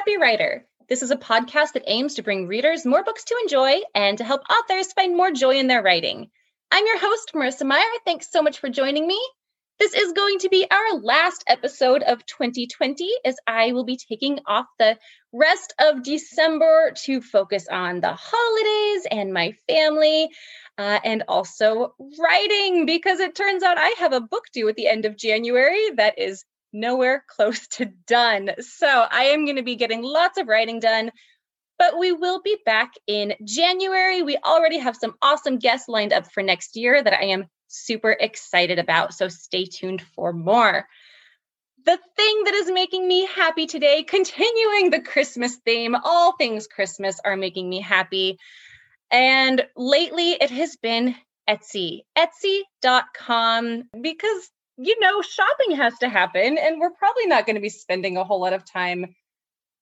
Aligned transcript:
Happy 0.00 0.16
Writer. 0.16 0.64
This 0.88 1.02
is 1.02 1.10
a 1.10 1.16
podcast 1.16 1.74
that 1.74 1.84
aims 1.86 2.14
to 2.14 2.22
bring 2.22 2.46
readers 2.46 2.86
more 2.86 3.04
books 3.04 3.22
to 3.24 3.36
enjoy 3.42 3.82
and 3.94 4.16
to 4.16 4.24
help 4.24 4.40
authors 4.48 4.94
find 4.94 5.14
more 5.14 5.30
joy 5.30 5.56
in 5.56 5.66
their 5.66 5.82
writing. 5.82 6.30
I'm 6.70 6.86
your 6.86 6.98
host, 6.98 7.32
Marissa 7.34 7.66
Meyer. 7.66 7.84
Thanks 8.06 8.32
so 8.32 8.40
much 8.40 8.60
for 8.60 8.70
joining 8.70 9.06
me. 9.06 9.20
This 9.78 9.92
is 9.92 10.14
going 10.14 10.38
to 10.38 10.48
be 10.48 10.66
our 10.70 11.00
last 11.00 11.44
episode 11.46 12.02
of 12.02 12.24
2020 12.24 13.10
as 13.26 13.36
I 13.46 13.72
will 13.72 13.84
be 13.84 13.98
taking 13.98 14.38
off 14.46 14.64
the 14.78 14.96
rest 15.34 15.74
of 15.78 16.02
December 16.02 16.94
to 17.04 17.20
focus 17.20 17.68
on 17.70 18.00
the 18.00 18.16
holidays 18.18 19.06
and 19.10 19.34
my 19.34 19.52
family. 19.68 20.30
Uh, 20.78 20.98
and 21.04 21.24
also 21.28 21.94
writing 22.18 22.86
because 22.86 23.20
it 23.20 23.34
turns 23.34 23.62
out 23.62 23.76
I 23.76 23.96
have 23.98 24.14
a 24.14 24.20
book 24.22 24.44
due 24.54 24.66
at 24.70 24.76
the 24.76 24.88
end 24.88 25.04
of 25.04 25.18
January 25.18 25.90
that 25.98 26.18
is 26.18 26.46
nowhere 26.72 27.24
close 27.28 27.66
to 27.68 27.86
done. 28.06 28.50
So 28.60 28.86
I 28.86 29.24
am 29.26 29.44
going 29.44 29.56
to 29.56 29.62
be 29.62 29.76
getting 29.76 30.02
lots 30.02 30.38
of 30.38 30.48
writing 30.48 30.80
done, 30.80 31.10
but 31.78 31.98
we 31.98 32.12
will 32.12 32.40
be 32.42 32.58
back 32.64 32.92
in 33.06 33.34
January. 33.44 34.22
We 34.22 34.36
already 34.38 34.78
have 34.78 34.96
some 34.96 35.14
awesome 35.22 35.58
guests 35.58 35.88
lined 35.88 36.12
up 36.12 36.30
for 36.30 36.42
next 36.42 36.76
year 36.76 37.02
that 37.02 37.14
I 37.14 37.26
am 37.26 37.46
super 37.68 38.16
excited 38.18 38.78
about. 38.78 39.14
So 39.14 39.28
stay 39.28 39.64
tuned 39.64 40.02
for 40.02 40.32
more. 40.32 40.86
The 41.86 41.98
thing 42.16 42.44
that 42.44 42.54
is 42.54 42.70
making 42.70 43.08
me 43.08 43.26
happy 43.26 43.66
today, 43.66 44.02
continuing 44.02 44.90
the 44.90 45.00
Christmas 45.00 45.56
theme, 45.64 45.94
all 45.94 46.36
things 46.36 46.66
Christmas 46.66 47.18
are 47.24 47.36
making 47.36 47.68
me 47.70 47.80
happy. 47.80 48.38
And 49.10 49.66
lately 49.76 50.32
it 50.32 50.50
has 50.50 50.76
been 50.76 51.16
Etsy, 51.50 52.02
etsy.com, 52.16 53.84
because 54.00 54.50
you 54.82 54.98
know, 55.00 55.20
shopping 55.20 55.76
has 55.76 55.96
to 55.98 56.08
happen, 56.08 56.56
and 56.56 56.80
we're 56.80 56.90
probably 56.90 57.26
not 57.26 57.44
going 57.44 57.56
to 57.56 57.60
be 57.60 57.68
spending 57.68 58.16
a 58.16 58.24
whole 58.24 58.40
lot 58.40 58.54
of 58.54 58.64
time 58.64 59.14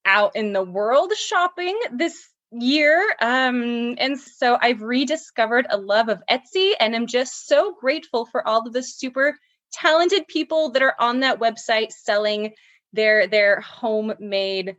out 0.04 0.34
in 0.34 0.52
the 0.52 0.62
world 0.62 1.12
shopping 1.16 1.78
this 1.92 2.28
year. 2.50 3.14
Um, 3.20 3.94
and 3.98 4.18
so 4.18 4.58
I've 4.60 4.82
rediscovered 4.82 5.66
a 5.70 5.78
love 5.78 6.08
of 6.08 6.22
Etsy, 6.28 6.72
and 6.80 6.96
I'm 6.96 7.06
just 7.06 7.46
so 7.46 7.76
grateful 7.80 8.26
for 8.26 8.46
all 8.46 8.66
of 8.66 8.72
the 8.72 8.82
super 8.82 9.36
talented 9.72 10.26
people 10.26 10.72
that 10.72 10.82
are 10.82 10.94
on 10.98 11.20
that 11.20 11.38
website 11.38 11.92
selling 11.92 12.54
their 12.92 13.28
their 13.28 13.60
homemade 13.60 14.74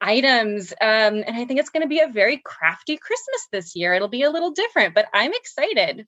items. 0.00 0.72
Um, 0.80 1.22
and 1.26 1.36
I 1.36 1.44
think 1.44 1.60
it's 1.60 1.70
going 1.70 1.82
to 1.82 1.88
be 1.88 2.00
a 2.00 2.08
very 2.08 2.40
crafty 2.42 2.96
Christmas 2.96 3.46
this 3.52 3.76
year. 3.76 3.92
It'll 3.92 4.08
be 4.08 4.22
a 4.22 4.30
little 4.30 4.52
different, 4.52 4.94
but 4.94 5.06
I'm 5.12 5.32
excited. 5.34 6.06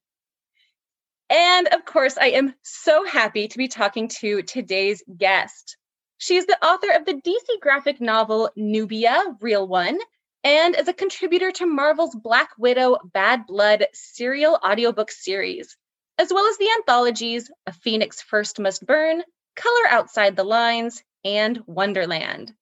And 1.33 1.69
of 1.69 1.87
course, 1.87 2.19
I 2.19 2.27
am 2.27 2.53
so 2.61 3.07
happy 3.07 3.49
to 3.49 3.57
be 3.57 3.67
talking 3.67 4.09
to 4.21 4.43
today's 4.43 5.03
guest. 5.17 5.79
She 6.19 6.37
is 6.37 6.45
the 6.45 6.63
author 6.63 6.91
of 6.91 7.07
the 7.07 7.15
DC 7.15 7.59
graphic 7.63 8.03
novel 8.03 8.51
Nubia, 8.55 9.39
Real 9.41 9.67
One, 9.67 9.99
and 10.45 10.77
is 10.77 10.89
a 10.89 10.93
contributor 10.93 11.51
to 11.53 11.65
Marvel's 11.65 12.15
Black 12.15 12.51
Widow 12.59 12.99
Bad 13.15 13.47
Blood 13.47 13.87
serial 13.95 14.59
audiobook 14.63 15.11
series, 15.11 15.75
as 16.19 16.31
well 16.31 16.47
as 16.49 16.59
the 16.59 16.69
anthologies 16.79 17.51
A 17.67 17.73
Phoenix 17.73 18.21
First 18.21 18.61
Must 18.61 18.85
Burn, 18.85 19.23
Color 19.57 19.89
Outside 19.89 20.37
the 20.37 20.45
Lines, 20.45 21.03
and 21.25 21.63
Wonderland. 21.67 22.53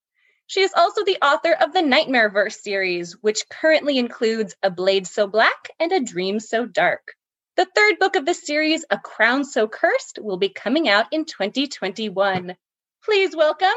She 0.47 0.61
is 0.61 0.75
also 0.77 1.05
the 1.05 1.19
author 1.21 1.55
of 1.55 1.73
the 1.73 1.83
Nightmare 1.83 2.31
Verse 2.31 2.63
series, 2.63 3.15
which 3.21 3.49
currently 3.49 3.99
includes 3.99 4.55
A 4.63 4.71
Blade 4.71 5.09
So 5.09 5.27
Black 5.27 5.71
and 5.81 5.91
A 5.91 5.99
Dream 5.99 6.39
So 6.39 6.67
Dark. 6.67 7.17
The 7.61 7.69
third 7.77 7.99
book 7.99 8.17
of 8.17 8.25
the 8.25 8.33
series, 8.33 8.87
A 8.89 8.97
Crown 8.97 9.45
So 9.45 9.69
Cursed, 9.69 10.19
will 10.19 10.39
be 10.39 10.49
coming 10.49 10.89
out 10.89 11.09
in 11.13 11.27
2021. 11.27 12.57
Please 13.05 13.37
welcome 13.37 13.69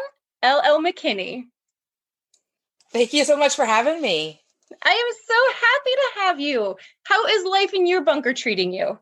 L.L. 0.41 0.81
McKinney. 0.81 1.47
Thank 2.93 3.11
you 3.11 3.25
so 3.25 3.35
much 3.35 3.57
for 3.57 3.65
having 3.65 4.01
me. 4.01 4.41
I 4.81 4.89
am 4.89 5.15
so 5.27 5.35
happy 5.67 5.91
to 5.91 6.21
have 6.21 6.39
you. 6.39 6.77
How 7.03 7.25
is 7.25 7.43
life 7.43 7.73
in 7.73 7.85
your 7.85 7.99
bunker 7.99 8.33
treating 8.33 8.71
you? 8.71 8.99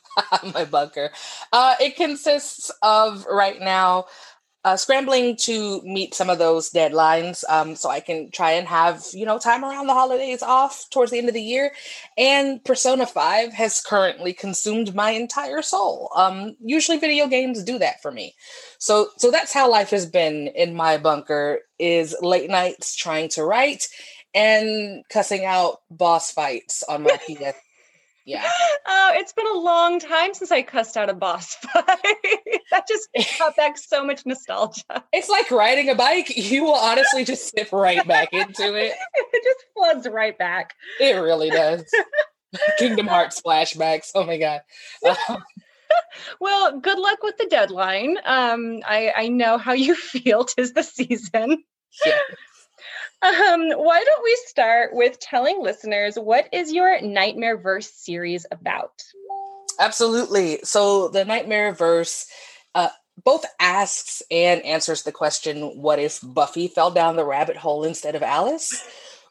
My 0.54 0.64
bunker. 0.64 1.10
Uh, 1.52 1.74
it 1.78 1.96
consists 1.96 2.70
of 2.80 3.26
right 3.26 3.60
now 3.60 4.06
uh, 4.64 4.76
scrambling 4.76 5.34
to 5.34 5.82
meet 5.82 6.14
some 6.14 6.30
of 6.30 6.38
those 6.38 6.70
deadlines 6.70 7.42
um, 7.48 7.74
so 7.74 7.90
I 7.90 7.98
can 8.00 8.30
try 8.30 8.52
and 8.52 8.68
have, 8.68 9.04
you 9.12 9.26
know, 9.26 9.38
time 9.38 9.64
around 9.64 9.88
the 9.88 9.94
holidays 9.94 10.42
off 10.42 10.88
towards 10.90 11.10
the 11.10 11.18
end 11.18 11.28
of 11.28 11.34
the 11.34 11.42
year. 11.42 11.72
And 12.16 12.62
Persona 12.64 13.06
5 13.06 13.52
has 13.52 13.80
currently 13.80 14.32
consumed 14.32 14.94
my 14.94 15.10
entire 15.10 15.62
soul. 15.62 16.10
Um, 16.14 16.56
usually 16.60 16.98
video 16.98 17.26
games 17.26 17.64
do 17.64 17.78
that 17.78 18.00
for 18.02 18.12
me. 18.12 18.34
So 18.78 19.08
so 19.16 19.30
that's 19.30 19.52
how 19.52 19.70
life 19.70 19.90
has 19.90 20.06
been 20.06 20.48
in 20.48 20.74
my 20.74 20.96
bunker 20.96 21.60
is 21.78 22.14
late 22.20 22.50
nights 22.50 22.94
trying 22.94 23.28
to 23.30 23.44
write 23.44 23.88
and 24.34 25.04
cussing 25.08 25.44
out 25.44 25.80
boss 25.90 26.30
fights 26.30 26.84
on 26.88 27.02
my 27.02 27.16
PS 27.26 27.56
yeah. 28.24 28.48
Oh, 28.86 29.12
it's 29.14 29.32
been 29.32 29.46
a 29.46 29.58
long 29.58 29.98
time 29.98 30.34
since 30.34 30.52
I 30.52 30.62
cussed 30.62 30.96
out 30.96 31.08
a 31.08 31.14
boss 31.14 31.54
fight. 31.74 31.86
that 32.70 32.86
just 32.88 33.08
brought 33.38 33.56
back 33.56 33.78
so 33.78 34.04
much 34.04 34.24
nostalgia. 34.26 35.04
It's 35.12 35.28
like 35.28 35.50
riding 35.50 35.88
a 35.88 35.94
bike. 35.94 36.36
You 36.36 36.64
will 36.64 36.74
honestly 36.74 37.24
just 37.24 37.48
slip 37.48 37.72
right 37.72 38.06
back 38.06 38.32
into 38.32 38.74
it. 38.74 38.92
It 39.34 39.44
just 39.44 39.64
floods 39.74 40.08
right 40.08 40.36
back. 40.36 40.74
It 41.00 41.14
really 41.14 41.50
does. 41.50 41.84
Kingdom 42.78 43.06
Hearts 43.06 43.40
flashbacks. 43.40 44.10
Oh 44.14 44.24
my 44.24 44.38
god. 44.38 44.60
Um, 45.28 45.42
well, 46.40 46.78
good 46.80 46.98
luck 46.98 47.22
with 47.22 47.36
the 47.38 47.46
deadline. 47.46 48.18
Um, 48.24 48.80
I, 48.86 49.12
I 49.16 49.28
know 49.28 49.58
how 49.58 49.72
you 49.72 49.94
feel. 49.94 50.44
Tis 50.44 50.72
the 50.72 50.82
season. 50.82 51.64
Yeah. 52.04 52.18
Um, 53.22 53.70
why 53.70 54.02
don't 54.02 54.24
we 54.24 54.36
start 54.46 54.90
with 54.94 55.20
telling 55.20 55.62
listeners 55.62 56.16
what 56.16 56.48
is 56.52 56.72
your 56.72 57.00
Nightmare 57.00 57.56
Verse 57.56 57.90
series 57.90 58.46
about? 58.50 59.02
Absolutely. 59.78 60.58
So 60.64 61.08
the 61.08 61.24
Nightmare 61.24 61.72
Verse 61.72 62.26
uh, 62.74 62.88
both 63.24 63.44
asks 63.60 64.22
and 64.30 64.64
answers 64.64 65.04
the 65.04 65.12
question, 65.12 65.80
what 65.80 65.98
if 65.98 66.20
Buffy 66.22 66.66
fell 66.66 66.90
down 66.90 67.16
the 67.16 67.24
rabbit 67.24 67.56
hole 67.56 67.84
instead 67.84 68.14
of 68.14 68.22
Alice? 68.22 68.82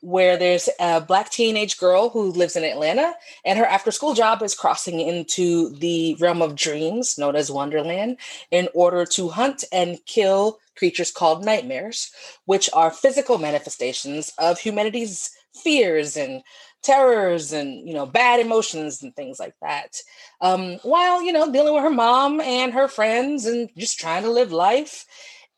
Where 0.02 0.36
there's 0.36 0.68
a 0.80 1.00
black 1.00 1.30
teenage 1.30 1.78
girl 1.78 2.10
who 2.10 2.32
lives 2.32 2.56
in 2.56 2.64
Atlanta, 2.64 3.14
and 3.46 3.60
her 3.60 3.66
after 3.66 3.92
school 3.92 4.14
job 4.14 4.42
is 4.42 4.56
crossing 4.56 5.00
into 5.00 5.70
the 5.78 6.16
realm 6.20 6.42
of 6.42 6.56
dreams, 6.56 7.18
known 7.18 7.36
as 7.36 7.52
Wonderland, 7.52 8.18
in 8.50 8.68
order 8.74 9.06
to 9.06 9.30
hunt 9.30 9.64
and 9.72 10.04
kill 10.06 10.60
creatures 10.76 11.12
called 11.12 11.46
nightmares, 11.46 12.12
which 12.46 12.70
are 12.74 12.90
physical 12.90 13.38
manifestations 13.38 14.34
of 14.40 14.60
humanity's 14.60 15.30
fears 15.54 16.18
and 16.18 16.42
terrors 16.82 17.54
and 17.54 17.88
you 17.88 17.94
know 17.94 18.06
bad 18.06 18.40
emotions 18.40 19.04
and 19.04 19.16
things 19.16 19.40
like 19.40 19.56
that. 19.62 20.02
Um, 20.40 20.78
while 20.84 21.22
you 21.22 21.32
know 21.32 21.52
dealing 21.52 21.74
with 21.74 21.84
her 21.84 21.90
mom 21.90 22.42
and 22.42 22.74
her 22.74 22.88
friends 22.88 23.46
and 23.46 23.70
just 23.78 24.00
trying 24.00 24.24
to 24.24 24.32
live 24.32 24.52
life 24.52 25.06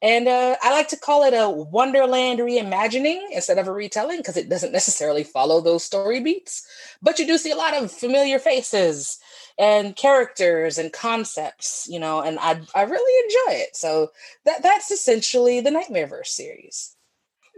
and 0.04 0.28
uh, 0.28 0.56
i 0.62 0.72
like 0.72 0.90
to 0.90 0.98
call 0.98 1.24
it 1.24 1.34
a 1.34 1.50
wonderland 1.50 2.40
reimagining 2.40 3.22
instead 3.32 3.58
of 3.58 3.68
a 3.68 3.72
retelling 3.72 4.18
because 4.18 4.38
it 4.38 4.50
doesn't 4.50 4.72
necessarily 4.72 5.24
follow 5.24 5.60
those 5.62 5.84
story 5.84 6.20
beats 6.20 6.68
but 7.02 7.18
you 7.18 7.26
do 7.26 7.40
see 7.40 7.52
a 7.52 7.56
lot 7.56 7.74
of 7.74 7.92
familiar 7.92 8.38
faces 8.38 9.20
and 9.58 9.96
characters 9.96 10.78
and 10.78 10.92
concepts, 10.92 11.88
you 11.90 12.00
know, 12.00 12.22
and 12.22 12.40
I 12.40 12.62
I 12.74 12.84
really 12.84 13.26
enjoy 13.26 13.64
it. 13.64 13.76
So 13.76 14.12
that 14.46 14.64
that's 14.64 14.92
essentially 14.92 15.62
the 15.62 15.70
Nightmareverse 15.70 16.28
series. 16.28 16.96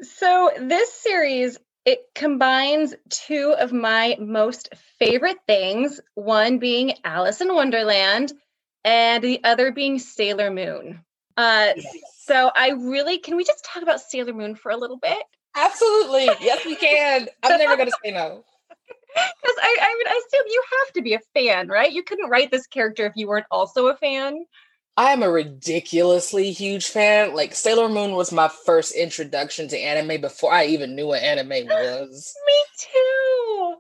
So 0.02 0.52
this 0.60 0.92
series 0.92 1.58
it 1.86 2.00
combines 2.16 2.96
two 3.10 3.56
of 3.58 3.72
my 3.72 4.18
most 4.20 4.70
favorite 4.98 5.38
things, 5.48 6.02
one 6.16 6.58
being 6.58 6.94
Alice 7.04 7.42
in 7.42 7.54
Wonderland 7.54 8.34
and 8.84 9.24
the 9.24 9.44
other 9.44 9.72
being 9.72 10.00
Sailor 10.00 10.50
Moon. 10.50 11.02
Uh, 11.38 11.74
yes. 11.76 11.86
So 12.24 12.52
I 12.56 12.70
really 12.70 13.20
can 13.20 13.36
we 13.36 13.44
just 13.44 13.64
talk 13.66 13.84
about 13.84 14.02
Sailor 14.02 14.34
Moon 14.34 14.56
for 14.56 14.72
a 14.72 14.78
little 14.78 14.98
bit? 14.98 15.24
Absolutely. 15.56 16.26
Yes, 16.42 16.66
we 16.66 16.76
can. 16.76 17.28
I'm 17.44 17.58
never 17.58 17.76
going 17.76 17.90
to 17.90 17.98
say 18.04 18.12
no. 18.12 18.44
Because 19.16 19.56
I, 19.62 19.78
I 19.82 19.96
mean, 19.98 20.08
I 20.08 20.22
assume 20.28 20.44
you 20.48 20.64
have 20.80 20.94
to 20.94 21.02
be 21.02 21.14
a 21.14 21.20
fan, 21.34 21.70
right? 21.70 21.92
You 21.92 22.04
couldn't 22.04 22.30
write 22.30 22.52
this 22.52 22.68
character 22.68 23.06
if 23.06 23.14
you 23.16 23.28
weren't 23.28 23.46
also 23.50 23.88
a 23.88 23.96
fan. 23.96 24.46
I 24.98 25.12
am 25.12 25.24
a 25.24 25.30
ridiculously 25.30 26.52
huge 26.52 26.88
fan. 26.88 27.34
Like 27.34 27.54
Sailor 27.54 27.90
Moon 27.90 28.12
was 28.12 28.32
my 28.32 28.50
first 28.66 28.96
introduction 28.96 29.68
to 29.70 29.78
anime 29.78 30.22
before 30.22 30.54
I 30.54 30.66
even 30.66 30.96
knew 30.96 31.08
what 31.08 31.22
anime 31.22 31.50
was. 31.68 32.34
Me 32.46 32.54
too. 32.80 33.76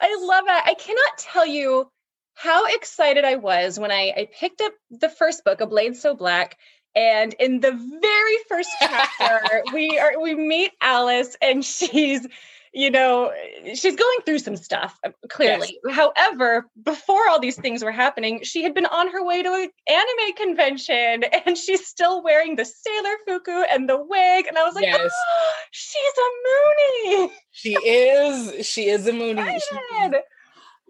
I 0.00 0.16
love 0.20 0.44
it. 0.46 0.62
I 0.66 0.74
cannot 0.74 1.18
tell 1.18 1.46
you 1.46 1.88
how 2.34 2.66
excited 2.66 3.24
I 3.24 3.36
was 3.36 3.78
when 3.78 3.90
I, 3.90 4.12
I 4.16 4.28
picked 4.32 4.60
up 4.60 4.72
the 4.90 5.10
first 5.10 5.44
book, 5.44 5.60
A 5.60 5.66
Blade 5.66 5.96
So 5.96 6.14
Black, 6.14 6.56
and 6.94 7.34
in 7.34 7.60
the 7.60 7.72
very 7.72 8.36
first 8.48 8.70
chapter, 8.80 9.62
we 9.72 9.98
are 9.98 10.20
we 10.20 10.34
meet 10.34 10.72
Alice, 10.80 11.36
and 11.40 11.64
she's 11.64 12.26
you 12.72 12.90
know, 12.90 13.32
she's 13.74 13.96
going 13.96 14.18
through 14.24 14.38
some 14.38 14.56
stuff, 14.56 14.98
uh, 15.04 15.10
clearly. 15.28 15.78
Yes. 15.84 15.96
However, 15.96 16.68
before 16.84 17.28
all 17.28 17.40
these 17.40 17.56
things 17.56 17.82
were 17.82 17.90
happening, 17.90 18.40
she 18.44 18.62
had 18.62 18.74
been 18.74 18.86
on 18.86 19.10
her 19.10 19.24
way 19.24 19.42
to 19.42 19.52
an 19.52 19.70
anime 19.88 20.36
convention 20.36 21.24
and 21.46 21.58
she's 21.58 21.86
still 21.86 22.22
wearing 22.22 22.56
the 22.56 22.64
sailor 22.64 23.16
fuku 23.26 23.64
and 23.72 23.88
the 23.88 23.96
wig. 23.96 24.46
And 24.46 24.56
I 24.56 24.64
was 24.64 24.74
like, 24.74 24.84
yes. 24.84 25.10
oh, 25.12 25.52
she's 25.72 26.12
a 26.16 27.18
Moonie. 27.18 27.30
She 27.50 27.72
is. 27.72 28.66
She 28.66 28.88
is 28.88 29.06
a 29.08 29.12
Moonie 29.12 29.60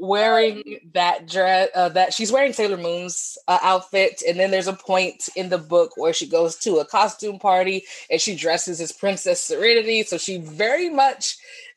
wearing 0.00 0.81
that 0.94 1.29
dress 1.29 1.69
uh, 1.75 1.91
that 1.91 2.14
she's 2.14 2.32
wearing 2.32 2.55
Sailor 2.55 2.79
Moon's 2.79 3.37
uh, 3.47 3.58
outfit 3.62 4.23
and 4.26 4.41
then 4.41 4.50
there's 4.50 4.67
a 4.67 4.73
point 4.73 5.29
in 5.37 5.50
the 5.50 5.58
book 5.58 5.93
where 5.97 6.14
she 6.14 6.26
goes 6.26 6.56
to 6.56 6.79
a 6.79 6.87
costume 6.87 7.38
party 7.38 7.85
and 8.11 8.19
she 8.19 8.35
dresses 8.35 8.81
as 8.81 8.93
Princess 8.93 9.44
Serenity 9.44 10.02
so 10.02 10.17
she 10.17 10.38
very 10.38 10.88
much 10.88 11.37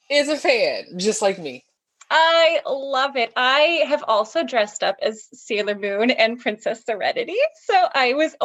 is 0.10 0.30
a 0.30 0.38
fan 0.38 0.86
just 0.98 1.22
like 1.22 1.38
me. 1.38 1.66
I 2.10 2.62
love 2.66 3.18
it. 3.18 3.34
I 3.36 3.84
have 3.88 4.04
also 4.08 4.44
dressed 4.44 4.84
up 4.84 4.96
as 5.02 5.28
Sailor 5.34 5.76
Moon 5.76 6.10
and 6.12 6.40
Princess 6.40 6.86
Serenity 6.86 7.38
so 7.66 7.88
I 7.94 8.14
was 8.14 8.36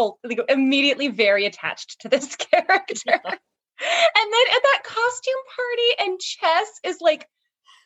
immediately 0.48 1.06
very 1.06 1.46
attached 1.46 2.00
to 2.00 2.08
this 2.08 2.34
character. 2.36 2.66
and 3.06 4.32
then 4.32 4.56
at 4.56 4.62
that 4.62 4.82
costume 4.84 5.34
party 5.54 6.10
and 6.10 6.18
Chess 6.18 6.80
is 6.82 6.98
like 7.00 7.28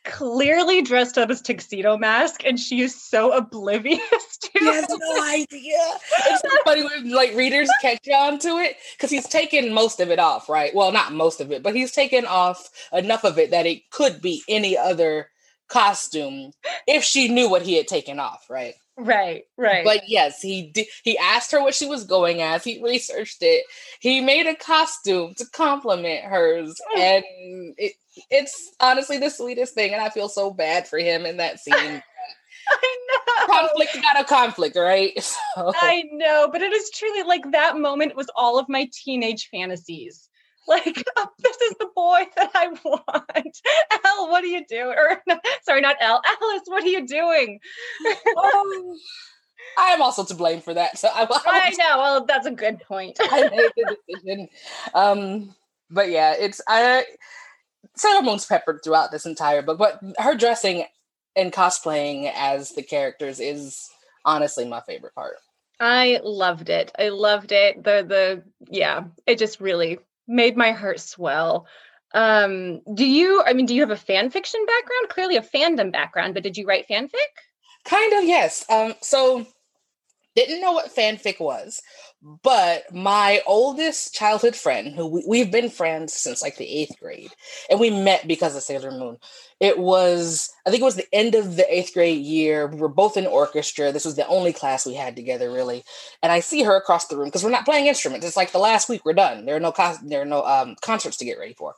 clearly 0.04 0.82
dressed 0.82 1.16
up 1.16 1.30
as 1.30 1.40
tuxedo 1.40 1.96
mask 1.96 2.44
and 2.44 2.58
she 2.58 2.80
is 2.80 2.94
so 2.94 3.32
oblivious 3.36 4.38
to 4.40 4.50
he 4.58 4.66
has 4.66 4.88
no 4.88 5.24
idea. 5.24 5.78
It's 6.26 6.42
so 6.42 6.48
funny 6.64 6.84
when 6.84 7.10
like 7.10 7.34
readers 7.34 7.70
catch 7.80 8.08
on 8.08 8.38
to 8.40 8.58
it 8.58 8.76
because 8.96 9.10
he's 9.10 9.28
taken 9.28 9.72
most 9.72 10.00
of 10.00 10.10
it 10.10 10.18
off 10.18 10.48
right? 10.48 10.74
Well 10.74 10.92
not 10.92 11.12
most 11.12 11.40
of 11.40 11.52
it 11.52 11.62
but 11.62 11.74
he's 11.74 11.92
taken 11.92 12.26
off 12.26 12.68
enough 12.92 13.24
of 13.24 13.38
it 13.38 13.50
that 13.50 13.66
it 13.66 13.90
could 13.90 14.20
be 14.20 14.42
any 14.48 14.76
other 14.76 15.28
costume 15.68 16.52
if 16.86 17.02
she 17.02 17.28
knew 17.28 17.48
what 17.48 17.62
he 17.62 17.76
had 17.76 17.88
taken 17.88 18.20
off 18.20 18.44
right 18.50 18.74
Right, 18.98 19.44
right. 19.56 19.84
But 19.84 20.08
yes, 20.08 20.42
he 20.42 20.70
did. 20.70 20.86
He 21.02 21.16
asked 21.16 21.50
her 21.52 21.62
what 21.62 21.74
she 21.74 21.86
was 21.86 22.04
going 22.04 22.42
as. 22.42 22.62
He 22.62 22.82
researched 22.82 23.38
it. 23.40 23.64
He 24.00 24.20
made 24.20 24.46
a 24.46 24.54
costume 24.54 25.34
to 25.38 25.46
complement 25.46 26.24
hers, 26.24 26.78
mm. 26.94 26.98
and 26.98 27.24
it, 27.78 27.92
it's 28.30 28.70
honestly 28.80 29.16
the 29.16 29.30
sweetest 29.30 29.74
thing. 29.74 29.94
And 29.94 30.02
I 30.02 30.10
feel 30.10 30.28
so 30.28 30.50
bad 30.50 30.86
for 30.86 30.98
him 30.98 31.24
in 31.24 31.38
that 31.38 31.58
scene. 31.60 31.74
I 32.70 32.98
know. 33.08 33.46
Conflict 33.46 33.98
got 34.02 34.20
a 34.20 34.24
conflict, 34.24 34.76
right? 34.76 35.12
So. 35.54 35.72
I 35.82 36.04
know, 36.12 36.48
but 36.50 36.62
it 36.62 36.72
is 36.72 36.90
truly 36.90 37.22
like 37.24 37.50
that 37.52 37.76
moment 37.76 38.16
was 38.16 38.30
all 38.36 38.58
of 38.58 38.68
my 38.70 38.88
teenage 38.92 39.48
fantasies. 39.50 40.30
Like, 40.68 41.04
oh, 41.16 41.28
this 41.40 41.56
is 41.56 41.74
the 41.80 41.88
boy 41.94 42.24
that 42.36 42.50
I 42.54 42.68
want. 42.84 43.60
Elle, 44.04 44.28
what 44.30 44.44
are 44.44 44.46
you 44.46 44.64
doing? 44.64 44.94
Or 44.96 45.20
no, 45.26 45.38
sorry, 45.64 45.80
not 45.80 45.96
Elle. 46.00 46.22
Alice, 46.24 46.62
what 46.66 46.84
are 46.84 46.88
you 46.88 47.06
doing? 47.06 47.58
um, 48.06 48.96
I 49.76 49.88
am 49.88 50.02
also 50.02 50.24
to 50.24 50.34
blame 50.34 50.60
for 50.60 50.72
that. 50.72 50.98
So 50.98 51.08
I, 51.08 51.24
I, 51.24 51.40
I 51.46 51.70
know. 51.70 51.98
Well, 51.98 52.24
that's 52.26 52.46
a 52.46 52.52
good 52.52 52.80
point. 52.80 53.18
I 53.20 53.48
made 53.48 53.70
the 53.76 53.96
decision. 54.08 54.48
Um, 54.94 55.54
but 55.90 56.10
yeah, 56.10 56.34
it's 56.38 56.60
I. 56.68 57.04
Sailor 57.96 58.22
Moon's 58.22 58.46
peppered 58.46 58.80
throughout 58.82 59.10
this 59.10 59.26
entire 59.26 59.62
book, 59.62 59.78
but 59.78 60.00
her 60.18 60.36
dressing 60.36 60.84
and 61.34 61.52
cosplaying 61.52 62.32
as 62.34 62.70
the 62.70 62.82
characters 62.82 63.40
is 63.40 63.90
honestly 64.24 64.64
my 64.64 64.80
favorite 64.80 65.14
part. 65.14 65.36
I 65.80 66.20
loved 66.22 66.70
it. 66.70 66.92
I 66.96 67.08
loved 67.08 67.50
it. 67.50 67.82
The 67.82 68.04
the 68.06 68.42
yeah, 68.70 69.04
it 69.26 69.38
just 69.38 69.60
really 69.60 69.98
made 70.26 70.56
my 70.56 70.72
heart 70.72 71.00
swell. 71.00 71.66
Um, 72.14 72.80
do 72.94 73.06
you, 73.06 73.42
I 73.44 73.52
mean, 73.52 73.66
do 73.66 73.74
you 73.74 73.80
have 73.80 73.90
a 73.90 73.96
fan 73.96 74.30
fiction 74.30 74.64
background? 74.66 75.08
Clearly 75.08 75.36
a 75.36 75.42
fandom 75.42 75.90
background, 75.90 76.34
but 76.34 76.42
did 76.42 76.56
you 76.56 76.66
write 76.66 76.86
fanfic? 76.88 77.10
Kind 77.84 78.12
of, 78.12 78.24
yes. 78.24 78.64
Um, 78.68 78.94
so 79.00 79.46
didn't 80.34 80.60
know 80.60 80.72
what 80.72 80.94
fanfic 80.94 81.40
was, 81.40 81.82
but 82.42 82.84
my 82.94 83.42
oldest 83.46 84.14
childhood 84.14 84.54
friend, 84.54 84.94
who 84.94 85.22
we, 85.26 85.40
have 85.40 85.50
been 85.50 85.68
friends 85.68 86.12
since 86.12 86.40
like 86.40 86.56
the 86.56 86.68
eighth 86.68 86.98
grade, 87.00 87.32
and 87.68 87.80
we 87.80 87.90
met 87.90 88.26
because 88.28 88.54
of 88.56 88.62
Sailor 88.62 88.92
Moon. 88.92 89.18
It 89.60 89.78
was, 89.78 90.50
I 90.66 90.70
think 90.70 90.80
it 90.80 90.84
was 90.84 90.96
the 90.96 91.12
end 91.12 91.34
of 91.34 91.56
the 91.56 91.72
eighth 91.72 91.94
grade 91.94 92.22
year. 92.22 92.66
We 92.66 92.78
were 92.78 92.88
both 92.88 93.16
in 93.16 93.26
orchestra. 93.26 93.92
This 93.92 94.04
was 94.04 94.16
the 94.16 94.26
only 94.26 94.52
class 94.52 94.86
we 94.86 94.94
had 94.94 95.16
together, 95.16 95.50
really. 95.50 95.84
And 96.22 96.32
I 96.32 96.40
see 96.40 96.62
her 96.62 96.76
across 96.76 97.06
the 97.06 97.16
room 97.16 97.26
because 97.26 97.44
we're 97.44 97.50
not 97.50 97.64
playing 97.64 97.86
instruments. 97.86 98.24
It's 98.24 98.36
like 98.36 98.52
the 98.52 98.58
last 98.58 98.88
week 98.88 99.04
we're 99.04 99.12
done. 99.12 99.44
There 99.44 99.56
are 99.56 99.60
no 99.60 99.72
there 100.04 100.22
are 100.22 100.26
no 100.26 100.44
um, 100.44 100.76
concerts 100.80 101.16
to 101.18 101.24
get 101.24 101.38
ready 101.38 101.54
for, 101.54 101.74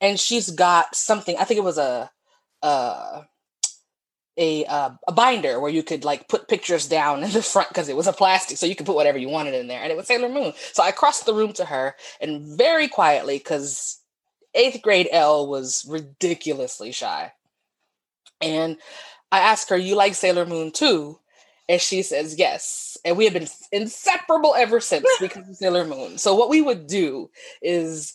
and 0.00 0.18
she's 0.18 0.50
got 0.50 0.94
something. 0.94 1.36
I 1.36 1.44
think 1.44 1.58
it 1.58 1.64
was 1.64 1.78
a. 1.78 2.10
Uh, 2.62 3.22
a 4.40 4.64
uh, 4.64 4.90
a 5.06 5.12
binder 5.12 5.60
where 5.60 5.70
you 5.70 5.84
could 5.84 6.04
like 6.04 6.28
put 6.28 6.48
pictures 6.48 6.88
down 6.88 7.22
in 7.22 7.30
the 7.30 7.42
front 7.42 7.68
because 7.68 7.88
it 7.88 7.96
was 7.96 8.08
a 8.08 8.12
plastic, 8.12 8.56
so 8.56 8.66
you 8.66 8.74
could 8.74 8.86
put 8.86 8.96
whatever 8.96 9.18
you 9.18 9.28
wanted 9.28 9.54
in 9.54 9.68
there, 9.68 9.82
and 9.82 9.92
it 9.92 9.96
was 9.96 10.06
Sailor 10.08 10.30
Moon. 10.30 10.54
So 10.72 10.82
I 10.82 10.90
crossed 10.90 11.26
the 11.26 11.34
room 11.34 11.52
to 11.54 11.66
her 11.66 11.94
and 12.20 12.58
very 12.58 12.88
quietly, 12.88 13.38
because 13.38 14.00
eighth 14.54 14.82
grade 14.82 15.08
Elle 15.12 15.46
was 15.46 15.86
ridiculously 15.88 16.90
shy, 16.90 17.32
and 18.40 18.78
I 19.30 19.40
asked 19.40 19.68
her, 19.68 19.76
"You 19.76 19.94
like 19.94 20.14
Sailor 20.14 20.46
Moon 20.46 20.72
too?" 20.72 21.20
And 21.68 21.80
she 21.80 22.02
says 22.02 22.36
yes. 22.36 22.98
And 23.04 23.16
we 23.16 23.24
have 23.26 23.34
been 23.34 23.48
inseparable 23.70 24.56
ever 24.56 24.80
since 24.80 25.06
because 25.20 25.48
of 25.48 25.54
Sailor 25.56 25.86
Moon. 25.86 26.18
So 26.18 26.34
what 26.34 26.48
we 26.48 26.60
would 26.62 26.88
do 26.88 27.30
is 27.62 28.14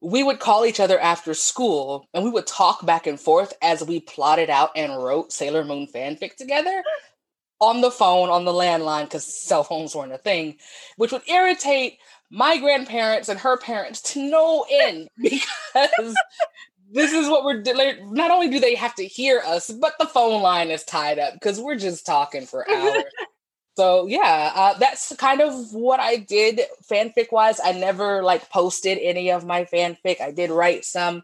we 0.00 0.22
would 0.22 0.40
call 0.40 0.64
each 0.64 0.80
other 0.80 0.98
after 0.98 1.34
school 1.34 2.08
and 2.14 2.24
we 2.24 2.30
would 2.30 2.46
talk 2.46 2.84
back 2.86 3.06
and 3.06 3.20
forth 3.20 3.52
as 3.62 3.84
we 3.84 4.00
plotted 4.00 4.48
out 4.48 4.70
and 4.74 4.96
wrote 4.96 5.32
Sailor 5.32 5.64
Moon 5.64 5.86
fanfic 5.86 6.36
together 6.36 6.82
on 7.60 7.82
the 7.82 7.90
phone, 7.90 8.30
on 8.30 8.44
the 8.44 8.52
landline, 8.52 9.04
because 9.04 9.24
cell 9.24 9.62
phones 9.62 9.94
weren't 9.94 10.12
a 10.12 10.18
thing, 10.18 10.56
which 10.96 11.12
would 11.12 11.28
irritate 11.28 11.98
my 12.30 12.56
grandparents 12.58 13.28
and 13.28 13.38
her 13.40 13.58
parents 13.58 14.00
to 14.00 14.22
no 14.22 14.64
end 14.70 15.08
because 15.18 16.14
this 16.90 17.12
is 17.12 17.28
what 17.28 17.44
we're 17.44 17.62
doing. 17.62 18.14
Not 18.14 18.30
only 18.30 18.48
do 18.48 18.60
they 18.60 18.74
have 18.76 18.94
to 18.94 19.04
hear 19.04 19.40
us, 19.46 19.70
but 19.70 19.94
the 19.98 20.06
phone 20.06 20.40
line 20.40 20.70
is 20.70 20.84
tied 20.84 21.18
up 21.18 21.34
because 21.34 21.60
we're 21.60 21.76
just 21.76 22.06
talking 22.06 22.46
for 22.46 22.68
hours. 22.74 23.04
So 23.80 24.06
yeah 24.06 24.52
uh, 24.54 24.78
that's 24.78 25.16
kind 25.16 25.40
of 25.40 25.72
what 25.72 26.00
i 26.00 26.16
did 26.16 26.60
fanfic 26.84 27.32
wise 27.32 27.58
i 27.64 27.72
never 27.72 28.22
like 28.22 28.50
posted 28.50 28.98
any 28.98 29.30
of 29.30 29.46
my 29.46 29.64
fanfic. 29.64 30.20
I 30.20 30.32
did 30.32 30.50
write 30.50 30.84
some. 30.84 31.22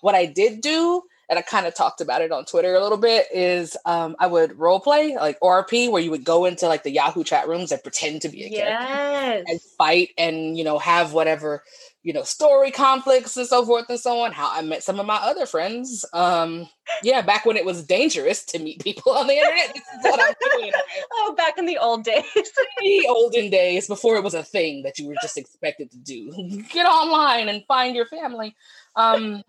What 0.00 0.14
i 0.14 0.24
did 0.24 0.62
do 0.62 1.02
and 1.28 1.38
i 1.38 1.42
kind 1.42 1.66
of 1.66 1.74
talked 1.74 2.00
about 2.00 2.22
it 2.22 2.32
on 2.32 2.46
twitter 2.46 2.74
a 2.74 2.82
little 2.82 2.98
bit 2.98 3.26
is 3.32 3.76
um, 3.84 4.16
i 4.18 4.26
would 4.26 4.58
role 4.58 4.80
play 4.80 5.16
like 5.16 5.38
orp 5.40 5.90
where 5.90 6.02
you 6.02 6.10
would 6.10 6.24
go 6.24 6.46
into 6.46 6.66
like 6.66 6.82
the 6.82 6.90
yahoo 6.90 7.24
chat 7.24 7.46
rooms 7.46 7.72
and 7.72 7.82
pretend 7.82 8.22
to 8.22 8.30
be 8.30 8.44
a 8.44 8.48
yes. 8.48 8.86
character 8.86 9.44
and 9.48 9.60
fight 9.76 10.10
and 10.16 10.56
you 10.56 10.64
know 10.64 10.78
have 10.78 11.12
whatever 11.12 11.62
you 12.08 12.14
know, 12.14 12.22
story 12.22 12.70
conflicts 12.70 13.36
and 13.36 13.46
so 13.46 13.66
forth 13.66 13.84
and 13.90 14.00
so 14.00 14.20
on. 14.20 14.32
How 14.32 14.50
I 14.50 14.62
met 14.62 14.82
some 14.82 14.98
of 14.98 15.04
my 15.04 15.16
other 15.16 15.44
friends. 15.44 16.06
Um, 16.14 16.66
yeah, 17.02 17.20
back 17.20 17.44
when 17.44 17.58
it 17.58 17.66
was 17.66 17.84
dangerous 17.84 18.46
to 18.46 18.58
meet 18.58 18.82
people 18.82 19.12
on 19.12 19.26
the 19.26 19.34
internet. 19.34 19.74
This 19.74 19.82
is 19.82 20.04
what 20.04 20.18
I'm 20.18 20.58
doing. 20.58 20.72
oh, 21.12 21.34
back 21.36 21.58
in 21.58 21.66
the 21.66 21.76
old 21.76 22.04
days. 22.04 22.24
the 22.34 23.06
olden 23.10 23.50
days 23.50 23.88
before 23.88 24.16
it 24.16 24.24
was 24.24 24.32
a 24.32 24.42
thing 24.42 24.84
that 24.84 24.98
you 24.98 25.06
were 25.06 25.16
just 25.20 25.36
expected 25.36 25.90
to 25.90 25.98
do. 25.98 26.62
Get 26.72 26.86
online 26.86 27.50
and 27.50 27.62
find 27.68 27.94
your 27.94 28.06
family. 28.06 28.56
Um, 28.96 29.42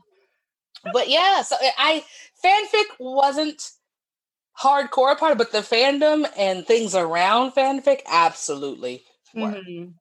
but 0.91 1.07
yeah, 1.07 1.43
so 1.43 1.55
I 1.77 2.03
fanfic 2.43 2.83
wasn't 2.99 3.71
hardcore 4.61 5.17
part, 5.17 5.37
but 5.37 5.53
the 5.53 5.59
fandom 5.59 6.29
and 6.37 6.67
things 6.67 6.93
around 6.93 7.53
fanfic 7.53 8.01
absolutely. 8.05 9.05
Mm-hmm. 9.33 9.91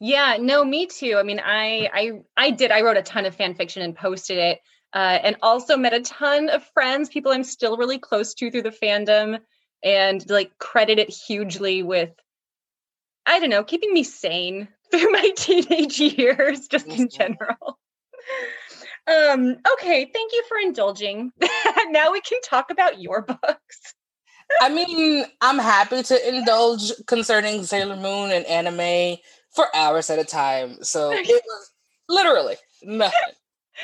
Yeah, 0.00 0.36
no, 0.40 0.64
me 0.64 0.86
too. 0.86 1.16
I 1.18 1.22
mean, 1.24 1.40
I 1.44 1.88
I 1.92 2.12
I 2.36 2.50
did. 2.50 2.70
I 2.70 2.82
wrote 2.82 2.96
a 2.96 3.02
ton 3.02 3.26
of 3.26 3.34
fan 3.34 3.54
fiction 3.54 3.82
and 3.82 3.96
posted 3.96 4.38
it, 4.38 4.60
uh, 4.94 5.18
and 5.22 5.36
also 5.42 5.76
met 5.76 5.92
a 5.92 6.00
ton 6.00 6.48
of 6.48 6.64
friends, 6.72 7.08
people 7.08 7.32
I'm 7.32 7.44
still 7.44 7.76
really 7.76 7.98
close 7.98 8.34
to 8.34 8.50
through 8.50 8.62
the 8.62 8.70
fandom, 8.70 9.40
and 9.82 10.30
like 10.30 10.56
credit 10.58 10.98
it 10.98 11.10
hugely 11.10 11.82
with, 11.82 12.10
I 13.26 13.40
don't 13.40 13.50
know, 13.50 13.64
keeping 13.64 13.92
me 13.92 14.04
sane 14.04 14.68
through 14.90 15.10
my 15.10 15.30
teenage 15.36 15.98
years, 15.98 16.68
just 16.68 16.86
in 16.86 17.08
general. 17.08 17.78
um, 19.08 19.56
okay, 19.72 20.10
thank 20.12 20.32
you 20.32 20.44
for 20.48 20.58
indulging. 20.58 21.32
now 21.88 22.12
we 22.12 22.20
can 22.20 22.40
talk 22.42 22.70
about 22.70 23.00
your 23.00 23.22
books. 23.22 23.94
I 24.62 24.70
mean, 24.70 25.26
I'm 25.42 25.58
happy 25.58 26.02
to 26.04 26.28
indulge 26.28 26.92
concerning 27.06 27.64
Sailor 27.64 27.96
Moon 27.96 28.30
and 28.30 28.46
anime 28.46 29.18
for 29.58 29.74
hours 29.74 30.08
at 30.08 30.20
a 30.20 30.24
time. 30.24 30.84
So 30.84 31.10
it 31.12 31.26
was 31.26 31.70
literally 32.08 32.54
nothing. 32.82 33.18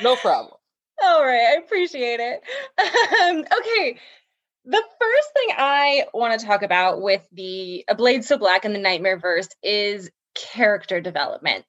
No 0.01 0.15
problem. 0.15 0.55
All 1.03 1.21
right, 1.25 1.53
I 1.53 1.61
appreciate 1.63 2.21
it. 2.21 2.41
Um, 2.79 3.39
okay, 3.39 3.99
the 4.63 4.83
first 5.01 5.29
thing 5.33 5.49
I 5.57 6.05
want 6.13 6.39
to 6.39 6.45
talk 6.45 6.63
about 6.63 7.01
with 7.01 7.27
the 7.33 7.83
A 7.89 7.95
Blade 7.95 8.23
So 8.23 8.37
Black 8.37 8.63
and 8.63 8.73
the 8.73 8.79
Nightmare 8.79 9.19
Verse 9.19 9.49
is 9.61 10.09
character 10.33 11.01
development. 11.01 11.65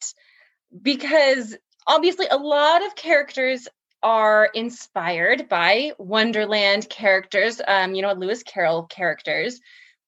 Because 0.80 1.56
obviously, 1.88 2.26
a 2.28 2.36
lot 2.36 2.86
of 2.86 2.94
characters 2.94 3.66
are 4.04 4.48
inspired 4.54 5.48
by 5.48 5.92
Wonderland 5.98 6.88
characters, 6.88 7.60
um, 7.66 7.96
you 7.96 8.02
know, 8.02 8.12
Lewis 8.12 8.44
Carroll 8.44 8.84
characters, 8.84 9.60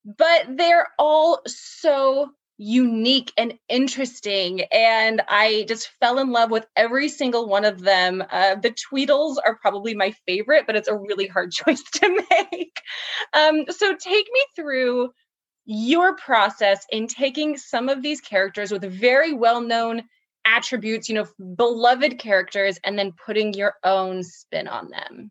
but 0.04 0.46
they're 0.56 0.86
all 0.98 1.40
so 1.46 2.30
unique 2.58 3.32
and 3.36 3.54
interesting. 3.68 4.62
And 4.72 5.22
I 5.28 5.64
just 5.68 5.90
fell 6.00 6.18
in 6.18 6.32
love 6.32 6.50
with 6.50 6.66
every 6.76 7.08
single 7.08 7.48
one 7.48 7.64
of 7.64 7.80
them. 7.80 8.22
Uh, 8.30 8.56
the 8.56 8.70
Tweedles 8.70 9.36
are 9.44 9.56
probably 9.56 9.94
my 9.94 10.12
favorite, 10.26 10.66
but 10.66 10.76
it's 10.76 10.88
a 10.88 10.96
really 10.96 11.28
hard 11.28 11.52
choice 11.52 11.82
to 11.82 12.24
make. 12.30 12.80
Um, 13.32 13.64
so 13.68 13.94
take 13.94 14.26
me 14.32 14.44
through 14.56 15.10
your 15.64 16.16
process 16.16 16.84
in 16.90 17.06
taking 17.06 17.56
some 17.56 17.88
of 17.88 18.02
these 18.02 18.20
characters 18.20 18.72
with 18.72 18.82
very 18.82 19.32
well 19.32 19.60
known 19.60 20.02
attributes, 20.44 21.08
you 21.08 21.14
know, 21.14 21.26
beloved 21.54 22.18
characters, 22.18 22.78
and 22.84 22.98
then 22.98 23.12
putting 23.24 23.54
your 23.54 23.74
own 23.84 24.22
spin 24.22 24.66
on 24.66 24.88
them. 24.88 25.30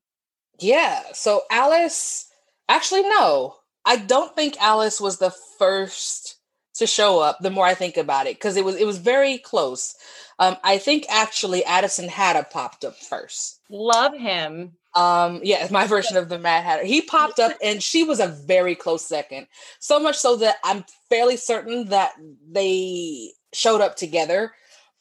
Yeah. 0.60 1.02
So 1.14 1.42
Alice, 1.52 2.28
actually, 2.70 3.04
no, 3.04 3.56
I 3.84 3.98
don't 3.98 4.36
think 4.36 4.62
Alice 4.62 5.02
was 5.02 5.18
the 5.18 5.34
first 5.58 6.37
to 6.78 6.88
show 6.88 7.20
up 7.20 7.40
the 7.40 7.50
more 7.50 7.66
I 7.66 7.74
think 7.74 7.98
about 7.98 8.28
it 8.28 8.36
because 8.36 8.56
it 8.56 8.66
was 8.66 8.76
it 8.76 8.86
was 8.86 8.98
very 8.98 9.38
close. 9.38 9.96
Um, 10.40 10.58
I 10.64 10.78
think 10.78 11.06
actually 11.10 11.64
Addison 11.66 12.08
Hatta 12.08 12.46
popped 12.50 12.86
up 12.86 12.96
first. 12.96 13.60
Love 13.70 14.16
him. 14.16 14.74
Um, 14.96 15.42
yeah, 15.44 15.68
my 15.72 15.88
version 15.96 16.18
of 16.18 16.30
the 16.30 16.40
Mad 16.40 16.64
Hatter. 16.64 16.86
He 16.86 17.02
popped 17.02 17.40
up 17.40 17.54
and 17.64 17.82
she 17.82 18.04
was 18.04 18.20
a 18.20 18.28
very 18.28 18.76
close 18.76 19.06
second. 19.06 19.48
So 19.80 20.00
much 20.00 20.18
so 20.18 20.36
that 20.38 20.58
I'm 20.64 20.86
fairly 21.10 21.38
certain 21.38 21.90
that 21.90 22.14
they 22.50 23.32
showed 23.54 23.82
up 23.82 23.96
together. 23.96 24.54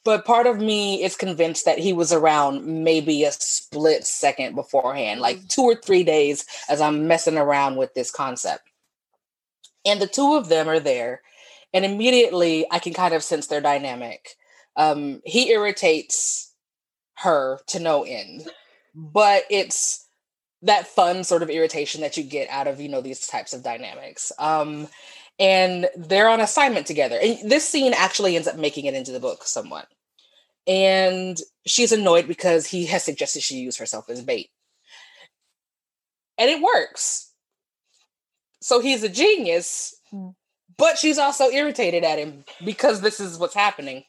But 0.03 0.25
part 0.25 0.47
of 0.47 0.59
me 0.59 1.03
is 1.03 1.17
convinced 1.17 1.65
that 1.65 1.79
he 1.79 1.91
was 1.91 2.13
around 2.13 2.65
maybe 2.65 3.25
a 3.25 3.31
split 3.31 4.05
second 4.07 4.55
beforehand, 4.55 5.19
like 5.19 5.45
two 5.49 5.63
or 5.63 5.75
three 5.75 6.05
days 6.05 6.45
as 6.69 6.79
I'm 6.79 7.07
messing 7.07 7.37
around 7.37 7.75
with 7.75 7.93
this 7.93 8.09
concept. 8.09 8.63
And 9.85 10.01
the 10.01 10.07
two 10.07 10.35
of 10.35 10.47
them 10.47 10.69
are 10.69 10.79
there 10.79 11.21
and 11.77 11.85
immediately 11.85 12.65
I 12.71 12.79
can 12.79 12.93
kind 12.93 13.13
of 13.13 13.23
sense 13.23 13.47
their 13.47 13.61
dynamic. 13.61 14.35
Um, 14.75 15.21
he 15.23 15.51
irritates 15.51 16.51
her 17.17 17.59
to 17.67 17.79
no 17.79 18.03
end, 18.03 18.47
but 18.95 19.43
it's 19.51 20.07
that 20.63 20.87
fun 20.87 21.23
sort 21.23 21.43
of 21.43 21.51
irritation 21.51 22.01
that 22.01 22.17
you 22.17 22.23
get 22.23 22.49
out 22.49 22.67
of 22.67 22.81
you 22.81 22.89
know 22.89 23.01
these 23.01 23.27
types 23.27 23.53
of 23.53 23.63
dynamics. 23.63 24.31
Um, 24.39 24.87
and 25.37 25.87
they're 25.95 26.29
on 26.29 26.41
assignment 26.41 26.87
together, 26.87 27.19
and 27.21 27.37
this 27.49 27.69
scene 27.69 27.93
actually 27.95 28.35
ends 28.35 28.47
up 28.47 28.57
making 28.57 28.85
it 28.85 28.95
into 28.95 29.11
the 29.11 29.19
book 29.19 29.43
somewhat. 29.43 29.87
And 30.65 31.37
she's 31.67 31.91
annoyed 31.91 32.27
because 32.27 32.65
he 32.65 32.87
has 32.87 33.03
suggested 33.03 33.43
she 33.43 33.57
use 33.57 33.77
herself 33.77 34.09
as 34.09 34.23
bait, 34.23 34.49
and 36.39 36.49
it 36.49 36.59
works. 36.59 37.31
So 38.61 38.79
he's 38.79 39.03
a 39.03 39.09
genius, 39.09 39.95
hmm 40.09 40.29
but 40.77 40.97
she's 40.97 41.17
also 41.17 41.49
irritated 41.49 42.03
at 42.03 42.19
him 42.19 42.45
because 42.63 43.01
this 43.01 43.19
is 43.19 43.37
what's 43.37 43.55
happening. 43.55 44.03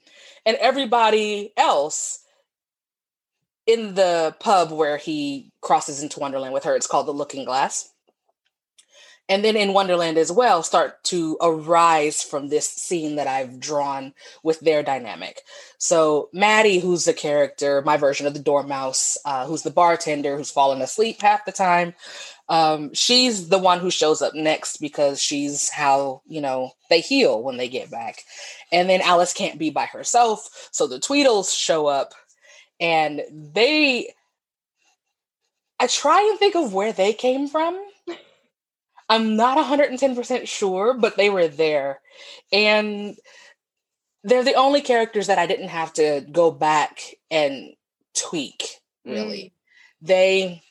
And 0.44 0.56
everybody 0.58 1.52
else 1.56 2.20
in 3.66 3.94
the 3.94 4.34
pub 4.40 4.70
where 4.72 4.96
he 4.96 5.52
crosses 5.60 6.02
into 6.02 6.20
Wonderland 6.20 6.54
with 6.54 6.64
her, 6.64 6.74
it's 6.74 6.86
called 6.86 7.06
the 7.06 7.12
Looking 7.12 7.44
Glass. 7.44 7.92
And 9.30 9.44
then 9.44 9.56
in 9.56 9.74
Wonderland 9.74 10.16
as 10.16 10.32
well, 10.32 10.62
start 10.62 11.04
to 11.04 11.36
arise 11.42 12.22
from 12.22 12.48
this 12.48 12.66
scene 12.66 13.16
that 13.16 13.26
I've 13.26 13.60
drawn 13.60 14.14
with 14.42 14.58
their 14.60 14.82
dynamic. 14.82 15.42
So 15.76 16.30
Maddie, 16.32 16.78
who's 16.78 17.04
the 17.04 17.12
character, 17.12 17.82
my 17.82 17.98
version 17.98 18.26
of 18.26 18.32
the 18.32 18.40
Dormouse, 18.40 19.18
uh, 19.26 19.46
who's 19.46 19.62
the 19.62 19.70
bartender 19.70 20.38
who's 20.38 20.50
fallen 20.50 20.80
asleep 20.80 21.20
half 21.20 21.44
the 21.44 21.52
time, 21.52 21.94
um, 22.48 22.94
she's 22.94 23.48
the 23.48 23.58
one 23.58 23.78
who 23.78 23.90
shows 23.90 24.22
up 24.22 24.34
next 24.34 24.78
because 24.78 25.20
she's 25.20 25.68
how 25.68 26.22
you 26.26 26.40
know 26.40 26.72
they 26.88 27.00
heal 27.00 27.42
when 27.42 27.56
they 27.56 27.68
get 27.68 27.90
back. 27.90 28.22
And 28.72 28.88
then 28.88 29.00
alice 29.00 29.32
can't 29.32 29.58
be 29.58 29.70
by 29.70 29.86
herself 29.86 30.68
so 30.70 30.86
the 30.86 30.98
tweedles 31.00 31.54
show 31.54 31.86
up 31.86 32.12
and 32.80 33.22
they 33.30 34.12
i 35.80 35.86
try 35.86 36.20
and 36.30 36.38
think 36.38 36.54
of 36.54 36.74
where 36.74 36.92
they 36.92 37.12
came 37.12 37.48
from. 37.48 37.78
I'm 39.10 39.36
not 39.36 39.56
110% 39.56 40.46
sure 40.46 40.94
but 40.94 41.16
they 41.16 41.30
were 41.30 41.48
there. 41.48 42.00
And 42.52 43.16
they're 44.22 44.44
the 44.44 44.54
only 44.54 44.80
characters 44.80 45.28
that 45.28 45.38
i 45.38 45.46
didn't 45.46 45.68
have 45.68 45.92
to 45.94 46.26
go 46.30 46.50
back 46.50 47.14
and 47.30 47.74
tweak 48.14 48.80
really. 49.04 49.44
Mm. 49.44 49.52
they 50.02 50.62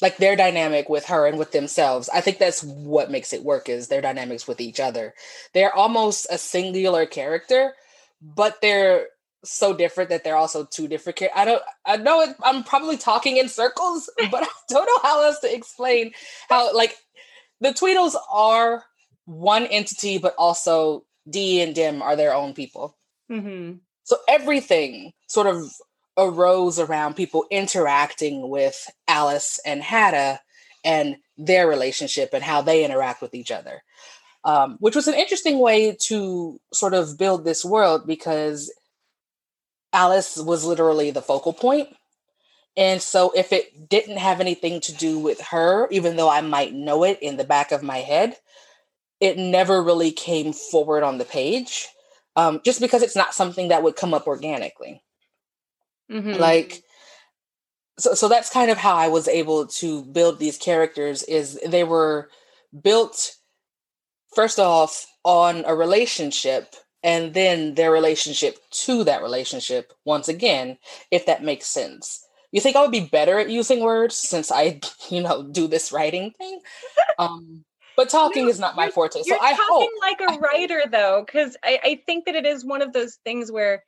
like 0.00 0.16
their 0.16 0.36
dynamic 0.36 0.88
with 0.88 1.06
her 1.06 1.26
and 1.26 1.38
with 1.38 1.52
themselves. 1.52 2.08
I 2.12 2.20
think 2.20 2.38
that's 2.38 2.62
what 2.62 3.10
makes 3.10 3.32
it 3.32 3.44
work 3.44 3.68
is 3.68 3.88
their 3.88 4.02
dynamics 4.02 4.48
with 4.48 4.60
each 4.60 4.80
other. 4.80 5.14
They're 5.52 5.74
almost 5.74 6.26
a 6.30 6.38
singular 6.38 7.06
character 7.06 7.74
but 8.24 8.60
they're 8.62 9.08
so 9.44 9.74
different 9.74 10.08
that 10.08 10.24
they're 10.24 10.36
also 10.36 10.64
two 10.64 10.88
different 10.88 11.16
characters 11.16 11.38
i 11.40 11.44
don't 11.44 11.62
i 11.84 11.96
know 11.96 12.22
it, 12.22 12.34
i'm 12.42 12.64
probably 12.64 12.96
talking 12.96 13.36
in 13.36 13.48
circles 13.48 14.10
but 14.30 14.42
i 14.42 14.48
don't 14.68 14.86
know 14.86 15.08
how 15.08 15.22
else 15.22 15.38
to 15.40 15.54
explain 15.54 16.12
how 16.48 16.74
like 16.74 16.96
the 17.60 17.72
tweedles 17.74 18.16
are 18.32 18.84
one 19.26 19.66
entity 19.66 20.18
but 20.18 20.34
also 20.38 21.04
dee 21.28 21.60
and 21.60 21.74
dum 21.74 22.02
are 22.02 22.16
their 22.16 22.34
own 22.34 22.52
people. 22.52 22.96
Mm-hmm. 23.30 23.78
so 24.02 24.16
everything 24.28 25.12
sort 25.28 25.46
of 25.46 25.72
arose 26.16 26.78
around 26.78 27.14
people 27.14 27.46
interacting 27.50 28.48
with 28.48 28.90
Alice 29.08 29.58
and 29.64 29.82
Hatta 29.82 30.40
and 30.84 31.16
their 31.36 31.66
relationship 31.66 32.30
and 32.32 32.42
how 32.42 32.62
they 32.62 32.84
interact 32.84 33.22
with 33.22 33.34
each 33.34 33.50
other. 33.50 33.82
Um, 34.44 34.76
which 34.78 34.94
was 34.94 35.08
an 35.08 35.14
interesting 35.14 35.58
way 35.58 35.96
to 36.08 36.60
sort 36.72 36.92
of 36.92 37.16
build 37.16 37.44
this 37.44 37.64
world 37.64 38.06
because 38.06 38.70
Alice 39.94 40.36
was 40.36 40.66
literally 40.66 41.10
the 41.10 41.22
focal 41.22 41.54
point. 41.54 41.88
And 42.76 43.00
so 43.00 43.32
if 43.34 43.52
it 43.52 43.88
didn't 43.88 44.18
have 44.18 44.40
anything 44.40 44.80
to 44.82 44.92
do 44.92 45.18
with 45.18 45.40
her, 45.40 45.88
even 45.90 46.16
though 46.16 46.28
I 46.28 46.40
might 46.42 46.74
know 46.74 47.04
it 47.04 47.18
in 47.22 47.36
the 47.36 47.44
back 47.44 47.72
of 47.72 47.82
my 47.82 47.98
head, 47.98 48.36
it 49.20 49.38
never 49.38 49.82
really 49.82 50.10
came 50.10 50.52
forward 50.52 51.04
on 51.04 51.18
the 51.18 51.24
page 51.24 51.86
um, 52.36 52.60
just 52.64 52.80
because 52.80 53.02
it's 53.02 53.16
not 53.16 53.34
something 53.34 53.68
that 53.68 53.82
would 53.82 53.96
come 53.96 54.12
up 54.12 54.26
organically. 54.26 55.03
Mm-hmm. 56.10 56.40
Like 56.40 56.82
so 57.98 58.14
so 58.14 58.28
that's 58.28 58.50
kind 58.50 58.70
of 58.70 58.78
how 58.78 58.94
I 58.94 59.08
was 59.08 59.28
able 59.28 59.66
to 59.66 60.04
build 60.04 60.38
these 60.38 60.58
characters 60.58 61.22
is 61.22 61.60
they 61.66 61.84
were 61.84 62.30
built 62.82 63.36
first 64.34 64.58
off 64.58 65.06
on 65.24 65.64
a 65.66 65.74
relationship 65.74 66.74
and 67.02 67.34
then 67.34 67.74
their 67.74 67.92
relationship 67.92 68.58
to 68.70 69.04
that 69.04 69.22
relationship 69.22 69.92
once 70.04 70.28
again 70.28 70.78
if 71.10 71.26
that 71.26 71.44
makes 71.44 71.66
sense 71.66 72.26
you 72.50 72.60
think 72.60 72.76
i 72.76 72.80
would 72.82 72.90
be 72.90 73.06
better 73.06 73.38
at 73.38 73.48
using 73.48 73.80
words 73.80 74.16
since 74.16 74.50
i 74.50 74.80
you 75.10 75.22
know 75.22 75.44
do 75.44 75.68
this 75.68 75.92
writing 75.92 76.32
thing 76.32 76.60
um 77.18 77.64
but 77.96 78.08
talking 78.10 78.44
no, 78.44 78.50
is 78.50 78.58
not 78.58 78.76
my 78.76 78.90
forte 78.90 79.22
so 79.22 79.38
i 79.40 79.56
hope 79.58 79.90
like 80.00 80.20
a 80.20 80.38
writer 80.40 80.82
though 80.90 81.22
because 81.24 81.56
I, 81.62 81.78
I 81.84 82.02
think 82.06 82.24
that 82.26 82.34
it 82.34 82.44
is 82.44 82.64
one 82.64 82.82
of 82.82 82.92
those 82.92 83.16
things 83.24 83.52
where 83.52 83.84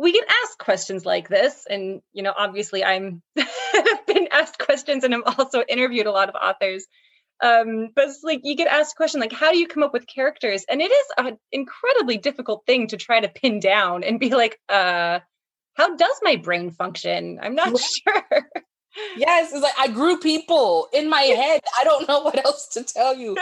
we 0.00 0.12
get 0.12 0.24
asked 0.42 0.58
questions 0.58 1.04
like 1.04 1.28
this 1.28 1.66
and 1.68 2.00
you 2.12 2.22
know 2.22 2.32
obviously 2.36 2.82
i'm 2.82 3.22
been 4.06 4.28
asked 4.32 4.58
questions 4.58 5.04
and 5.04 5.14
i've 5.14 5.38
also 5.38 5.62
interviewed 5.62 6.06
a 6.06 6.12
lot 6.12 6.28
of 6.28 6.34
authors. 6.34 6.86
Um, 7.42 7.88
but 7.94 8.08
it's 8.08 8.20
like 8.22 8.40
you 8.42 8.54
get 8.54 8.68
asked 8.68 8.92
a 8.92 8.96
question 8.96 9.18
like 9.18 9.32
how 9.32 9.50
do 9.50 9.58
you 9.58 9.66
come 9.66 9.82
up 9.82 9.94
with 9.94 10.06
characters? 10.06 10.66
And 10.68 10.82
it 10.82 10.90
is 10.90 11.06
an 11.16 11.38
incredibly 11.50 12.18
difficult 12.18 12.64
thing 12.66 12.88
to 12.88 12.98
try 12.98 13.18
to 13.20 13.28
pin 13.28 13.60
down 13.60 14.04
and 14.04 14.20
be 14.20 14.34
like 14.34 14.58
uh 14.68 15.20
how 15.74 15.96
does 15.96 16.20
my 16.22 16.36
brain 16.36 16.70
function? 16.70 17.38
I'm 17.42 17.54
not 17.54 17.78
sure 17.78 18.50
Yes, 19.16 19.52
it's 19.52 19.62
like 19.62 19.78
I 19.78 19.88
grew 19.88 20.18
people 20.18 20.88
in 20.92 21.08
my 21.08 21.20
head. 21.22 21.60
I 21.78 21.84
don't 21.84 22.08
know 22.08 22.20
what 22.20 22.44
else 22.44 22.68
to 22.68 22.82
tell 22.82 23.14
you. 23.14 23.36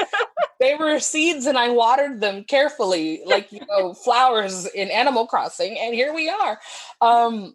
they 0.60 0.74
were 0.74 0.98
seeds 1.00 1.46
and 1.46 1.58
I 1.58 1.70
watered 1.70 2.20
them 2.20 2.44
carefully, 2.44 3.22
like 3.24 3.52
you 3.52 3.60
know, 3.68 3.94
flowers 3.94 4.66
in 4.66 4.90
Animal 4.90 5.26
Crossing, 5.26 5.78
and 5.78 5.94
here 5.94 6.12
we 6.12 6.28
are. 6.28 6.58
Um, 7.00 7.54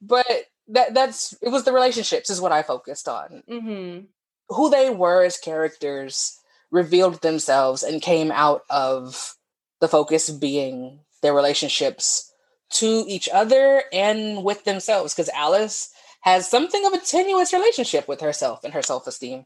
but 0.00 0.26
that 0.68 0.94
that's 0.94 1.34
it 1.42 1.48
was 1.48 1.64
the 1.64 1.72
relationships 1.72 2.30
is 2.30 2.40
what 2.40 2.52
I 2.52 2.62
focused 2.62 3.08
on. 3.08 3.42
Mm-hmm. 3.48 4.04
Who 4.50 4.70
they 4.70 4.90
were 4.90 5.24
as 5.24 5.36
characters 5.36 6.38
revealed 6.70 7.22
themselves 7.22 7.82
and 7.82 8.02
came 8.02 8.30
out 8.30 8.62
of 8.70 9.34
the 9.80 9.88
focus 9.88 10.30
being 10.30 11.00
their 11.22 11.34
relationships 11.34 12.32
to 12.70 13.04
each 13.08 13.28
other 13.32 13.82
and 13.92 14.44
with 14.44 14.64
themselves. 14.64 15.14
Because 15.14 15.30
Alice 15.30 15.90
has 16.32 16.48
something 16.48 16.84
of 16.86 16.92
a 16.92 16.98
tenuous 16.98 17.52
relationship 17.52 18.08
with 18.08 18.20
herself 18.20 18.64
and 18.64 18.74
her 18.74 18.82
self-esteem, 18.82 19.44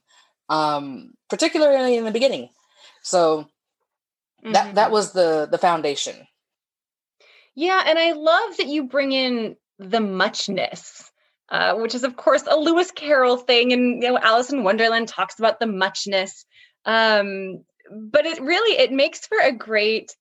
um, 0.48 1.14
particularly 1.28 1.96
in 1.96 2.04
the 2.04 2.10
beginning. 2.10 2.48
So 3.02 3.42
mm-hmm. 4.42 4.52
that 4.52 4.74
that 4.76 4.90
was 4.90 5.12
the 5.12 5.48
the 5.50 5.58
foundation. 5.58 6.26
Yeah, 7.54 7.82
and 7.86 7.98
I 7.98 8.12
love 8.12 8.56
that 8.56 8.68
you 8.68 8.84
bring 8.84 9.12
in 9.12 9.56
the 9.78 10.00
muchness 10.00 11.12
uh, 11.52 11.74
which 11.74 11.94
is 11.94 12.02
of 12.02 12.16
course 12.16 12.44
a 12.48 12.56
Lewis 12.56 12.90
Carroll 12.90 13.36
thing, 13.36 13.72
and 13.72 14.02
you 14.02 14.08
know 14.08 14.18
Alice 14.18 14.50
in 14.50 14.64
Wonderland 14.64 15.06
talks 15.06 15.38
about 15.38 15.60
the 15.60 15.66
muchness. 15.66 16.46
Um, 16.86 17.64
but 17.90 18.24
it 18.24 18.40
really 18.40 18.78
it 18.78 18.90
makes 18.90 19.26
for 19.26 19.38
a 19.38 19.52
great 19.52 20.16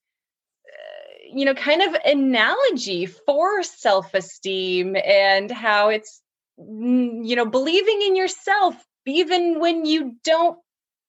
uh, 0.68 1.34
you 1.34 1.46
know 1.46 1.53
kind 1.53 1.82
of 1.82 1.96
analogy 2.06 3.06
for 3.06 3.63
self-esteem 3.63 4.98
and 4.98 5.50
how 5.50 5.88
it's 5.88 6.21
you 6.68 7.36
know 7.36 7.46
believing 7.46 8.01
in 8.01 8.15
yourself 8.15 8.75
even 9.06 9.60
when 9.60 9.86
you 9.86 10.15
don't 10.24 10.58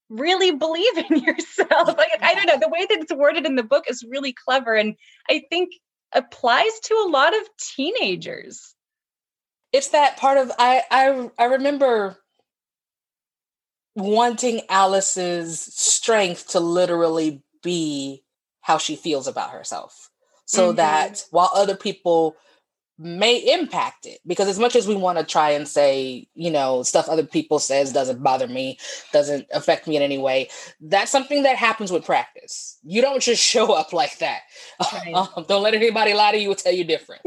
really 0.09 0.52
believe 0.52 0.97
in 0.99 1.18
yourself 1.25 1.88
like 1.97 2.11
i 2.21 2.35
don't 2.35 2.47
know 2.47 2.59
the 2.59 2.68
way 2.68 2.87
that 2.88 2.99
it's 2.99 3.12
worded 3.12 3.47
in 3.47 3.56
the 3.56 3.62
book 3.62 3.85
is 3.88 4.04
really 4.09 4.32
clever 4.32 4.75
and 4.75 4.94
i 5.28 5.42
think 5.50 5.73
applies 6.14 6.78
to 6.82 6.94
a 6.94 7.09
lot 7.09 7.35
of 7.35 7.42
teenagers 7.59 8.75
it's 9.73 9.88
that 9.88 10.16
part 10.16 10.38
of 10.38 10.50
i 10.59 10.82
i, 10.90 11.30
I 11.38 11.44
remember 11.47 12.18
wanting 13.94 14.62
Alice's 14.68 15.61
strength 15.61 16.49
to 16.49 16.61
literally 16.61 17.42
be 17.62 18.25
how 18.61 18.78
she 18.78 18.97
feels 18.97 19.26
about 19.26 19.50
herself. 19.50 20.11
So 20.47 20.68
mm-hmm. 20.68 20.76
that 20.76 21.25
while 21.30 21.50
other 21.54 21.76
people 21.76 22.37
may 23.02 23.37
impact 23.52 24.06
it 24.06 24.21
because 24.26 24.49
as 24.49 24.59
much 24.59 24.76
as 24.76 24.87
we 24.87 24.94
want 24.94 25.18
to 25.18 25.25
try 25.25 25.50
and 25.50 25.66
say 25.66 26.26
you 26.35 26.50
know 26.50 26.82
stuff 26.82 27.09
other 27.09 27.25
people 27.25 27.59
says 27.59 27.92
doesn't 27.92 28.23
bother 28.23 28.47
me 28.47 28.78
doesn't 29.12 29.47
affect 29.52 29.87
me 29.87 29.97
in 29.97 30.02
any 30.02 30.18
way 30.18 30.49
that's 30.80 31.11
something 31.11 31.42
that 31.44 31.56
happens 31.56 31.92
with 31.92 32.04
practice. 32.04 32.78
You 32.82 33.02
don't 33.02 33.23
just 33.23 33.42
show 33.52 33.73
up 33.73 33.92
like 33.92 34.18
that. 34.18 34.40
Right. 34.92 35.14
um, 35.14 35.44
don't 35.49 35.62
let 35.62 35.75
anybody 35.75 36.14
lie 36.14 36.32
to 36.32 36.38
you 36.38 36.52
or 36.52 36.54
tell 36.54 36.73
you 36.73 36.85
different. 36.85 37.23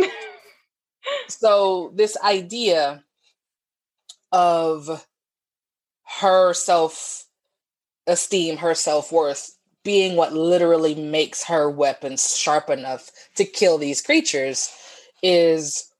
So 1.27 1.91
this 1.95 2.17
idea 2.23 3.03
of 4.31 5.05
her 6.19 6.53
self 6.53 7.25
esteem, 8.07 8.57
her 8.57 8.75
self 8.75 9.11
worth 9.11 9.57
being 9.83 10.15
what 10.15 10.33
literally 10.33 10.95
makes 10.95 11.43
her 11.43 11.69
weapons 11.69 12.35
sharp 12.35 12.71
enough 12.71 13.11
to 13.35 13.45
kill 13.45 13.77
these 13.77 14.01
creatures 14.01 14.75
is 15.25 15.91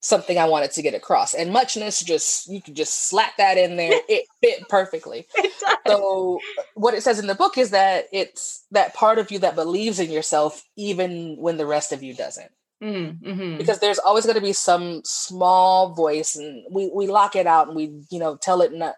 something 0.00 0.38
I 0.38 0.46
wanted 0.46 0.70
to 0.72 0.82
get 0.82 0.94
across. 0.94 1.34
And 1.34 1.52
muchness 1.52 2.00
just 2.00 2.48
you 2.48 2.60
could 2.62 2.76
just 2.76 3.08
slap 3.08 3.36
that 3.38 3.56
in 3.58 3.76
there. 3.76 4.00
It 4.08 4.26
fit 4.42 4.68
perfectly. 4.68 5.26
It 5.34 5.52
so 5.86 6.38
what 6.74 6.94
it 6.94 7.02
says 7.02 7.18
in 7.18 7.26
the 7.26 7.34
book 7.34 7.58
is 7.58 7.70
that 7.70 8.06
it's 8.12 8.64
that 8.70 8.94
part 8.94 9.18
of 9.18 9.30
you 9.30 9.38
that 9.40 9.54
believes 9.54 9.98
in 9.98 10.10
yourself 10.10 10.62
even 10.76 11.36
when 11.38 11.56
the 11.56 11.66
rest 11.66 11.92
of 11.92 12.02
you 12.02 12.14
doesn't. 12.14 12.50
Mm-hmm. 12.82 13.28
mm-hmm. 13.28 13.58
Because 13.58 13.80
there's 13.80 13.98
always 13.98 14.24
going 14.24 14.36
to 14.36 14.40
be 14.40 14.52
some 14.52 15.02
small 15.04 15.94
voice, 15.94 16.36
and 16.36 16.64
we 16.70 16.88
we 16.94 17.08
lock 17.08 17.34
it 17.34 17.46
out, 17.46 17.66
and 17.66 17.76
we 17.76 18.02
you 18.10 18.20
know 18.20 18.36
tell 18.36 18.62
it 18.62 18.72
not 18.72 18.94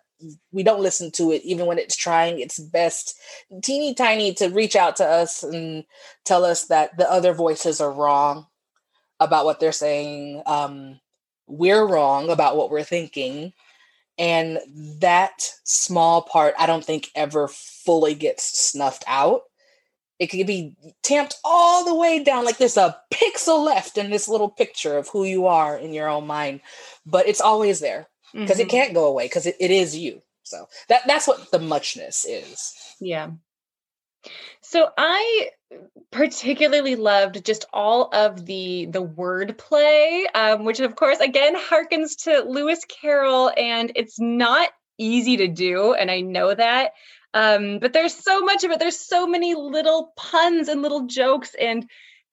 we 0.52 0.62
don't 0.62 0.82
listen 0.82 1.10
to 1.12 1.32
it 1.32 1.42
even 1.44 1.64
when 1.64 1.78
it's 1.78 1.96
trying 1.96 2.40
its 2.40 2.58
best 2.58 3.14
teeny 3.62 3.94
tiny 3.94 4.34
to 4.34 4.48
reach 4.48 4.76
out 4.76 4.96
to 4.96 5.04
us 5.04 5.42
and 5.42 5.84
tell 6.26 6.44
us 6.44 6.66
that 6.66 6.94
the 6.98 7.10
other 7.10 7.32
voices 7.32 7.80
are 7.80 7.90
wrong 7.90 8.46
about 9.20 9.44
what 9.44 9.60
they're 9.60 9.72
saying 9.72 10.42
um, 10.46 10.98
we're 11.46 11.86
wrong 11.86 12.30
about 12.30 12.56
what 12.56 12.70
we're 12.70 12.82
thinking 12.82 13.52
and 14.18 14.58
that 15.00 15.52
small 15.64 16.22
part 16.22 16.54
i 16.58 16.66
don't 16.66 16.84
think 16.84 17.08
ever 17.14 17.48
fully 17.48 18.14
gets 18.14 18.70
snuffed 18.70 19.04
out 19.06 19.42
it 20.18 20.26
could 20.26 20.46
be 20.46 20.76
tamped 21.02 21.36
all 21.44 21.84
the 21.84 21.94
way 21.94 22.22
down 22.22 22.44
like 22.44 22.58
there's 22.58 22.76
a 22.76 22.96
pixel 23.12 23.64
left 23.64 23.96
in 23.96 24.10
this 24.10 24.28
little 24.28 24.50
picture 24.50 24.98
of 24.98 25.08
who 25.08 25.24
you 25.24 25.46
are 25.46 25.78
in 25.78 25.92
your 25.92 26.08
own 26.08 26.26
mind 26.26 26.60
but 27.06 27.28
it's 27.28 27.40
always 27.40 27.80
there 27.80 28.08
because 28.32 28.52
mm-hmm. 28.52 28.60
it 28.60 28.68
can't 28.68 28.94
go 28.94 29.06
away 29.06 29.26
because 29.26 29.46
it, 29.46 29.56
it 29.60 29.70
is 29.70 29.96
you. 29.96 30.20
So 30.42 30.66
that 30.88 31.02
that's 31.06 31.28
what 31.28 31.50
the 31.50 31.58
muchness 31.58 32.24
is. 32.24 32.74
Yeah. 33.00 33.30
So 34.60 34.88
I 34.96 35.50
particularly 36.10 36.96
loved 36.96 37.44
just 37.44 37.64
all 37.72 38.10
of 38.12 38.44
the 38.44 38.86
the 38.86 39.04
wordplay, 39.04 40.24
um, 40.34 40.64
which 40.64 40.80
of 40.80 40.96
course 40.96 41.20
again 41.20 41.56
harkens 41.56 42.24
to 42.24 42.42
Lewis 42.42 42.84
Carroll, 42.84 43.50
and 43.56 43.92
it's 43.94 44.18
not 44.20 44.70
easy 44.98 45.38
to 45.38 45.48
do, 45.48 45.94
and 45.94 46.10
I 46.10 46.20
know 46.20 46.54
that. 46.54 46.92
Um, 47.32 47.78
but 47.78 47.92
there's 47.92 48.14
so 48.14 48.40
much 48.40 48.64
of 48.64 48.72
it. 48.72 48.80
There's 48.80 48.98
so 48.98 49.26
many 49.26 49.54
little 49.54 50.12
puns 50.16 50.68
and 50.68 50.82
little 50.82 51.06
jokes, 51.06 51.54
and 51.58 51.88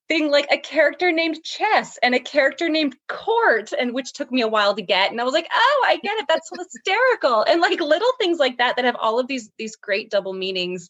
thing 0.08 0.30
like 0.30 0.48
a 0.50 0.58
character 0.58 1.12
named 1.12 1.42
Chess 1.44 1.98
and 2.02 2.14
a 2.14 2.20
character 2.20 2.68
named 2.68 2.96
Court, 3.08 3.72
and 3.78 3.94
which 3.94 4.14
took 4.14 4.32
me 4.32 4.40
a 4.40 4.48
while 4.48 4.74
to 4.74 4.82
get. 4.82 5.10
And 5.10 5.20
I 5.20 5.24
was 5.24 5.34
like, 5.34 5.48
oh, 5.54 5.84
I 5.86 5.96
get 5.98 6.18
it. 6.18 6.26
That's 6.28 6.50
hysterical. 6.58 7.42
And 7.42 7.60
like 7.60 7.80
little 7.80 8.12
things 8.18 8.38
like 8.38 8.58
that 8.58 8.76
that 8.76 8.84
have 8.84 8.96
all 8.96 9.20
of 9.20 9.28
these 9.28 9.50
these 9.58 9.76
great 9.76 10.10
double 10.10 10.32
meanings. 10.32 10.88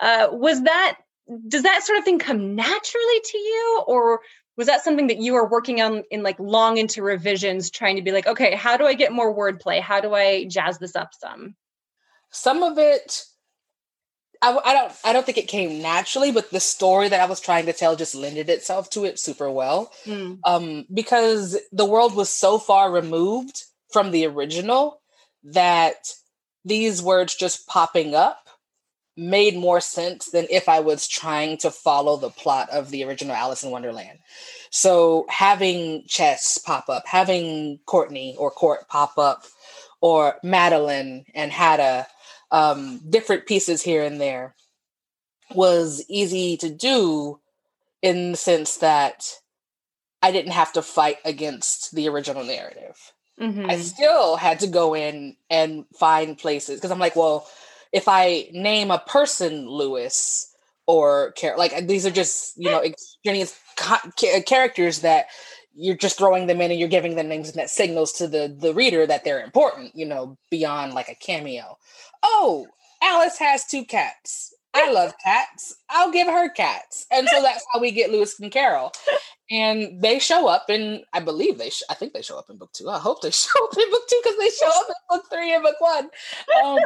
Uh, 0.00 0.28
was 0.32 0.62
that 0.62 0.98
does 1.46 1.62
that 1.62 1.82
sort 1.82 1.98
of 1.98 2.04
thing 2.04 2.18
come 2.18 2.54
naturally 2.54 3.20
to 3.24 3.38
you, 3.38 3.84
or 3.86 4.20
was 4.56 4.66
that 4.66 4.82
something 4.82 5.08
that 5.08 5.18
you 5.18 5.34
were 5.34 5.48
working 5.48 5.80
on 5.80 6.02
in 6.10 6.22
like 6.22 6.38
long 6.38 6.78
into 6.78 7.02
revisions, 7.02 7.70
trying 7.70 7.96
to 7.96 8.02
be 8.02 8.12
like, 8.12 8.26
okay, 8.26 8.54
how 8.54 8.76
do 8.76 8.86
I 8.86 8.94
get 8.94 9.12
more 9.12 9.34
wordplay? 9.34 9.80
How 9.80 10.00
do 10.00 10.14
I 10.14 10.44
jazz 10.44 10.78
this 10.78 10.96
up 10.96 11.10
some? 11.14 11.54
Some 12.30 12.62
of 12.62 12.78
it 12.78 13.24
I, 14.40 14.58
I, 14.64 14.72
don't 14.72 14.92
I 15.04 15.12
don't 15.12 15.26
think 15.26 15.38
it 15.38 15.48
came 15.48 15.82
naturally, 15.82 16.32
but 16.32 16.50
the 16.50 16.60
story 16.60 17.08
that 17.08 17.20
I 17.20 17.26
was 17.26 17.40
trying 17.40 17.66
to 17.66 17.72
tell 17.72 17.96
just 17.96 18.14
lended 18.14 18.48
itself 18.48 18.90
to 18.90 19.04
it 19.04 19.18
super 19.18 19.50
well. 19.50 19.90
Mm. 20.04 20.38
Um, 20.44 20.86
because 20.92 21.58
the 21.72 21.84
world 21.84 22.14
was 22.14 22.28
so 22.28 22.58
far 22.58 22.90
removed 22.90 23.64
from 23.92 24.10
the 24.10 24.26
original 24.26 25.00
that 25.44 26.12
these 26.64 27.02
words 27.02 27.34
just 27.34 27.66
popping 27.66 28.14
up 28.14 28.47
made 29.18 29.56
more 29.56 29.80
sense 29.80 30.26
than 30.26 30.46
if 30.48 30.68
I 30.68 30.80
was 30.80 31.08
trying 31.08 31.58
to 31.58 31.70
follow 31.70 32.16
the 32.16 32.30
plot 32.30 32.70
of 32.70 32.90
the 32.90 33.04
original 33.04 33.34
Alice 33.34 33.64
in 33.64 33.70
Wonderland. 33.70 34.20
So 34.70 35.26
having 35.28 36.04
Chess 36.06 36.58
pop 36.58 36.88
up, 36.88 37.06
having 37.06 37.80
Courtney 37.84 38.36
or 38.38 38.50
Court 38.50 38.88
pop 38.88 39.18
up, 39.18 39.44
or 40.00 40.36
Madeline 40.44 41.24
and 41.34 41.50
Hatta 41.50 42.06
um, 42.52 43.00
different 43.10 43.46
pieces 43.46 43.82
here 43.82 44.04
and 44.04 44.20
there 44.20 44.54
was 45.54 46.04
easy 46.08 46.56
to 46.58 46.70
do 46.70 47.40
in 48.00 48.32
the 48.32 48.36
sense 48.36 48.76
that 48.76 49.34
I 50.22 50.30
didn't 50.30 50.52
have 50.52 50.72
to 50.74 50.82
fight 50.82 51.18
against 51.24 51.94
the 51.94 52.08
original 52.08 52.44
narrative. 52.44 53.12
Mm-hmm. 53.40 53.70
I 53.70 53.76
still 53.78 54.36
had 54.36 54.60
to 54.60 54.66
go 54.66 54.94
in 54.94 55.36
and 55.50 55.84
find 55.98 56.38
places 56.38 56.78
because 56.78 56.90
I'm 56.90 56.98
like, 56.98 57.16
well, 57.16 57.48
if 57.92 58.08
I 58.08 58.48
name 58.52 58.90
a 58.90 58.98
person 58.98 59.68
Lewis 59.68 60.54
or 60.86 61.34
Car- 61.40 61.56
like 61.56 61.86
these 61.86 62.06
are 62.06 62.10
just 62.10 62.56
you 62.56 62.70
know 62.70 62.82
extraneous 62.82 63.58
ca- 63.76 64.10
characters 64.46 65.00
that 65.00 65.26
you're 65.74 65.96
just 65.96 66.18
throwing 66.18 66.48
them 66.48 66.60
in 66.60 66.70
and 66.72 66.80
you're 66.80 66.88
giving 66.88 67.14
them 67.14 67.28
names 67.28 67.48
and 67.48 67.58
that 67.58 67.70
signals 67.70 68.12
to 68.14 68.26
the 68.26 68.56
the 68.58 68.74
reader 68.74 69.06
that 69.06 69.22
they're 69.22 69.44
important 69.44 69.92
you 69.94 70.06
know 70.06 70.36
beyond 70.50 70.94
like 70.94 71.08
a 71.08 71.14
cameo. 71.14 71.76
Oh 72.22 72.66
alice 73.02 73.38
has 73.38 73.64
two 73.64 73.84
cats. 73.84 74.52
I 74.74 74.90
love 74.92 75.12
cats. 75.24 75.76
I'll 75.88 76.10
give 76.10 76.26
her 76.26 76.50
cats. 76.50 77.06
And 77.10 77.26
so 77.28 77.42
that's 77.42 77.64
how 77.72 77.80
we 77.80 77.90
get 77.90 78.10
lewis 78.10 78.38
and 78.40 78.50
carol. 78.50 78.92
And 79.50 80.02
they 80.02 80.18
show 80.18 80.46
up 80.46 80.66
and 80.68 81.02
i 81.12 81.20
believe 81.20 81.58
they 81.58 81.70
sh- 81.70 81.82
i 81.88 81.94
think 81.94 82.12
they 82.12 82.22
show 82.22 82.38
up 82.38 82.50
in 82.50 82.56
book 82.56 82.72
two. 82.72 82.88
I 82.88 82.98
hope 82.98 83.20
they 83.22 83.30
show 83.44 83.64
up 83.64 83.76
in 83.76 83.90
book 83.90 84.02
two 84.08 84.20
because 84.22 84.38
they 84.38 84.50
show 84.50 84.68
up 84.68 84.86
in 84.88 84.94
book 85.10 85.24
three 85.30 85.54
and 85.54 85.62
book 85.62 85.80
one. 85.80 86.08
Um, 86.64 86.78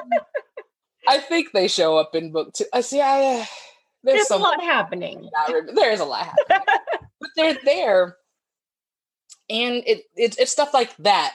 i 1.08 1.18
think 1.18 1.52
they 1.52 1.68
show 1.68 1.96
up 1.96 2.14
in 2.14 2.32
book 2.32 2.52
two 2.52 2.64
i 2.72 2.80
see 2.80 3.00
i 3.00 3.40
uh, 3.40 3.44
there's, 4.04 4.28
there's 4.28 4.30
a 4.30 4.36
lot 4.36 4.62
happening 4.62 5.28
there's 5.74 6.00
a 6.00 6.04
lot 6.04 6.26
happening 6.26 6.66
but 7.20 7.30
they're 7.36 7.58
there 7.64 8.16
and 9.52 9.82
it, 9.86 10.04
it 10.16 10.36
it's 10.38 10.52
stuff 10.52 10.72
like 10.72 10.96
that. 10.98 11.34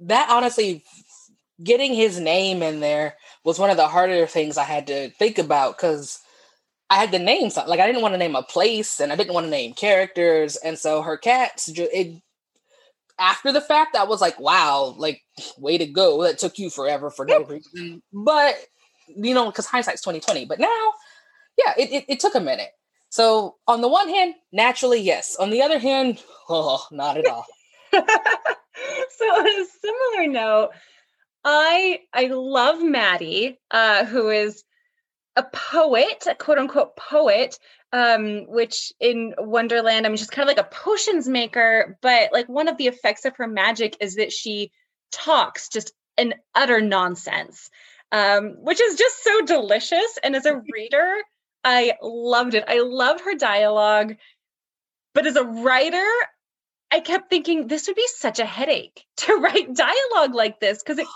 That 0.00 0.28
honestly, 0.30 0.84
getting 1.62 1.92
his 1.92 2.20
name 2.20 2.62
in 2.62 2.80
there 2.80 3.16
was 3.44 3.58
one 3.58 3.70
of 3.70 3.76
the 3.76 3.88
harder 3.88 4.26
things 4.26 4.56
I 4.56 4.64
had 4.64 4.86
to 4.86 5.10
think 5.10 5.38
about 5.38 5.76
because 5.76 6.20
I 6.88 6.96
had 6.96 7.12
to 7.12 7.18
name 7.18 7.50
something. 7.50 7.68
Like 7.68 7.80
I 7.80 7.86
didn't 7.86 8.02
want 8.02 8.14
to 8.14 8.18
name 8.18 8.36
a 8.36 8.42
place, 8.42 9.00
and 9.00 9.12
I 9.12 9.16
didn't 9.16 9.34
want 9.34 9.46
to 9.46 9.50
name 9.50 9.74
characters, 9.74 10.56
and 10.56 10.78
so 10.78 11.02
her 11.02 11.16
cats. 11.16 11.68
It 11.68 12.22
after 13.18 13.50
the 13.50 13.60
fact, 13.60 13.96
I 13.96 14.04
was 14.04 14.20
like, 14.20 14.38
wow, 14.38 14.94
like 14.96 15.22
way 15.58 15.78
to 15.78 15.86
go. 15.86 16.22
That 16.22 16.38
took 16.38 16.58
you 16.58 16.70
forever 16.70 17.10
for 17.10 17.24
no 17.24 17.42
reason, 17.42 18.02
but 18.12 18.54
you 19.08 19.34
know, 19.34 19.46
because 19.46 19.66
hindsight's 19.66 20.02
twenty 20.02 20.20
twenty. 20.20 20.44
But 20.44 20.60
now, 20.60 20.92
yeah, 21.56 21.74
it, 21.78 21.92
it, 21.92 22.04
it 22.08 22.20
took 22.20 22.34
a 22.34 22.40
minute. 22.40 22.70
So 23.10 23.56
on 23.66 23.80
the 23.80 23.88
one 23.88 24.08
hand, 24.08 24.34
naturally, 24.52 25.00
yes. 25.00 25.36
On 25.36 25.50
the 25.50 25.62
other 25.62 25.78
hand, 25.78 26.22
oh, 26.48 26.86
not 26.90 27.16
at 27.16 27.26
all. 27.26 27.46
so 27.92 28.00
on 28.00 29.46
a 29.46 29.66
similar 29.80 30.28
note, 30.28 30.70
I 31.44 32.00
I 32.12 32.26
love 32.26 32.82
Maddie, 32.82 33.58
uh, 33.70 34.04
who 34.04 34.28
is 34.28 34.64
a 35.36 35.44
poet, 35.44 36.26
a 36.28 36.34
quote 36.34 36.58
unquote 36.58 36.96
poet, 36.96 37.58
um, 37.92 38.46
which 38.48 38.92
in 39.00 39.34
Wonderland, 39.38 40.04
I 40.04 40.08
mean, 40.08 40.18
she's 40.18 40.28
kind 40.28 40.48
of 40.48 40.56
like 40.56 40.64
a 40.64 40.68
potions 40.68 41.28
maker, 41.28 41.96
but 42.02 42.32
like 42.32 42.48
one 42.48 42.68
of 42.68 42.76
the 42.76 42.88
effects 42.88 43.24
of 43.24 43.36
her 43.36 43.46
magic 43.46 43.96
is 44.00 44.16
that 44.16 44.32
she 44.32 44.72
talks 45.12 45.68
just 45.68 45.92
an 46.18 46.34
utter 46.54 46.80
nonsense, 46.80 47.70
um, 48.12 48.56
which 48.60 48.80
is 48.80 48.96
just 48.96 49.22
so 49.22 49.44
delicious. 49.44 50.18
And 50.22 50.36
as 50.36 50.46
a 50.46 50.60
reader, 50.72 51.16
I 51.64 51.94
loved 52.02 52.54
it. 52.54 52.64
I 52.66 52.80
loved 52.80 53.20
her 53.20 53.34
dialogue. 53.34 54.16
But 55.14 55.26
as 55.26 55.36
a 55.36 55.44
writer, 55.44 56.06
I 56.90 57.00
kept 57.00 57.28
thinking 57.28 57.66
this 57.66 57.86
would 57.86 57.96
be 57.96 58.06
such 58.16 58.38
a 58.38 58.46
headache 58.46 59.04
to 59.18 59.34
write 59.34 59.74
dialogue 59.74 60.34
like 60.34 60.60
this 60.60 60.82
because 60.82 60.98
it 60.98 61.06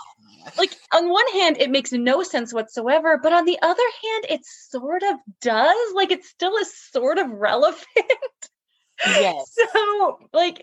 like 0.57 0.75
on 0.93 1.09
one 1.09 1.27
hand 1.31 1.55
it 1.57 1.71
makes 1.71 1.93
no 1.93 2.21
sense 2.21 2.53
whatsoever 2.53 3.17
but 3.23 3.31
on 3.31 3.45
the 3.45 3.57
other 3.61 3.83
hand 4.03 4.25
it 4.29 4.41
sort 4.45 5.01
of 5.01 5.15
does 5.39 5.93
like 5.95 6.11
it 6.11 6.25
still 6.25 6.57
is 6.57 6.73
sort 6.91 7.17
of 7.17 7.29
relevant 7.29 7.85
yes 9.05 9.55
so 9.73 10.19
like 10.33 10.61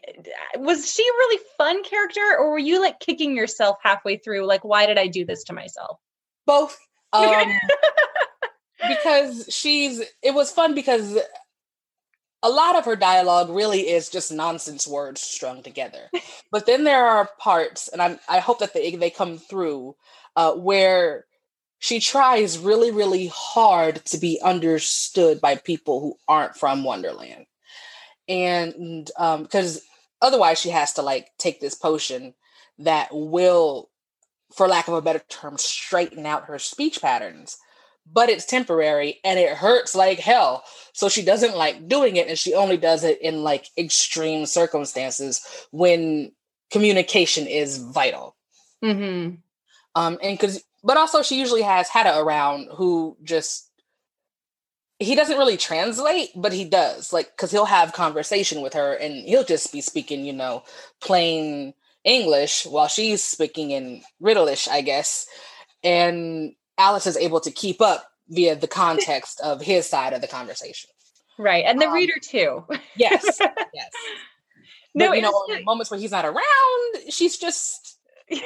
was 0.58 0.92
she 0.92 1.02
a 1.02 1.18
really 1.18 1.42
fun 1.56 1.82
character 1.82 2.20
or 2.38 2.50
were 2.50 2.58
you 2.58 2.78
like 2.78 3.00
kicking 3.00 3.34
yourself 3.34 3.78
halfway 3.82 4.18
through 4.18 4.44
like 4.44 4.64
why 4.64 4.84
did 4.84 4.98
i 4.98 5.06
do 5.06 5.24
this 5.24 5.44
to 5.44 5.54
myself 5.54 5.98
both 6.46 6.78
um 7.12 7.52
because 8.88 9.46
she's 9.50 10.00
it 10.22 10.32
was 10.32 10.52
fun 10.52 10.74
because 10.74 11.18
a 12.42 12.48
lot 12.48 12.76
of 12.76 12.84
her 12.84 12.96
dialogue 12.96 13.50
really 13.50 13.90
is 13.90 14.08
just 14.08 14.32
nonsense 14.32 14.86
words 14.86 15.20
strung 15.20 15.62
together. 15.62 16.10
but 16.52 16.66
then 16.66 16.84
there 16.84 17.06
are 17.06 17.28
parts, 17.38 17.88
and 17.88 18.00
i 18.00 18.18
I 18.28 18.38
hope 18.38 18.60
that 18.60 18.72
they, 18.72 18.94
they 18.96 19.10
come 19.10 19.38
through, 19.38 19.96
uh, 20.36 20.54
where 20.54 21.26
she 21.78 22.00
tries 22.00 22.58
really, 22.58 22.90
really 22.90 23.30
hard 23.34 24.04
to 24.06 24.18
be 24.18 24.40
understood 24.42 25.40
by 25.40 25.56
people 25.56 26.00
who 26.00 26.14
aren't 26.28 26.56
from 26.56 26.84
Wonderland. 26.84 27.46
And 28.28 29.06
because 29.06 29.76
um, 29.76 29.82
otherwise, 30.20 30.60
she 30.60 30.68
has 30.70 30.94
to 30.94 31.02
like 31.02 31.28
take 31.38 31.60
this 31.60 31.74
potion 31.74 32.34
that 32.78 33.08
will, 33.12 33.89
for 34.52 34.68
lack 34.68 34.88
of 34.88 34.94
a 34.94 35.02
better 35.02 35.22
term, 35.28 35.58
straighten 35.58 36.26
out 36.26 36.46
her 36.46 36.58
speech 36.58 37.00
patterns 37.00 37.58
but 38.12 38.28
it's 38.28 38.44
temporary 38.44 39.20
and 39.24 39.38
it 39.38 39.56
hurts 39.56 39.94
like 39.94 40.18
hell. 40.18 40.64
So 40.92 41.08
she 41.08 41.24
doesn't 41.24 41.56
like 41.56 41.88
doing 41.88 42.16
it 42.16 42.28
and 42.28 42.38
she 42.38 42.54
only 42.54 42.76
does 42.76 43.04
it 43.04 43.20
in 43.20 43.42
like 43.42 43.66
extreme 43.78 44.46
circumstances 44.46 45.44
when 45.70 46.32
communication 46.70 47.46
is 47.46 47.78
vital. 47.78 48.36
Mm-hmm. 48.82 49.36
Um, 49.94 50.18
and 50.22 50.38
because, 50.38 50.62
but 50.82 50.96
also 50.96 51.22
she 51.22 51.38
usually 51.38 51.62
has 51.62 51.88
Hatta 51.88 52.18
around 52.18 52.68
who 52.74 53.16
just 53.22 53.66
he 54.98 55.14
doesn't 55.14 55.38
really 55.38 55.56
translate, 55.56 56.28
but 56.36 56.52
he 56.52 56.64
does 56.64 57.12
like 57.12 57.30
because 57.36 57.50
he'll 57.50 57.64
have 57.64 57.92
conversation 57.92 58.60
with 58.60 58.74
her 58.74 58.94
and 58.94 59.14
he'll 59.26 59.44
just 59.44 59.72
be 59.72 59.80
speaking, 59.80 60.24
you 60.24 60.32
know, 60.32 60.62
plain 61.00 61.74
English 62.04 62.66
while 62.66 62.88
she's 62.88 63.22
speaking 63.22 63.70
in 63.70 64.02
Riddleish, 64.22 64.68
I 64.68 64.80
guess. 64.80 65.26
And 65.82 66.54
Alice 66.78 67.06
is 67.06 67.16
able 67.16 67.40
to 67.40 67.50
keep 67.50 67.80
up 67.80 68.06
via 68.28 68.56
the 68.56 68.68
context 68.68 69.40
of 69.40 69.60
his 69.60 69.88
side 69.88 70.12
of 70.12 70.20
the 70.20 70.28
conversation. 70.28 70.90
Right. 71.38 71.64
And 71.66 71.80
the 71.80 71.86
um, 71.86 71.94
reader 71.94 72.14
too. 72.22 72.64
yes. 72.96 73.24
Yes. 73.72 73.90
But, 74.92 75.04
no, 75.04 75.12
you 75.12 75.22
know, 75.22 75.32
moments 75.64 75.92
where 75.92 76.00
he's 76.00 76.10
not 76.10 76.24
around, 76.24 77.10
she's 77.10 77.38
just 77.38 77.98
yeah. 78.28 78.40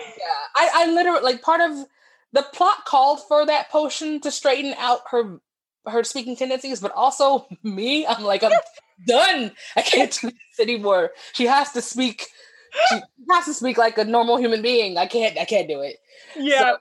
I, 0.55 0.71
I 0.75 0.91
literally 0.91 1.23
like 1.23 1.43
part 1.43 1.61
of 1.61 1.87
the 2.33 2.43
plot 2.53 2.85
called 2.85 3.21
for 3.27 3.47
that 3.47 3.71
potion 3.71 4.21
to 4.21 4.31
straighten 4.31 4.75
out 4.79 5.01
her 5.11 5.41
her 5.87 6.03
speaking 6.03 6.37
tendencies, 6.37 6.81
but 6.81 6.93
also 6.93 7.47
me, 7.63 8.07
I'm 8.07 8.23
like, 8.23 8.43
I'm 8.43 8.53
done. 9.07 9.53
I 9.77 9.83
can't 9.83 10.13
do 10.21 10.31
this 10.31 10.61
anymore. 10.61 11.13
She 11.33 11.47
has 11.47 11.73
to 11.73 11.83
speak. 11.83 12.27
She 12.89 13.01
has 13.31 13.45
to 13.47 13.55
speak 13.55 13.79
like 13.79 13.99
a 13.99 14.05
normal 14.05 14.37
human 14.37 14.63
being. 14.63 14.99
I 14.99 15.07
can't. 15.07 15.39
I 15.39 15.45
can't 15.45 15.69
do 15.69 15.81
it. 15.81 15.97
Yeah. 16.37 16.59
So, 16.59 16.77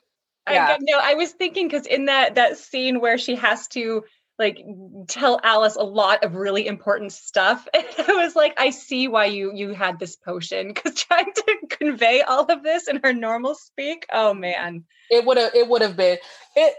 yeah. 0.50 0.68
I, 0.72 0.78
no, 0.82 1.00
I 1.02 1.14
was 1.14 1.32
thinking 1.32 1.68
because 1.68 1.86
in 1.86 2.06
that 2.06 2.36
that 2.36 2.58
scene 2.58 3.00
where 3.00 3.18
she 3.18 3.36
has 3.36 3.68
to 3.70 4.04
like 4.40 4.66
tell 5.08 5.40
Alice 5.44 5.76
a 5.76 5.84
lot 5.84 6.24
of 6.24 6.36
really 6.36 6.68
important 6.68 7.12
stuff, 7.12 7.68
and 7.74 7.86
I 8.08 8.14
was 8.14 8.36
like, 8.36 8.54
I 8.58 8.72
see 8.72 9.08
why 9.08 9.26
you 9.26 9.54
you 9.54 9.74
had 9.74 10.00
this 10.00 10.16
potion 10.16 10.70
because 10.70 10.96
trying 11.04 11.32
to 11.34 11.58
convey 11.70 12.22
all 12.22 12.46
of 12.46 12.64
this 12.64 12.88
in 12.88 13.00
her 13.04 13.14
normal 13.14 13.56
speak, 13.56 14.06
oh 14.12 14.34
man, 14.34 14.84
it 15.10 15.26
would 15.26 15.38
have 15.38 15.54
it 15.56 15.68
would 15.68 15.82
have 15.82 15.96
been 15.96 16.18
it, 16.56 16.76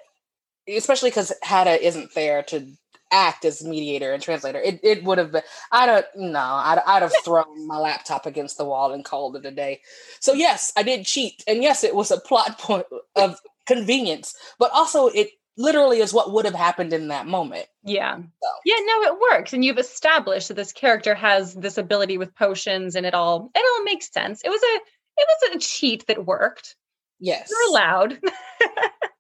especially 0.68 1.10
because 1.10 1.32
Hatta 1.42 1.84
isn't 1.84 2.14
there 2.14 2.42
to 2.44 2.66
act 3.10 3.44
as 3.44 3.64
mediator 3.64 4.12
and 4.12 4.22
translator. 4.22 4.60
It 4.60 4.80
it 4.82 5.04
would 5.04 5.18
have 5.18 5.32
been. 5.32 5.42
I 5.72 5.86
don't 5.86 6.06
no. 6.16 6.40
I'd 6.40 6.80
I'd 6.86 7.02
have 7.02 7.12
thrown 7.24 7.66
my 7.66 7.78
laptop 7.78 8.26
against 8.26 8.58
the 8.58 8.64
wall 8.64 8.92
and 8.92 9.04
called 9.04 9.36
it 9.36 9.46
a 9.46 9.50
day. 9.50 9.80
So 10.20 10.32
yes, 10.32 10.72
I 10.76 10.82
did 10.82 11.06
cheat, 11.06 11.42
and 11.46 11.62
yes, 11.62 11.84
it 11.84 11.94
was 11.94 12.10
a 12.10 12.20
plot 12.20 12.58
point 12.60 12.86
of 13.16 13.38
convenience, 13.66 14.34
but 14.58 14.70
also 14.72 15.08
it 15.08 15.30
literally 15.56 16.00
is 16.00 16.12
what 16.12 16.32
would 16.32 16.44
have 16.44 16.54
happened 16.54 16.92
in 16.92 17.08
that 17.08 17.26
moment. 17.26 17.66
Yeah. 17.84 18.16
So. 18.16 18.48
Yeah, 18.64 18.76
no, 18.86 19.02
it 19.02 19.20
works. 19.30 19.52
And 19.52 19.64
you've 19.64 19.78
established 19.78 20.48
that 20.48 20.54
this 20.54 20.72
character 20.72 21.14
has 21.14 21.54
this 21.54 21.78
ability 21.78 22.18
with 22.18 22.34
potions 22.34 22.96
and 22.96 23.06
it 23.06 23.14
all 23.14 23.50
it 23.54 23.64
all 23.64 23.84
makes 23.84 24.12
sense. 24.12 24.42
It 24.44 24.48
was 24.48 24.60
a 24.60 24.80
it 25.16 25.28
was 25.28 25.56
a 25.56 25.58
cheat 25.60 26.06
that 26.08 26.26
worked. 26.26 26.76
Yes. 27.20 27.50
You're 27.50 27.70
allowed. 27.70 28.20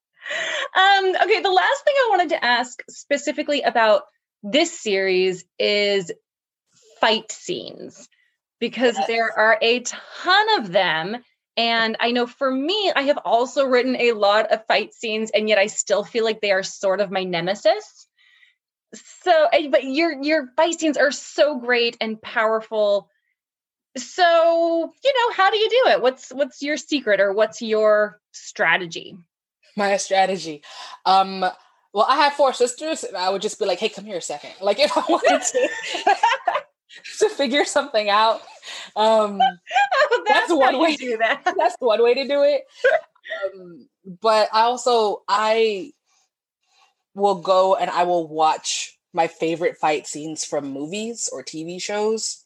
um, 0.76 1.16
okay, 1.22 1.40
the 1.40 1.50
last 1.50 1.84
thing 1.84 1.94
I 1.96 2.08
wanted 2.10 2.28
to 2.30 2.44
ask 2.44 2.82
specifically 2.88 3.62
about 3.62 4.02
this 4.42 4.78
series 4.80 5.44
is 5.58 6.12
fight 7.00 7.30
scenes 7.32 8.08
because 8.60 8.96
yes. 8.96 9.06
there 9.06 9.38
are 9.38 9.58
a 9.60 9.80
ton 9.80 10.60
of 10.60 10.72
them 10.72 11.18
and 11.56 11.96
I 12.00 12.10
know 12.10 12.26
for 12.26 12.50
me, 12.50 12.92
I 12.94 13.02
have 13.02 13.18
also 13.24 13.64
written 13.64 13.96
a 13.96 14.12
lot 14.12 14.50
of 14.52 14.66
fight 14.66 14.92
scenes, 14.92 15.30
and 15.30 15.48
yet 15.48 15.58
I 15.58 15.68
still 15.68 16.02
feel 16.02 16.24
like 16.24 16.40
they 16.40 16.50
are 16.50 16.64
sort 16.64 17.00
of 17.00 17.12
my 17.12 17.22
nemesis. 17.22 18.08
So, 19.22 19.48
but 19.70 19.84
your 19.84 20.20
your 20.22 20.48
fight 20.56 20.80
scenes 20.80 20.96
are 20.96 21.12
so 21.12 21.58
great 21.58 21.96
and 22.00 22.20
powerful. 22.20 23.08
So, 23.96 24.92
you 25.04 25.12
know, 25.14 25.34
how 25.34 25.50
do 25.50 25.58
you 25.58 25.70
do 25.70 25.90
it? 25.90 26.02
What's 26.02 26.30
what's 26.30 26.60
your 26.62 26.76
secret 26.76 27.20
or 27.20 27.32
what's 27.32 27.62
your 27.62 28.20
strategy? 28.32 29.16
My 29.76 29.96
strategy. 29.96 30.62
Um, 31.04 31.40
well, 31.92 32.06
I 32.08 32.16
have 32.16 32.34
four 32.34 32.52
sisters, 32.52 33.04
and 33.04 33.16
I 33.16 33.30
would 33.30 33.42
just 33.42 33.58
be 33.58 33.66
like, 33.66 33.78
"Hey, 33.78 33.88
come 33.88 34.04
here 34.04 34.18
a 34.18 34.22
second. 34.22 34.50
Like, 34.60 34.78
if 34.80 34.96
I 34.96 35.04
wanted 35.08 35.42
to 35.42 35.68
to 37.18 37.28
figure 37.28 37.64
something 37.64 38.08
out, 38.08 38.40
um, 38.96 39.40
oh, 39.40 40.24
that's, 40.26 40.48
that's 40.48 40.52
one 40.52 40.78
way 40.78 40.96
to 40.96 41.04
do 41.04 41.16
that. 41.18 41.42
That's 41.56 41.76
one 41.78 42.02
way 42.02 42.14
to 42.14 42.26
do 42.26 42.42
it. 42.42 42.62
Um, 43.54 43.88
but 44.20 44.48
I 44.52 44.62
also 44.62 45.22
I 45.28 45.92
will 47.14 47.36
go 47.36 47.76
and 47.76 47.90
I 47.90 48.04
will 48.04 48.26
watch 48.28 48.98
my 49.12 49.28
favorite 49.28 49.76
fight 49.78 50.06
scenes 50.06 50.44
from 50.44 50.72
movies 50.72 51.28
or 51.32 51.44
TV 51.44 51.80
shows, 51.80 52.44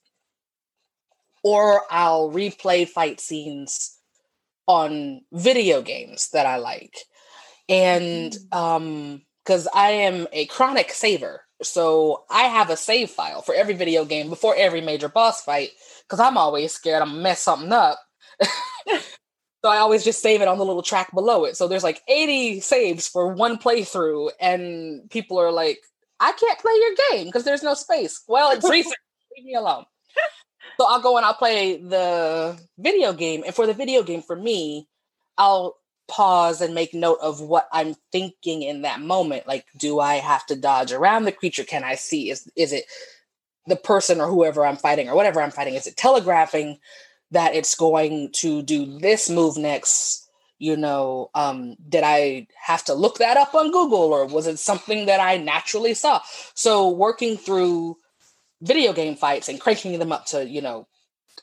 or 1.43 1.83
I'll 1.91 2.31
replay 2.31 2.87
fight 2.87 3.21
scenes 3.21 3.99
on 4.67 5.23
video 5.33 5.81
games 5.81 6.29
that 6.35 6.45
I 6.45 6.57
like, 6.59 6.95
and 7.69 8.33
mm. 8.33 8.57
um, 8.57 9.23
because 9.45 9.67
I 9.75 9.91
am 9.91 10.27
a 10.33 10.45
chronic 10.47 10.93
saver. 10.93 11.43
So 11.63 12.25
I 12.31 12.43
have 12.43 12.71
a 12.71 12.77
save 12.77 13.11
file 13.11 13.43
for 13.43 13.55
every 13.55 13.75
video 13.75 14.05
game 14.05 14.29
before 14.29 14.55
every 14.57 14.81
major 14.81 15.09
boss 15.09 15.43
fight 15.43 15.71
because 16.07 16.21
I'm 16.21 16.37
always 16.37 16.73
scared 16.73 17.03
I'm 17.03 17.09
gonna 17.09 17.23
mess 17.23 17.43
something 17.43 17.73
up. 17.73 17.99
so 18.43 18.99
I 19.65 19.79
always 19.79 20.05
just 20.05 20.23
save 20.23 20.43
it 20.43 20.49
on 20.49 20.59
the 20.59 20.65
little 20.65 20.83
track 20.83 21.13
below 21.13 21.45
it. 21.47 21.57
So 21.57 21.67
there's 21.67 21.83
like 21.83 22.03
80 22.07 22.61
saves 22.61 23.09
for 23.09 23.33
one 23.33 23.57
playthrough, 23.57 24.31
and 24.39 25.09
people 25.11 25.41
are 25.41 25.51
like, 25.51 25.79
I 26.21 26.33
can't 26.33 26.59
play 26.59 26.73
your 26.75 26.95
game 27.11 27.27
because 27.27 27.45
there's 27.45 27.63
no 27.63 27.75
space. 27.75 28.23
Well, 28.29 28.53
it's 28.53 28.69
recent. 28.69 28.97
Leave 29.37 29.47
me 29.47 29.55
alone. 29.55 29.85
So 30.79 30.87
I'll 30.87 31.01
go 31.01 31.17
and 31.17 31.25
I'll 31.25 31.35
play 31.35 31.79
the 31.79 32.59
video 32.79 33.13
game. 33.13 33.43
And 33.45 33.55
for 33.55 33.67
the 33.67 33.75
video 33.75 34.03
game, 34.03 34.23
for 34.23 34.37
me, 34.37 34.87
I'll 35.37 35.78
pause 36.09 36.61
and 36.61 36.75
make 36.75 36.95
note 36.95 37.19
of 37.23 37.41
what 37.41 37.69
I'm 37.73 37.95
thinking 38.11 38.63
in 38.63 38.83
that 38.83 39.01
moment. 39.01 39.47
Like, 39.47 39.67
do 39.77 40.01
I 40.01 40.17
have 40.17 40.45
to 40.47 40.57
dodge 40.57 40.93
around 40.93 41.25
the 41.25 41.33
creature? 41.33 41.65
Can 41.65 41.85
I 41.85 41.95
see? 41.95 42.31
Is 42.31 42.51
is 42.57 42.73
it 42.73 42.85
the 43.67 43.77
person 43.77 44.21
or 44.21 44.29
whoever 44.29 44.65
I'm 44.65 44.77
fighting 44.77 45.09
or 45.09 45.15
whatever 45.15 45.41
I'm 45.41 45.51
fighting? 45.51 45.75
Is 45.75 45.87
it 45.87 45.97
telegraphing 45.97 46.79
that 47.31 47.55
it's 47.55 47.75
going 47.75 48.31
to 48.33 48.63
do 48.63 48.99
this 48.99 49.31
move 49.31 49.57
next? 49.57 50.25
You 50.59 50.77
know, 50.77 51.31
um, 51.37 51.77
did 51.89 52.03
I 52.05 52.49
have 52.61 52.85
to 52.87 52.95
look 52.95 53.19
that 53.19 53.37
up 53.37 53.55
on 53.55 53.71
Google 53.71 54.13
or 54.13 54.27
was 54.27 54.49
it 54.49 54.59
something 54.59 55.07
that 55.07 55.21
I 55.21 55.37
naturally 55.37 55.95
saw? 55.95 56.21
So 56.55 56.89
working 56.89 57.37
through 57.37 57.97
video 58.63 58.93
game 58.93 59.15
fights 59.15 59.49
and 59.49 59.61
cranking 59.61 59.97
them 60.01 60.11
up 60.11 60.27
to, 60.27 60.49
you 60.49 60.61
know, 60.61 60.89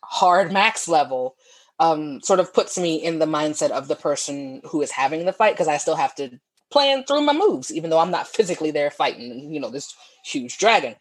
hard 0.03 0.51
max 0.51 0.89
level 0.89 1.34
um, 1.79 2.21
sort 2.21 2.39
of 2.39 2.53
puts 2.53 2.77
me 2.77 2.95
in 2.95 3.19
the 3.19 3.25
mindset 3.25 3.71
of 3.71 3.87
the 3.87 3.95
person 3.95 4.61
who 4.65 4.81
is 4.81 4.91
having 4.91 5.25
the 5.25 5.33
fight 5.33 5.53
because 5.53 5.67
I 5.67 5.77
still 5.77 5.95
have 5.95 6.15
to 6.15 6.39
plan 6.71 7.03
through 7.03 7.21
my 7.21 7.33
moves, 7.33 7.73
even 7.73 7.89
though 7.89 7.99
I'm 7.99 8.11
not 8.11 8.27
physically 8.27 8.71
there 8.71 8.91
fighting, 8.91 9.53
you 9.53 9.59
know, 9.59 9.69
this 9.69 9.93
huge 10.23 10.57
dragon. 10.57 10.95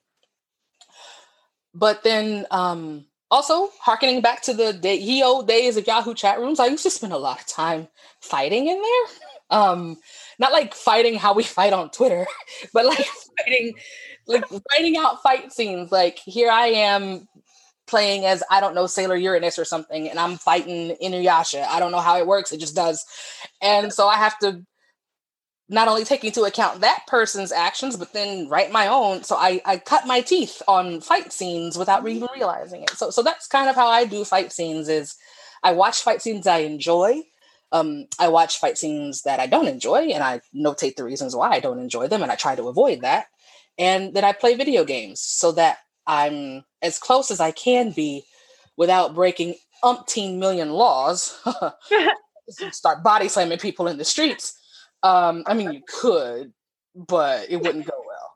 But 1.74 2.02
then 2.02 2.46
um 2.50 3.06
also 3.30 3.68
harkening 3.80 4.20
back 4.20 4.42
to 4.42 4.54
the 4.54 4.72
day, 4.72 4.96
ye 4.96 5.22
old 5.22 5.48
days 5.48 5.76
of 5.76 5.86
Yahoo 5.86 6.14
chat 6.14 6.38
rooms, 6.38 6.60
I 6.60 6.66
used 6.66 6.84
to 6.84 6.90
spend 6.90 7.12
a 7.12 7.18
lot 7.18 7.40
of 7.40 7.46
time 7.46 7.88
fighting 8.20 8.68
in 8.68 8.80
there. 8.80 9.58
Um, 9.58 9.96
not 10.38 10.52
like 10.52 10.74
fighting 10.74 11.16
how 11.16 11.34
we 11.34 11.42
fight 11.58 11.72
on 11.72 11.90
Twitter, 11.90 12.26
but 12.72 12.86
like 12.86 13.06
fighting, 13.38 13.74
like 14.26 14.44
writing 14.70 14.96
out 14.96 15.22
fight 15.22 15.52
scenes. 15.52 15.90
Like 15.90 16.18
here 16.18 16.50
I 16.50 16.66
am 16.68 17.28
playing 17.86 18.24
as 18.24 18.42
I 18.50 18.60
don't 18.60 18.74
know 18.74 18.86
Sailor 18.86 19.16
Uranus 19.16 19.58
or 19.58 19.64
something, 19.64 20.08
and 20.08 20.18
I'm 20.18 20.36
fighting 20.36 20.96
Inuyasha. 21.02 21.66
I 21.66 21.80
don't 21.80 21.92
know 21.92 22.00
how 22.00 22.18
it 22.18 22.26
works; 22.26 22.52
it 22.52 22.60
just 22.60 22.74
does, 22.76 23.04
and 23.60 23.92
so 23.92 24.08
I 24.08 24.16
have 24.16 24.38
to 24.40 24.64
not 25.68 25.88
only 25.88 26.04
take 26.04 26.24
into 26.24 26.42
account 26.42 26.82
that 26.82 27.04
person's 27.06 27.50
actions, 27.50 27.96
but 27.96 28.12
then 28.12 28.48
write 28.48 28.70
my 28.70 28.86
own. 28.86 29.22
So 29.22 29.36
I, 29.36 29.62
I 29.64 29.78
cut 29.78 30.06
my 30.06 30.20
teeth 30.20 30.60
on 30.68 31.00
fight 31.00 31.32
scenes 31.32 31.78
without 31.78 32.06
even 32.06 32.28
realizing 32.34 32.82
it. 32.82 32.90
So 32.90 33.10
so 33.10 33.22
that's 33.22 33.46
kind 33.46 33.68
of 33.68 33.76
how 33.76 33.88
I 33.88 34.04
do 34.04 34.24
fight 34.24 34.52
scenes. 34.52 34.88
Is 34.88 35.16
I 35.62 35.72
watch 35.72 36.02
fight 36.02 36.22
scenes 36.22 36.46
I 36.46 36.58
enjoy. 36.58 37.22
Um, 37.72 38.06
I 38.20 38.28
watch 38.28 38.60
fight 38.60 38.78
scenes 38.78 39.22
that 39.22 39.40
I 39.40 39.46
don't 39.46 39.66
enjoy, 39.66 40.10
and 40.10 40.22
I 40.22 40.40
notate 40.54 40.96
the 40.96 41.04
reasons 41.04 41.34
why 41.34 41.50
I 41.50 41.60
don't 41.60 41.80
enjoy 41.80 42.06
them, 42.08 42.22
and 42.22 42.30
I 42.30 42.36
try 42.36 42.54
to 42.54 42.68
avoid 42.68 43.00
that. 43.00 43.26
And 43.78 44.14
then 44.14 44.22
I 44.22 44.32
play 44.32 44.54
video 44.54 44.84
games 44.84 45.20
so 45.20 45.50
that 45.52 45.78
I'm 46.06 46.64
as 46.84 46.98
close 46.98 47.32
as 47.32 47.40
I 47.40 47.50
can 47.50 47.90
be 47.90 48.24
without 48.76 49.14
breaking 49.14 49.56
umpteen 49.82 50.38
million 50.38 50.70
laws. 50.70 51.36
start 52.70 53.02
body 53.02 53.28
slamming 53.28 53.58
people 53.58 53.88
in 53.88 53.98
the 53.98 54.04
streets. 54.04 54.60
Um, 55.02 55.44
I 55.46 55.54
mean, 55.54 55.72
you 55.72 55.82
could, 55.86 56.52
but 56.94 57.50
it 57.50 57.56
wouldn't 57.62 57.86
go 57.86 58.02
well. 58.06 58.34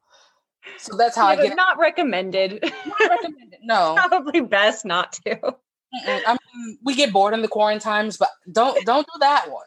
So 0.78 0.96
that's 0.96 1.16
how 1.16 1.30
yeah, 1.30 1.40
I 1.40 1.48
get. 1.48 1.56
Not 1.56 1.78
recommended. 1.78 2.61
Not 2.62 3.11
recommended. 3.11 3.61
No, 3.62 3.94
probably 3.96 4.40
best 4.40 4.84
not 4.84 5.12
to. 5.24 5.56
I 6.06 6.37
mean, 6.54 6.78
we 6.82 6.94
get 6.94 7.12
bored 7.12 7.32
in 7.32 7.40
the 7.40 7.48
quarantines, 7.48 8.16
but 8.18 8.28
don't 8.52 8.84
don't 8.84 9.06
do 9.06 9.18
that 9.20 9.50
one. 9.50 9.64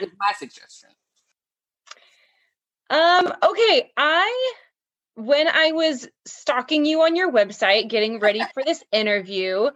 It's 0.00 0.12
my 0.18 0.32
suggestion. 0.36 0.88
Um. 2.88 3.32
Okay. 3.42 3.90
I 3.96 4.54
when 5.14 5.48
I 5.48 5.72
was 5.72 6.08
stalking 6.26 6.84
you 6.84 7.02
on 7.02 7.16
your 7.16 7.30
website, 7.30 7.88
getting 7.88 8.20
ready 8.20 8.42
for 8.54 8.62
this 8.64 8.82
interview, 8.92 9.70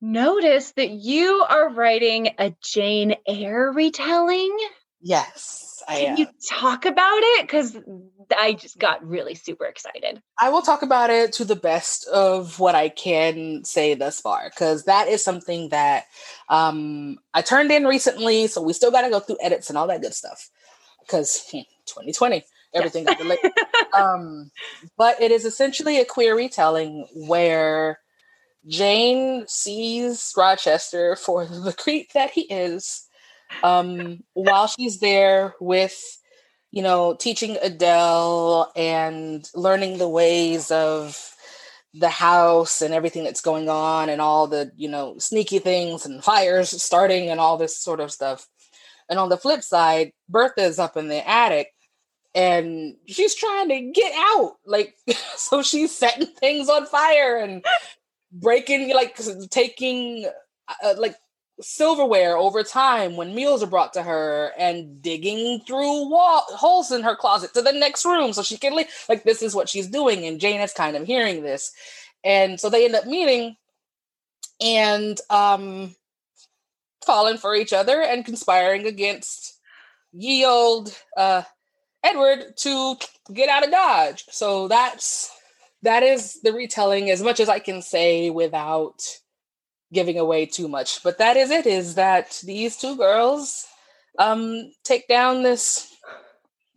notice 0.00 0.72
that 0.72 0.90
you 0.90 1.44
are 1.48 1.70
writing 1.70 2.30
a 2.38 2.54
Jane 2.62 3.14
Eyre 3.26 3.72
retelling. 3.72 4.56
Yes, 5.00 5.82
I 5.86 5.98
Can 5.98 6.12
am. 6.12 6.18
you 6.18 6.26
talk 6.48 6.86
about 6.86 7.20
it? 7.20 7.42
Because 7.42 7.76
I 8.38 8.54
just 8.54 8.78
got 8.78 9.06
really 9.06 9.34
super 9.34 9.66
excited. 9.66 10.22
I 10.40 10.48
will 10.48 10.62
talk 10.62 10.80
about 10.82 11.10
it 11.10 11.34
to 11.34 11.44
the 11.44 11.56
best 11.56 12.08
of 12.08 12.58
what 12.58 12.74
I 12.74 12.88
can 12.88 13.64
say 13.64 13.94
thus 13.94 14.20
far, 14.20 14.48
because 14.48 14.84
that 14.84 15.08
is 15.08 15.22
something 15.22 15.68
that 15.68 16.06
um, 16.48 17.18
I 17.34 17.42
turned 17.42 17.70
in 17.70 17.84
recently. 17.84 18.46
So 18.46 18.62
we 18.62 18.72
still 18.72 18.90
got 18.90 19.02
to 19.02 19.10
go 19.10 19.20
through 19.20 19.38
edits 19.42 19.68
and 19.68 19.76
all 19.76 19.86
that 19.88 20.00
good 20.00 20.14
stuff. 20.14 20.48
Because 21.00 21.44
hmm, 21.50 21.58
2020 21.84 22.44
everything 22.74 23.04
yes. 23.04 23.16
got 23.16 23.22
delayed. 23.22 23.52
um, 23.94 24.50
but 24.96 25.20
it 25.20 25.30
is 25.30 25.44
essentially 25.44 26.00
a 26.00 26.04
queer 26.04 26.36
retelling 26.36 27.06
where 27.14 27.98
Jane 28.66 29.44
sees 29.46 30.32
Rochester 30.36 31.16
for 31.16 31.46
the 31.46 31.72
creep 31.72 32.12
that 32.12 32.30
he 32.30 32.42
is, 32.42 33.08
um, 33.62 34.22
while 34.32 34.66
she's 34.66 35.00
there 35.00 35.54
with, 35.60 36.18
you 36.70 36.82
know, 36.82 37.14
teaching 37.14 37.56
Adele 37.62 38.72
and 38.74 39.48
learning 39.54 39.98
the 39.98 40.08
ways 40.08 40.70
of 40.70 41.30
the 41.92 42.08
house 42.08 42.82
and 42.82 42.92
everything 42.92 43.22
that's 43.22 43.40
going 43.40 43.68
on 43.68 44.08
and 44.08 44.20
all 44.20 44.48
the, 44.48 44.72
you 44.76 44.88
know, 44.88 45.16
sneaky 45.18 45.60
things 45.60 46.04
and 46.04 46.24
fires 46.24 46.70
starting 46.82 47.30
and 47.30 47.38
all 47.38 47.56
this 47.56 47.78
sort 47.78 48.00
of 48.00 48.10
stuff. 48.10 48.48
And 49.08 49.18
on 49.18 49.28
the 49.28 49.36
flip 49.36 49.62
side, 49.62 50.12
Bertha's 50.28 50.78
up 50.78 50.96
in 50.96 51.08
the 51.08 51.28
attic 51.28 51.73
and 52.34 52.96
she's 53.06 53.34
trying 53.34 53.68
to 53.68 53.80
get 53.92 54.12
out 54.16 54.56
like 54.66 54.96
so 55.36 55.62
she's 55.62 55.96
setting 55.96 56.26
things 56.26 56.68
on 56.68 56.86
fire 56.86 57.36
and 57.36 57.64
breaking 58.32 58.92
like 58.94 59.18
taking 59.50 60.26
uh, 60.82 60.94
like 60.98 61.16
silverware 61.60 62.36
over 62.36 62.64
time 62.64 63.16
when 63.16 63.34
meals 63.34 63.62
are 63.62 63.68
brought 63.68 63.92
to 63.92 64.02
her 64.02 64.50
and 64.58 65.00
digging 65.00 65.60
through 65.60 66.10
wall 66.10 66.42
holes 66.48 66.90
in 66.90 67.02
her 67.02 67.14
closet 67.14 67.54
to 67.54 67.62
the 67.62 67.72
next 67.72 68.04
room 68.04 68.32
so 68.32 68.42
she 68.42 68.56
can 68.58 68.74
leave 68.74 68.88
like 69.08 69.22
this 69.22 69.40
is 69.40 69.54
what 69.54 69.68
she's 69.68 69.86
doing 69.86 70.26
and 70.26 70.40
jane 70.40 70.60
is 70.60 70.72
kind 70.72 70.96
of 70.96 71.06
hearing 71.06 71.42
this. 71.42 71.72
And 72.24 72.58
so 72.58 72.70
they 72.70 72.86
end 72.86 72.96
up 72.96 73.06
meeting 73.06 73.56
and 74.60 75.20
um 75.30 75.94
falling 77.06 77.36
for 77.36 77.54
each 77.54 77.72
other 77.72 78.00
and 78.02 78.24
conspiring 78.24 78.86
against 78.86 79.60
ye 80.12 80.44
old 80.44 80.96
uh 81.16 81.42
Edward 82.04 82.56
to 82.58 82.96
get 83.32 83.48
out 83.48 83.64
of 83.64 83.70
Dodge. 83.70 84.24
So 84.30 84.68
that's 84.68 85.30
that 85.82 86.02
is 86.02 86.40
the 86.42 86.52
retelling 86.52 87.10
as 87.10 87.22
much 87.22 87.40
as 87.40 87.48
I 87.48 87.58
can 87.58 87.82
say 87.82 88.30
without 88.30 89.02
giving 89.92 90.18
away 90.18 90.46
too 90.46 90.68
much. 90.68 91.02
But 91.02 91.18
that 91.18 91.36
is 91.36 91.50
it 91.50 91.66
is 91.66 91.94
that 91.94 92.40
these 92.44 92.76
two 92.76 92.96
girls 92.96 93.66
um 94.18 94.70
take 94.84 95.08
down 95.08 95.42
this 95.42 95.90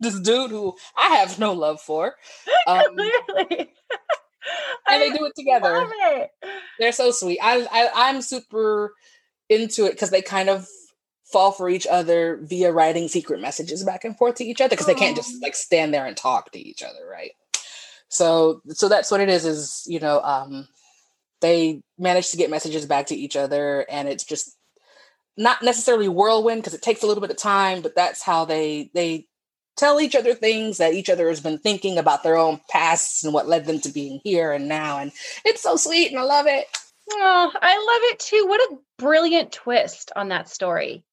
this 0.00 0.18
dude 0.20 0.50
who 0.50 0.74
I 0.96 1.16
have 1.16 1.38
no 1.38 1.52
love 1.52 1.80
for. 1.80 2.14
Um, 2.66 2.96
Clearly. 2.96 3.70
and 4.90 5.02
they 5.02 5.10
do 5.10 5.24
it 5.24 5.32
together. 5.34 5.86
It. 5.90 6.30
They're 6.78 6.92
so 6.92 7.10
sweet. 7.10 7.38
I, 7.42 7.66
I 7.70 7.90
I'm 7.94 8.20
super 8.20 8.92
into 9.48 9.86
it 9.86 9.92
because 9.92 10.10
they 10.10 10.20
kind 10.20 10.50
of 10.50 10.68
fall 11.30 11.52
for 11.52 11.68
each 11.68 11.86
other 11.86 12.38
via 12.42 12.72
writing 12.72 13.08
secret 13.08 13.40
messages 13.40 13.84
back 13.84 14.04
and 14.04 14.16
forth 14.16 14.36
to 14.36 14.44
each 14.44 14.60
other 14.60 14.70
because 14.70 14.86
they 14.86 14.94
can't 14.94 15.16
just 15.16 15.42
like 15.42 15.54
stand 15.54 15.92
there 15.92 16.06
and 16.06 16.16
talk 16.16 16.50
to 16.52 16.58
each 16.58 16.82
other, 16.82 17.06
right? 17.10 17.32
So 18.08 18.62
so 18.68 18.88
that's 18.88 19.10
what 19.10 19.20
it 19.20 19.28
is 19.28 19.44
is, 19.44 19.84
you 19.86 20.00
know, 20.00 20.20
um 20.22 20.68
they 21.40 21.82
manage 21.98 22.30
to 22.30 22.36
get 22.36 22.50
messages 22.50 22.86
back 22.86 23.06
to 23.06 23.14
each 23.14 23.36
other 23.36 23.86
and 23.90 24.08
it's 24.08 24.24
just 24.24 24.56
not 25.36 25.62
necessarily 25.62 26.08
whirlwind 26.08 26.62
because 26.62 26.74
it 26.74 26.82
takes 26.82 27.02
a 27.02 27.06
little 27.06 27.20
bit 27.20 27.30
of 27.30 27.36
time, 27.36 27.82
but 27.82 27.94
that's 27.94 28.22
how 28.22 28.44
they 28.44 28.90
they 28.94 29.26
tell 29.76 30.00
each 30.00 30.16
other 30.16 30.34
things 30.34 30.78
that 30.78 30.94
each 30.94 31.10
other 31.10 31.28
has 31.28 31.40
been 31.40 31.58
thinking 31.58 31.98
about 31.98 32.22
their 32.22 32.36
own 32.36 32.60
pasts 32.68 33.22
and 33.22 33.32
what 33.32 33.46
led 33.46 33.66
them 33.66 33.80
to 33.80 33.92
being 33.92 34.20
here 34.24 34.50
and 34.52 34.66
now 34.66 34.98
and 34.98 35.12
it's 35.44 35.62
so 35.62 35.76
sweet 35.76 36.10
and 36.10 36.18
I 36.18 36.24
love 36.24 36.46
it. 36.48 36.66
Oh, 37.10 37.52
I 37.62 37.76
love 37.76 38.12
it 38.12 38.18
too. 38.18 38.46
What 38.48 38.60
a 38.60 38.76
brilliant 38.98 39.52
twist 39.52 40.10
on 40.16 40.28
that 40.28 40.48
story. 40.48 41.04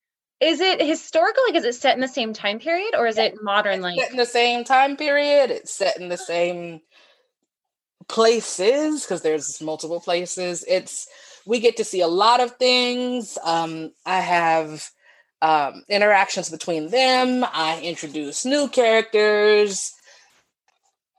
Is 0.45 0.62
it 0.62 0.79
historical? 0.79 1.43
Like, 1.47 1.55
is 1.55 1.65
it 1.65 1.73
set 1.73 1.95
in 1.95 2.01
the 2.01 2.08
same 2.08 2.31
time 2.31 2.60
period, 2.60 2.93
or 2.95 3.08
is 3.08 3.17
it 3.17 3.41
modern? 3.41 3.81
Like 3.81 3.99
set 3.99 4.12
in 4.12 4.17
the 4.17 4.27
same 4.27 4.63
time 4.63 4.95
period. 4.95 5.49
It's 5.49 5.73
set 5.73 5.99
in 5.99 6.08
the 6.08 6.17
same 6.17 6.81
places 8.08 9.01
because 9.01 9.23
there's 9.23 9.60
multiple 9.60 9.99
places. 9.99 10.63
It's 10.67 11.08
we 11.47 11.60
get 11.60 11.77
to 11.77 11.84
see 11.84 12.01
a 12.01 12.08
lot 12.08 12.41
of 12.41 12.58
things. 12.58 13.39
Um, 13.43 13.91
I 14.05 14.19
have 14.19 14.91
um, 15.41 15.84
interactions 15.89 16.51
between 16.51 16.91
them. 16.91 17.43
I 17.51 17.81
introduce 17.81 18.45
new 18.45 18.67
characters. 18.67 19.93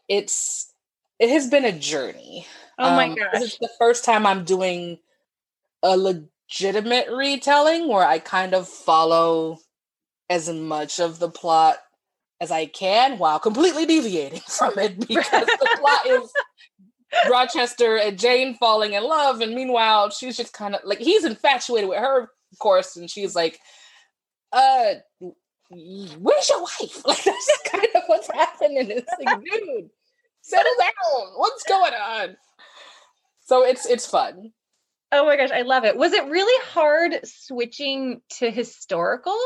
It's 0.08 0.72
it 1.18 1.30
has 1.30 1.50
been 1.50 1.64
a 1.64 1.76
journey. 1.76 2.46
Oh 2.78 2.94
my 2.94 3.08
um, 3.08 3.16
gosh! 3.16 3.26
This 3.32 3.42
is 3.54 3.58
the 3.58 3.70
first 3.76 4.04
time 4.04 4.24
I'm 4.24 4.44
doing 4.44 5.00
a 5.82 5.96
legitimate 6.48 7.08
retelling 7.10 7.88
where 7.88 8.06
I 8.06 8.18
kind 8.18 8.54
of 8.54 8.68
follow 8.68 9.58
as 10.28 10.48
much 10.48 11.00
of 11.00 11.18
the 11.18 11.28
plot 11.28 11.78
as 12.40 12.50
I 12.50 12.66
can 12.66 13.18
while 13.18 13.38
completely 13.38 13.86
deviating 13.86 14.40
from 14.48 14.78
it 14.78 14.98
because 15.08 15.46
the 15.46 15.78
plot 15.78 16.06
is 16.06 16.32
Rochester 17.30 17.96
and 17.96 18.18
Jane 18.18 18.56
falling 18.56 18.92
in 18.92 19.04
love, 19.04 19.40
and 19.40 19.54
meanwhile 19.54 20.10
she's 20.10 20.36
just 20.36 20.52
kind 20.52 20.74
of 20.74 20.82
like 20.84 20.98
he's 20.98 21.24
infatuated 21.24 21.88
with 21.88 21.98
her, 21.98 22.22
of 22.22 22.58
course, 22.58 22.96
and 22.96 23.08
she's 23.08 23.34
like, 23.34 23.60
"Uh, 24.52 24.94
where's 25.70 26.48
your 26.48 26.62
wife?" 26.62 27.02
Like 27.06 27.22
that's 27.24 27.60
kind 27.70 27.86
of 27.94 28.02
what's 28.08 28.30
happening. 28.30 28.90
It's 28.90 29.12
like, 29.24 29.38
dude, 29.44 29.88
settle 30.42 30.72
down. 30.78 31.28
What's 31.36 31.62
going 31.62 31.94
on? 31.94 32.36
So 33.44 33.64
it's 33.64 33.86
it's 33.86 34.06
fun. 34.06 34.52
Oh 35.12 35.24
my 35.24 35.36
gosh, 35.36 35.50
I 35.50 35.62
love 35.62 35.84
it. 35.84 35.96
Was 35.96 36.12
it 36.12 36.26
really 36.26 36.66
hard 36.72 37.20
switching 37.24 38.20
to 38.38 38.50
historical? 38.50 39.38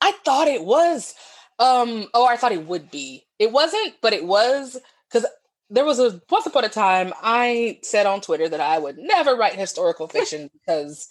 I 0.00 0.12
thought 0.24 0.48
it 0.48 0.64
was. 0.64 1.14
Um, 1.58 2.06
oh, 2.12 2.26
I 2.26 2.36
thought 2.36 2.52
it 2.52 2.66
would 2.66 2.90
be. 2.90 3.24
It 3.38 3.52
wasn't, 3.52 3.94
but 4.02 4.12
it 4.12 4.24
was 4.24 4.78
because 5.10 5.26
there 5.70 5.84
was 5.84 5.98
a 5.98 6.20
once 6.30 6.46
upon 6.46 6.64
a 6.64 6.68
time 6.68 7.12
I 7.22 7.78
said 7.82 8.06
on 8.06 8.20
Twitter 8.20 8.48
that 8.48 8.60
I 8.60 8.78
would 8.78 8.98
never 8.98 9.34
write 9.34 9.54
historical 9.54 10.08
fiction 10.08 10.50
because 10.52 11.08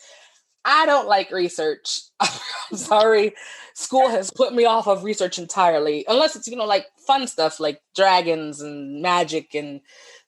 I 0.64 0.86
don't 0.86 1.08
like 1.08 1.32
research. 1.32 2.02
I'm 2.20 2.78
sorry. 2.78 3.34
School 3.74 4.10
has 4.10 4.30
put 4.30 4.54
me 4.54 4.66
off 4.66 4.88
of 4.88 5.04
research 5.04 5.40
entirely, 5.40 6.06
unless 6.08 6.36
it's, 6.36 6.48
you 6.48 6.56
know, 6.56 6.66
like 6.66 6.86
fun 7.08 7.28
stuff 7.28 7.60
like 7.60 7.82
dragons 7.96 8.62
and 8.62 9.02
magic 9.02 9.56
and, 9.56 9.82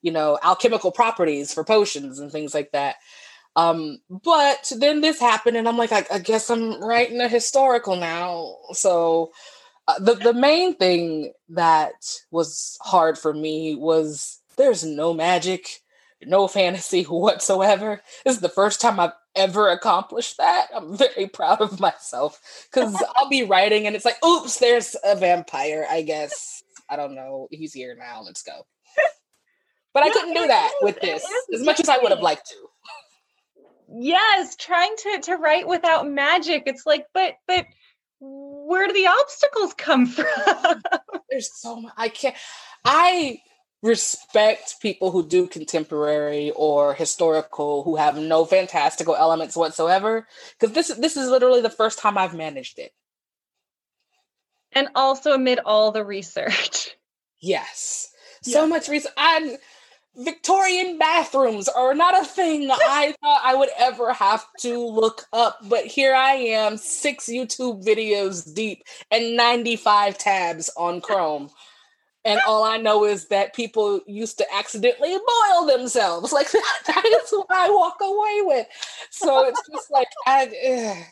you 0.04 0.12
know, 0.12 0.38
alchemical 0.42 0.92
properties 0.92 1.52
for 1.54 1.64
potions 1.64 2.18
and 2.18 2.30
things 2.30 2.52
like 2.52 2.70
that. 2.72 2.96
Um, 3.56 4.00
but 4.10 4.70
then 4.76 5.00
this 5.00 5.18
happened, 5.18 5.56
and 5.56 5.66
I'm 5.66 5.78
like, 5.78 5.92
I, 5.92 6.04
I 6.12 6.18
guess 6.18 6.50
I'm 6.50 6.78
writing 6.84 7.22
a 7.22 7.28
historical 7.28 7.96
now. 7.96 8.56
So 8.72 9.32
uh, 9.88 9.98
the 9.98 10.14
the 10.14 10.34
main 10.34 10.76
thing 10.76 11.32
that 11.48 11.94
was 12.30 12.76
hard 12.82 13.16
for 13.16 13.32
me 13.32 13.76
was 13.76 14.40
there's 14.58 14.84
no 14.84 15.14
magic, 15.14 15.80
no 16.22 16.48
fantasy 16.48 17.02
whatsoever. 17.08 18.02
This 18.26 18.34
is 18.34 18.42
the 18.42 18.50
first 18.50 18.82
time 18.82 19.00
I've 19.00 19.12
ever 19.34 19.70
accomplished 19.70 20.36
that. 20.36 20.66
I'm 20.74 20.98
very 20.98 21.26
proud 21.32 21.62
of 21.62 21.80
myself 21.80 22.38
because 22.70 23.02
I'll 23.16 23.30
be 23.30 23.44
writing 23.44 23.86
and 23.86 23.96
it's 23.96 24.04
like, 24.04 24.22
oops, 24.22 24.58
there's 24.58 24.96
a 25.02 25.16
vampire. 25.16 25.86
I 25.90 26.02
guess 26.02 26.62
I 26.90 26.96
don't 26.96 27.14
know. 27.14 27.48
He's 27.50 27.72
here 27.72 27.96
now. 27.98 28.20
Let's 28.22 28.42
go. 28.42 28.66
But 29.94 30.02
I 30.02 30.10
couldn't 30.10 30.34
do 30.34 30.46
that 30.48 30.72
with 30.82 31.00
this 31.00 31.24
as 31.54 31.62
much 31.62 31.80
as 31.80 31.88
I 31.88 31.98
would 31.98 32.10
have 32.10 32.20
liked 32.20 32.48
to. 32.48 32.56
Yes 33.96 34.56
trying 34.56 34.94
to 34.96 35.20
to 35.22 35.36
write 35.36 35.68
without 35.68 36.08
magic 36.08 36.64
it's 36.66 36.84
like 36.84 37.06
but 37.14 37.34
but 37.46 37.64
where 38.20 38.88
do 38.88 38.92
the 38.92 39.06
obstacles 39.06 39.74
come 39.74 40.06
from? 40.06 40.82
There's 41.30 41.50
so 41.54 41.80
much 41.80 41.92
i 41.96 42.08
can't 42.08 42.34
i 42.84 43.38
respect 43.82 44.76
people 44.80 45.10
who 45.10 45.28
do 45.28 45.46
contemporary 45.46 46.50
or 46.56 46.94
historical 46.94 47.84
who 47.84 47.96
have 47.96 48.16
no 48.16 48.46
fantastical 48.46 49.14
elements 49.14 49.54
whatsoever 49.54 50.26
because 50.58 50.74
this 50.74 50.88
this 50.88 51.16
is 51.16 51.28
literally 51.28 51.60
the 51.60 51.70
first 51.70 51.98
time 51.98 52.16
i've 52.18 52.34
managed 52.34 52.78
it. 52.78 52.92
And 54.72 54.88
also 54.96 55.32
amid 55.32 55.60
all 55.64 55.92
the 55.92 56.04
research. 56.04 56.96
Yes. 57.40 58.08
So 58.42 58.66
much 58.66 58.88
research 58.88 59.12
i'm 59.18 59.56
Victorian 60.16 60.96
bathrooms 60.96 61.68
are 61.68 61.94
not 61.94 62.20
a 62.20 62.24
thing 62.24 62.70
I 62.72 63.14
thought 63.20 63.40
I 63.44 63.54
would 63.54 63.70
ever 63.78 64.12
have 64.12 64.46
to 64.60 64.86
look 64.86 65.26
up, 65.32 65.58
but 65.68 65.84
here 65.86 66.14
I 66.14 66.32
am, 66.32 66.76
six 66.76 67.26
YouTube 67.26 67.84
videos 67.84 68.52
deep 68.54 68.84
and 69.10 69.36
95 69.36 70.18
tabs 70.18 70.70
on 70.76 71.00
Chrome. 71.00 71.50
And 72.26 72.40
all 72.46 72.64
I 72.64 72.78
know 72.78 73.04
is 73.04 73.28
that 73.28 73.54
people 73.54 74.00
used 74.06 74.38
to 74.38 74.46
accidentally 74.54 75.10
boil 75.10 75.66
themselves. 75.66 76.32
Like 76.32 76.50
that, 76.52 76.78
that 76.86 77.04
is 77.04 77.30
what 77.30 77.50
I 77.50 77.68
walk 77.68 77.96
away 78.00 78.40
with. 78.42 78.66
So 79.10 79.46
it's 79.46 79.60
just 79.70 79.90
like, 79.90 80.08
I, 80.26 80.44
ugh, 80.46 81.04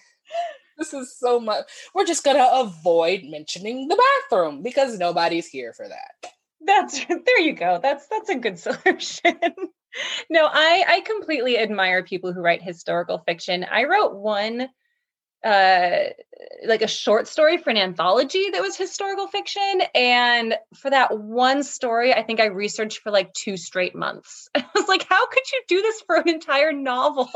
this 0.79 0.95
is 0.95 1.15
so 1.15 1.39
much. 1.39 1.67
We're 1.95 2.07
just 2.07 2.25
going 2.25 2.39
to 2.39 2.61
avoid 2.61 3.25
mentioning 3.25 3.89
the 3.89 4.03
bathroom 4.31 4.63
because 4.63 4.99
nobody's 4.99 5.49
here 5.49 5.75
for 5.75 5.87
that 5.87 6.33
that's 6.65 7.05
there 7.09 7.41
you 7.41 7.55
go. 7.55 7.79
That's 7.83 8.07
that's 8.09 8.29
a 8.31 8.37
good 8.37 8.59
solution. 8.59 9.39
No 10.31 10.49
i 10.51 10.85
i 10.89 11.01
completely 11.01 11.59
admire 11.59 12.03
people 12.03 12.33
who 12.33 12.41
write 12.41 12.63
historical 12.63 13.19
fiction. 13.19 13.65
I 13.71 13.85
wrote 13.85 14.15
one 14.15 14.69
uh 15.45 15.99
like 16.67 16.83
a 16.83 16.89
short 16.89 17.27
story 17.27 17.59
for 17.59 17.71
an 17.71 17.77
anthology 17.77 18.51
that 18.51 18.63
was 18.63 18.77
historical 18.77 19.27
fiction. 19.27 19.83
And 19.95 20.55
for 20.77 20.91
that 20.91 21.19
one 21.19 21.63
story 21.63 22.15
i 22.15 22.23
think 22.23 22.41
i 22.41 22.47
researched 22.47 23.01
for 23.01 23.11
like 23.11 23.33
two 23.35 23.57
straight 23.57 23.95
months. 23.95 24.49
I 24.55 24.65
was 24.75 24.89
like 24.89 25.07
how 25.09 25.27
could 25.27 25.43
you 25.53 25.63
do 25.69 25.83
this 25.83 26.01
for 26.03 26.17
an 26.17 26.29
entire 26.29 26.73
novel? 26.73 27.29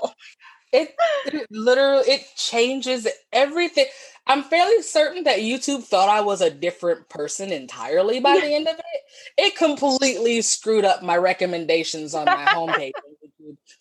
It, 0.72 0.94
it 1.26 1.46
literally 1.50 2.04
it 2.10 2.26
changes 2.36 3.06
everything 3.32 3.86
I'm 4.26 4.42
fairly 4.42 4.82
certain 4.82 5.24
that 5.24 5.38
YouTube 5.38 5.84
thought 5.84 6.08
I 6.08 6.20
was 6.20 6.40
a 6.40 6.50
different 6.50 7.08
person 7.08 7.52
entirely 7.52 8.18
by 8.18 8.40
the 8.40 8.54
end 8.54 8.66
of 8.66 8.76
it. 8.76 9.02
It 9.38 9.56
completely 9.56 10.42
screwed 10.42 10.84
up 10.84 11.02
my 11.02 11.16
recommendations 11.16 12.14
on 12.14 12.24
my 12.24 12.44
homepage 12.46 12.92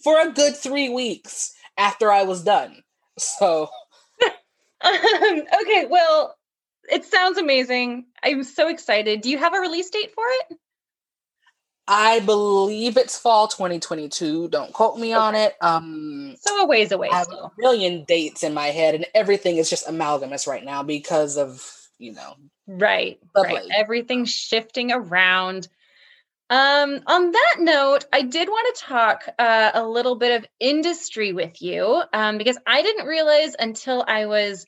for 0.03 0.21
a 0.21 0.31
good 0.31 0.55
three 0.55 0.89
weeks 0.89 1.53
after 1.77 2.11
I 2.11 2.23
was 2.23 2.43
done. 2.43 2.83
So, 3.17 3.69
um, 4.81 4.91
okay, 5.61 5.87
well, 5.89 6.35
it 6.91 7.05
sounds 7.05 7.37
amazing. 7.37 8.05
I'm 8.23 8.43
so 8.43 8.67
excited. 8.67 9.21
Do 9.21 9.29
you 9.29 9.39
have 9.39 9.55
a 9.55 9.59
release 9.59 9.89
date 9.89 10.13
for 10.13 10.25
it? 10.27 10.57
I 11.87 12.19
believe 12.21 12.97
it's 12.97 13.17
fall 13.17 13.47
2022. 13.47 14.47
Don't 14.47 14.73
quote 14.73 14.97
me 14.97 15.09
okay. 15.09 15.13
on 15.13 15.35
it. 15.35 15.55
Um, 15.61 16.35
so 16.39 16.63
a 16.63 16.65
ways 16.65 16.91
away. 16.91 17.09
I 17.09 17.17
have 17.17 17.27
still. 17.27 17.53
a 17.57 17.61
million 17.61 18.03
dates 18.05 18.43
in 18.43 18.53
my 18.53 18.67
head, 18.67 18.95
and 18.95 19.05
everything 19.13 19.57
is 19.57 19.69
just 19.69 19.87
amalgamous 19.87 20.47
right 20.47 20.63
now 20.63 20.81
because 20.83 21.37
of 21.37 21.63
you 21.99 22.13
know. 22.13 22.35
Right. 22.67 23.19
Right. 23.35 23.67
Everything's 23.75 24.31
shifting 24.31 24.91
around. 24.91 25.67
Um, 26.49 27.01
on 27.07 27.31
that 27.31 27.55
note, 27.59 28.05
I 28.13 28.21
did 28.21 28.47
want 28.47 28.75
to 28.75 28.83
talk 28.83 29.29
uh, 29.39 29.71
a 29.73 29.83
little 29.83 30.15
bit 30.15 30.41
of 30.41 30.47
industry 30.59 31.33
with 31.33 31.61
you 31.61 32.03
um, 32.13 32.37
because 32.37 32.57
I 32.67 32.83
didn't 32.83 33.07
realize 33.07 33.55
until 33.57 34.03
I 34.07 34.27
was, 34.27 34.65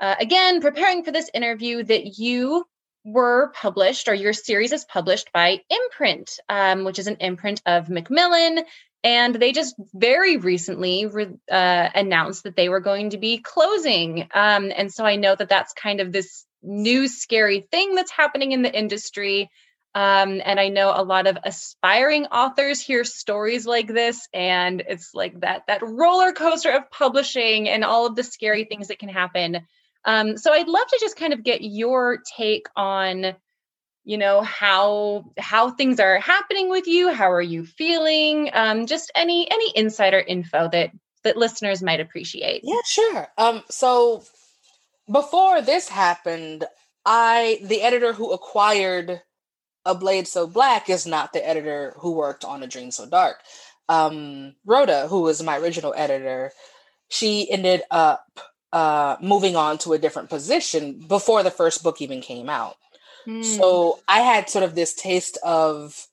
uh, 0.00 0.16
again, 0.18 0.60
preparing 0.60 1.04
for 1.04 1.12
this 1.12 1.30
interview 1.32 1.84
that 1.84 2.18
you 2.18 2.66
were 3.04 3.52
published, 3.54 4.08
or 4.08 4.14
your 4.14 4.32
series 4.32 4.72
is 4.72 4.84
published 4.84 5.32
by 5.32 5.60
Imprint, 5.70 6.38
um, 6.48 6.84
which 6.84 6.98
is 6.98 7.06
an 7.06 7.16
imprint 7.20 7.62
of 7.66 7.88
Macmillan. 7.88 8.64
And 9.04 9.34
they 9.34 9.50
just 9.50 9.74
very 9.92 10.36
recently 10.36 11.06
re- 11.06 11.34
uh, 11.50 11.88
announced 11.94 12.44
that 12.44 12.54
they 12.54 12.68
were 12.68 12.80
going 12.80 13.10
to 13.10 13.18
be 13.18 13.38
closing. 13.38 14.28
Um, 14.32 14.72
and 14.76 14.92
so 14.92 15.04
I 15.04 15.16
know 15.16 15.34
that 15.34 15.48
that's 15.48 15.72
kind 15.72 16.00
of 16.00 16.12
this 16.12 16.44
new 16.62 17.08
scary 17.08 17.62
thing 17.62 17.96
that's 17.96 18.12
happening 18.12 18.52
in 18.52 18.62
the 18.62 18.72
industry. 18.72 19.50
Um, 19.94 20.40
and 20.44 20.58
I 20.58 20.68
know 20.68 20.92
a 20.94 21.02
lot 21.04 21.26
of 21.26 21.36
aspiring 21.44 22.26
authors 22.26 22.80
hear 22.80 23.04
stories 23.04 23.66
like 23.66 23.88
this, 23.88 24.26
and 24.32 24.82
it's 24.88 25.10
like 25.14 25.38
that 25.40 25.64
that 25.66 25.82
roller 25.82 26.32
coaster 26.32 26.70
of 26.70 26.90
publishing 26.90 27.68
and 27.68 27.84
all 27.84 28.06
of 28.06 28.16
the 28.16 28.24
scary 28.24 28.64
things 28.64 28.88
that 28.88 28.98
can 28.98 29.10
happen. 29.10 29.66
Um, 30.04 30.36
so 30.36 30.52
I'd 30.52 30.68
love 30.68 30.86
to 30.88 30.98
just 31.00 31.16
kind 31.16 31.32
of 31.32 31.44
get 31.44 31.62
your 31.62 32.18
take 32.36 32.66
on, 32.76 33.34
you 34.04 34.18
know, 34.18 34.42
how 34.42 35.24
how 35.38 35.70
things 35.70 36.00
are 36.00 36.18
happening 36.18 36.68
with 36.68 36.86
you. 36.86 37.12
How 37.12 37.30
are 37.30 37.42
you 37.42 37.64
feeling? 37.64 38.50
Um, 38.52 38.86
just 38.86 39.12
any 39.14 39.50
any 39.50 39.72
insider 39.76 40.18
info 40.18 40.68
that 40.72 40.90
that 41.24 41.36
listeners 41.36 41.82
might 41.82 42.00
appreciate. 42.00 42.62
Yeah, 42.64 42.80
sure. 42.84 43.28
Um, 43.38 43.62
so 43.70 44.24
before 45.10 45.62
this 45.62 45.88
happened, 45.88 46.64
I 47.04 47.60
the 47.62 47.82
editor 47.82 48.12
who 48.12 48.32
acquired 48.32 49.22
a 49.84 49.94
blade 49.94 50.28
so 50.28 50.46
black 50.46 50.88
is 50.88 51.06
not 51.06 51.32
the 51.32 51.46
editor 51.46 51.94
who 51.98 52.12
worked 52.12 52.44
on 52.44 52.62
a 52.62 52.66
dream 52.66 52.90
so 52.90 53.06
dark 53.06 53.38
um 53.88 54.54
rhoda 54.64 55.08
who 55.08 55.22
was 55.22 55.42
my 55.42 55.58
original 55.58 55.92
editor 55.96 56.52
she 57.08 57.50
ended 57.50 57.82
up 57.90 58.40
uh, 58.72 59.16
moving 59.20 59.56
on 59.56 59.78
to 59.78 59.92
a 59.92 59.98
different 59.98 60.30
position 60.30 61.00
before 61.06 61.42
the 61.42 61.50
first 61.50 61.82
book 61.82 62.00
even 62.00 62.20
came 62.20 62.48
out. 62.48 62.76
Mm. 63.26 63.44
So 63.44 64.00
I 64.08 64.20
had 64.20 64.48
sort 64.48 64.64
of 64.64 64.74
this 64.74 64.94
taste 64.94 65.38
of 65.44 66.06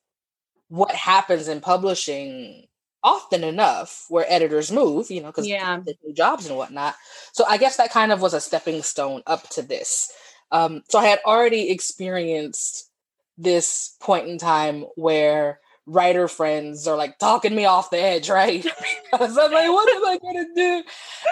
what 0.67 0.91
happens 0.91 1.47
in 1.47 1.61
publishing 1.61 2.67
often 3.03 3.43
enough 3.43 4.05
where 4.09 4.25
editors 4.27 4.71
move, 4.71 5.09
you 5.09 5.21
know, 5.21 5.27
because 5.27 5.47
yeah. 5.47 5.79
they 5.85 5.97
do 6.05 6.13
jobs 6.13 6.47
and 6.47 6.57
whatnot. 6.57 6.95
So 7.31 7.45
I 7.47 7.57
guess 7.57 7.77
that 7.77 7.91
kind 7.91 8.11
of 8.11 8.21
was 8.21 8.33
a 8.33 8.41
stepping 8.41 8.83
stone 8.83 9.23
up 9.25 9.49
to 9.51 9.61
this. 9.61 10.11
Um, 10.51 10.83
so 10.89 10.99
I 10.99 11.05
had 11.05 11.19
already 11.25 11.69
experienced 11.69 12.89
this 13.37 13.95
point 14.01 14.27
in 14.27 14.37
time 14.37 14.85
where 14.95 15.59
writer 15.85 16.27
friends 16.27 16.87
are 16.87 16.97
like 16.97 17.17
talking 17.17 17.55
me 17.55 17.65
off 17.65 17.89
the 17.89 18.01
edge, 18.01 18.29
right? 18.29 18.63
because 19.11 19.37
I'm 19.37 19.51
like, 19.51 19.69
what 19.69 19.95
am 19.95 20.05
I 20.05 20.19
gonna 20.21 20.45
do? 20.55 20.83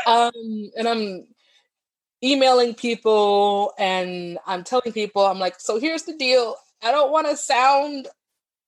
Um, 0.08 0.72
and 0.78 0.88
I'm 0.88 1.28
emailing 2.24 2.74
people 2.74 3.74
and 3.78 4.38
I'm 4.46 4.64
telling 4.64 4.92
people, 4.92 5.26
I'm 5.26 5.40
like, 5.40 5.60
so 5.60 5.80
here's 5.80 6.04
the 6.04 6.16
deal. 6.18 6.56
I 6.84 6.92
don't 6.92 7.12
want 7.12 7.28
to 7.28 7.38
sound 7.38 8.08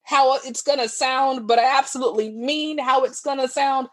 how 0.02 0.36
it's 0.36 0.62
gonna 0.62 0.88
sound, 0.88 1.46
but 1.46 1.58
I 1.58 1.78
absolutely 1.78 2.30
mean 2.30 2.78
how 2.78 3.04
it's 3.04 3.20
gonna 3.20 3.48
sound. 3.48 3.88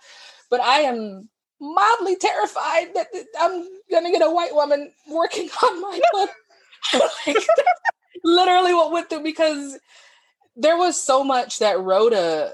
But 0.50 0.62
I 0.62 0.80
am 0.80 1.30
mildly 1.60 2.16
terrified 2.16 2.94
that 2.96 3.08
I'm 3.40 3.68
gonna 3.92 4.12
get 4.12 4.22
a 4.22 4.32
white 4.32 4.54
woman 4.54 4.92
working 5.08 5.50
on 5.64 5.82
my 5.82 6.00
book. 6.12 6.30
like, 7.26 7.38
literally 8.24 8.74
what 8.74 8.92
went 8.92 9.10
through 9.10 9.24
because 9.24 9.78
there 10.58 10.78
was 10.78 11.02
so 11.02 11.24
much 11.24 11.60
that 11.60 11.80
Rhoda 11.80 12.54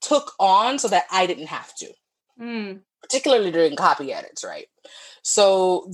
took 0.00 0.32
on 0.40 0.78
so 0.78 0.88
that 0.88 1.04
I 1.12 1.26
didn't 1.26 1.46
have 1.46 1.72
to, 1.76 1.92
mm. 2.40 2.80
particularly 3.02 3.52
during 3.52 3.76
copy 3.76 4.12
edits, 4.12 4.42
right? 4.42 4.66
So 5.22 5.92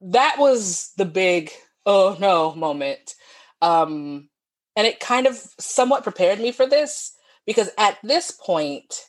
that 0.00 0.36
was 0.38 0.92
the 0.96 1.04
big 1.04 1.50
oh 1.84 2.16
no 2.18 2.54
moment. 2.54 3.14
Um, 3.60 4.28
and 4.76 4.86
it 4.86 5.00
kind 5.00 5.26
of 5.26 5.36
somewhat 5.58 6.04
prepared 6.04 6.38
me 6.38 6.52
for 6.52 6.66
this 6.66 7.12
because 7.44 7.70
at 7.76 7.98
this 8.02 8.30
point, 8.30 9.06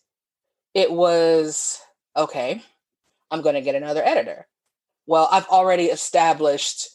it 0.73 0.91
was 0.91 1.79
okay, 2.17 2.61
I'm 3.29 3.41
going 3.41 3.55
to 3.55 3.61
get 3.61 3.75
another 3.75 4.03
editor. 4.03 4.47
Well, 5.05 5.29
I've 5.31 5.47
already 5.47 5.85
established 5.85 6.89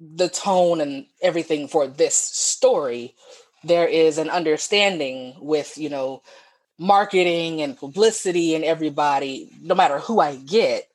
the 0.00 0.28
tone 0.28 0.80
and 0.80 1.06
everything 1.22 1.68
for 1.68 1.86
this 1.86 2.14
story. 2.14 3.14
There 3.64 3.86
is 3.86 4.18
an 4.18 4.30
understanding 4.30 5.34
with, 5.40 5.76
you 5.76 5.88
know, 5.88 6.22
marketing 6.78 7.60
and 7.60 7.76
publicity 7.76 8.54
and 8.54 8.64
everybody, 8.64 9.50
no 9.60 9.74
matter 9.74 9.98
who 9.98 10.20
I 10.20 10.36
get, 10.36 10.88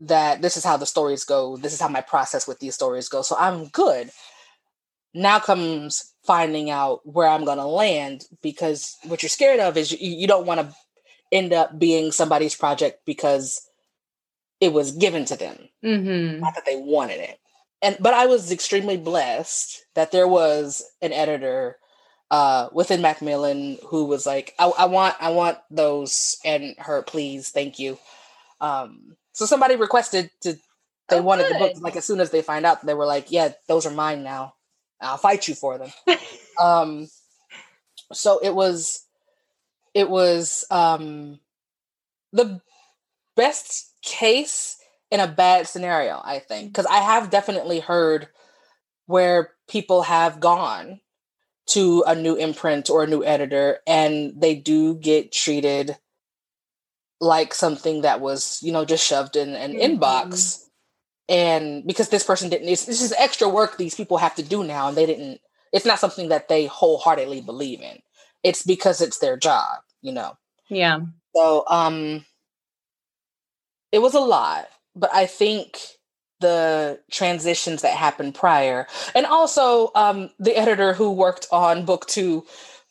that 0.00 0.42
this 0.42 0.56
is 0.56 0.64
how 0.64 0.76
the 0.76 0.86
stories 0.86 1.24
go. 1.24 1.56
This 1.56 1.74
is 1.74 1.80
how 1.80 1.88
my 1.88 2.00
process 2.00 2.48
with 2.48 2.58
these 2.58 2.74
stories 2.74 3.08
go. 3.08 3.22
So 3.22 3.36
I'm 3.38 3.68
good. 3.68 4.10
Now 5.12 5.38
comes 5.38 6.12
finding 6.24 6.70
out 6.70 7.00
where 7.04 7.28
I'm 7.28 7.44
going 7.44 7.58
to 7.58 7.66
land 7.66 8.24
because 8.42 8.96
what 9.04 9.22
you're 9.22 9.28
scared 9.28 9.60
of 9.60 9.76
is 9.76 9.92
you, 9.92 10.10
you 10.10 10.26
don't 10.26 10.46
want 10.46 10.60
to 10.60 10.74
end 11.30 11.52
up 11.52 11.78
being 11.78 12.10
somebody's 12.10 12.54
project 12.54 13.00
because 13.04 13.68
it 14.60 14.72
was 14.72 14.92
given 14.92 15.24
to 15.26 15.36
them, 15.36 15.56
mm-hmm. 15.84 16.40
not 16.40 16.54
that 16.54 16.64
they 16.64 16.76
wanted 16.76 17.20
it. 17.20 17.38
And 17.82 17.96
but 18.00 18.14
I 18.14 18.26
was 18.26 18.50
extremely 18.50 18.96
blessed 18.96 19.84
that 19.94 20.10
there 20.10 20.28
was 20.28 20.82
an 21.02 21.12
editor 21.12 21.78
uh, 22.30 22.68
within 22.72 23.02
Macmillan 23.02 23.78
who 23.86 24.06
was 24.06 24.26
like, 24.26 24.54
I, 24.58 24.66
I, 24.66 24.84
want, 24.86 25.14
I 25.20 25.30
want 25.30 25.58
those, 25.70 26.38
and 26.44 26.74
her, 26.78 27.02
please, 27.02 27.50
thank 27.50 27.78
you. 27.78 27.98
Um, 28.60 29.16
so 29.32 29.46
somebody 29.46 29.76
requested 29.76 30.30
to, 30.40 30.58
they 31.08 31.18
oh, 31.18 31.22
wanted 31.22 31.44
good. 31.44 31.54
the 31.54 31.58
books. 31.58 31.80
Like 31.80 31.96
as 31.96 32.04
soon 32.04 32.20
as 32.20 32.30
they 32.30 32.42
find 32.42 32.64
out, 32.66 32.84
they 32.84 32.94
were 32.94 33.06
like, 33.06 33.30
yeah, 33.30 33.52
those 33.68 33.86
are 33.86 33.92
mine 33.92 34.24
now. 34.24 34.54
I'll 35.00 35.16
fight 35.16 35.46
you 35.46 35.54
for 35.54 35.78
them. 35.78 35.92
um, 36.62 37.08
so 38.12 38.40
it 38.42 38.54
was, 38.54 39.04
it 39.92 40.08
was 40.08 40.64
um, 40.70 41.38
the 42.32 42.60
best 43.36 43.92
case 44.02 44.76
in 45.10 45.20
a 45.20 45.28
bad 45.28 45.66
scenario, 45.68 46.20
I 46.24 46.38
think, 46.38 46.72
because 46.72 46.86
I 46.86 46.98
have 46.98 47.30
definitely 47.30 47.80
heard 47.80 48.28
where 49.06 49.52
people 49.68 50.02
have 50.02 50.40
gone 50.40 51.00
to 51.66 52.04
a 52.06 52.14
new 52.14 52.34
imprint 52.34 52.90
or 52.90 53.04
a 53.04 53.06
new 53.06 53.24
editor 53.24 53.78
and 53.86 54.34
they 54.36 54.54
do 54.54 54.94
get 54.94 55.32
treated 55.32 55.96
like 57.20 57.54
something 57.54 58.02
that 58.02 58.20
was 58.20 58.60
you 58.62 58.72
know 58.72 58.84
just 58.84 59.06
shoved 59.06 59.36
in 59.36 59.54
an 59.54 59.72
mm-hmm. 59.72 60.02
inbox 60.02 60.64
and 61.28 61.86
because 61.86 62.10
this 62.10 62.24
person 62.24 62.50
didn't 62.50 62.66
this 62.66 62.88
is 62.88 63.14
extra 63.18 63.48
work 63.48 63.76
these 63.76 63.94
people 63.94 64.18
have 64.18 64.34
to 64.34 64.42
do 64.42 64.62
now 64.62 64.88
and 64.88 64.96
they 64.96 65.06
didn't 65.06 65.40
it's 65.72 65.86
not 65.86 65.98
something 65.98 66.28
that 66.28 66.48
they 66.48 66.66
wholeheartedly 66.66 67.40
believe 67.40 67.80
in. 67.80 67.98
It's 68.44 68.62
because 68.62 69.00
it's 69.00 69.18
their 69.18 69.36
job 69.36 69.78
you 70.02 70.12
know? 70.12 70.36
Yeah. 70.68 71.00
So 71.34 71.64
um 71.68 72.26
it 73.90 74.00
was 74.00 74.14
a 74.14 74.20
lot 74.20 74.68
but 74.94 75.10
i 75.12 75.26
think 75.26 75.78
the 76.44 77.00
transitions 77.10 77.80
that 77.80 77.96
happened 77.96 78.34
prior. 78.34 78.86
And 79.14 79.24
also 79.24 79.90
um, 79.94 80.28
the 80.38 80.54
editor 80.54 80.92
who 80.92 81.10
worked 81.10 81.46
on 81.50 81.86
book 81.86 82.06
two 82.06 82.44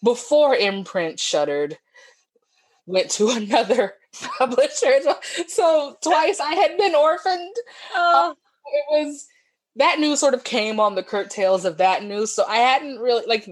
before 0.03 0.55
imprint 0.55 1.19
shuttered 1.19 1.77
went 2.87 3.11
to 3.11 3.29
another 3.29 3.93
publisher. 4.39 4.99
So 5.47 5.97
twice 6.01 6.39
I 6.39 6.55
had 6.55 6.77
been 6.79 6.95
orphaned. 6.95 7.55
Oh. 7.95 8.31
Um, 8.31 8.37
it 8.65 8.85
was 8.89 9.27
that 9.75 9.99
news 9.99 10.19
sort 10.19 10.33
of 10.33 10.43
came 10.43 10.79
on 10.79 10.95
the 10.95 11.03
curtails 11.03 11.63
of 11.63 11.77
that 11.77 12.03
news. 12.03 12.31
So 12.31 12.45
I 12.45 12.57
hadn't 12.57 12.99
really 12.99 13.25
like 13.27 13.47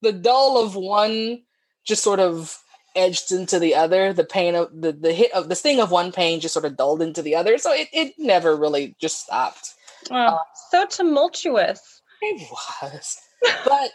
the 0.00 0.12
dull 0.12 0.62
of 0.62 0.76
one 0.76 1.42
just 1.84 2.04
sort 2.04 2.20
of 2.20 2.56
edged 2.94 3.32
into 3.32 3.58
the 3.58 3.74
other. 3.74 4.12
The 4.12 4.24
pain 4.24 4.54
of 4.54 4.68
the, 4.72 4.92
the 4.92 5.12
hit 5.12 5.32
of 5.32 5.48
the 5.48 5.54
sting 5.54 5.80
of 5.80 5.90
one 5.90 6.12
pain 6.12 6.40
just 6.40 6.54
sort 6.54 6.64
of 6.64 6.76
dulled 6.76 7.02
into 7.02 7.22
the 7.22 7.34
other. 7.34 7.58
So 7.58 7.72
it, 7.72 7.88
it 7.92 8.14
never 8.18 8.56
really 8.56 8.96
just 9.00 9.20
stopped. 9.20 9.74
Oh, 10.10 10.14
uh, 10.14 10.38
so 10.70 10.86
tumultuous. 10.86 12.02
It 12.22 12.50
was. 12.82 13.18
but 13.64 13.90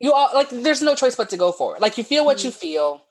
you 0.00 0.12
all 0.12 0.30
like 0.34 0.50
there's 0.50 0.82
no 0.82 0.94
choice 0.94 1.16
but 1.16 1.30
to 1.30 1.36
go 1.36 1.52
for 1.52 1.76
it. 1.76 1.82
Like 1.82 1.96
you 1.98 2.04
feel 2.04 2.24
what 2.24 2.38
mm-hmm. 2.38 2.46
you 2.46 2.52
feel 2.52 3.02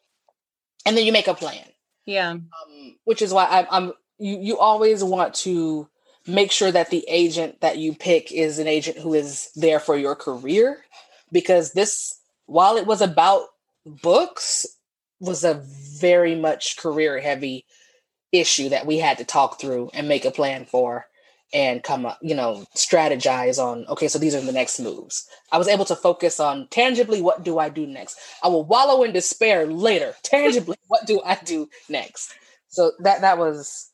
and 0.85 0.97
then 0.97 1.05
you 1.05 1.11
make 1.11 1.27
a 1.27 1.33
plan. 1.33 1.65
Yeah. 2.05 2.31
Um, 2.31 2.95
which 3.05 3.21
is 3.21 3.33
why 3.33 3.45
I, 3.45 3.67
I'm 3.69 3.93
you 4.19 4.37
you 4.39 4.57
always 4.57 5.03
want 5.03 5.33
to 5.35 5.87
make 6.27 6.51
sure 6.51 6.71
that 6.71 6.89
the 6.89 7.05
agent 7.07 7.61
that 7.61 7.77
you 7.77 7.93
pick 7.95 8.31
is 8.31 8.59
an 8.59 8.67
agent 8.67 8.97
who 8.97 9.13
is 9.13 9.49
there 9.55 9.79
for 9.79 9.97
your 9.97 10.15
career 10.15 10.83
because 11.31 11.73
this 11.73 12.19
while 12.45 12.77
it 12.77 12.85
was 12.85 13.01
about 13.01 13.45
books 13.85 14.65
was 15.21 15.43
a 15.43 15.63
very 15.99 16.35
much 16.35 16.77
career 16.77 17.21
heavy 17.21 17.65
issue 18.31 18.69
that 18.69 18.85
we 18.85 18.97
had 18.97 19.17
to 19.19 19.23
talk 19.23 19.59
through 19.59 19.89
and 19.93 20.07
make 20.07 20.25
a 20.25 20.31
plan 20.31 20.65
for 20.65 21.05
and 21.53 21.83
come 21.83 22.05
up, 22.05 22.17
you 22.21 22.33
know, 22.33 22.65
strategize 22.75 23.61
on, 23.61 23.85
okay, 23.87 24.07
so 24.07 24.17
these 24.17 24.33
are 24.33 24.41
the 24.41 24.51
next 24.53 24.79
moves. 24.79 25.27
I 25.51 25.57
was 25.57 25.67
able 25.67 25.85
to 25.85 25.95
focus 25.95 26.39
on 26.39 26.67
tangibly, 26.69 27.21
what 27.21 27.43
do 27.43 27.59
I 27.59 27.69
do 27.69 27.85
next? 27.85 28.17
I 28.41 28.47
will 28.47 28.63
wallow 28.63 29.03
in 29.03 29.11
despair 29.11 29.65
later. 29.67 30.15
Tangibly, 30.23 30.77
what 30.87 31.05
do 31.05 31.21
I 31.25 31.35
do 31.43 31.67
next? 31.89 32.33
So 32.69 32.93
that 32.99 33.21
that 33.21 33.37
was 33.37 33.89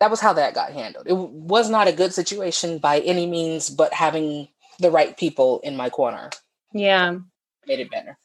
that 0.00 0.10
was 0.10 0.20
how 0.20 0.32
that 0.32 0.54
got 0.54 0.72
handled. 0.72 1.06
It 1.06 1.16
was 1.16 1.68
not 1.68 1.88
a 1.88 1.92
good 1.92 2.14
situation 2.14 2.78
by 2.78 3.00
any 3.00 3.26
means, 3.26 3.68
but 3.68 3.92
having 3.92 4.48
the 4.78 4.90
right 4.90 5.14
people 5.14 5.60
in 5.62 5.76
my 5.76 5.90
corner. 5.90 6.30
Yeah. 6.72 7.18
Made 7.66 7.80
it 7.80 7.90
better. 7.90 8.16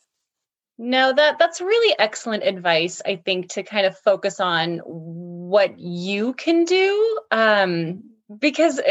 No, 0.77 1.13
that 1.13 1.39
that's 1.39 1.61
really 1.61 1.95
excellent 1.97 2.43
advice. 2.43 3.01
I 3.05 3.15
think 3.15 3.53
to 3.53 3.63
kind 3.63 3.85
of 3.85 3.97
focus 3.97 4.39
on 4.39 4.79
what 4.79 5.79
you 5.79 6.33
can 6.33 6.65
do, 6.65 7.19
um, 7.31 8.03
because 8.39 8.79
uh, 8.79 8.83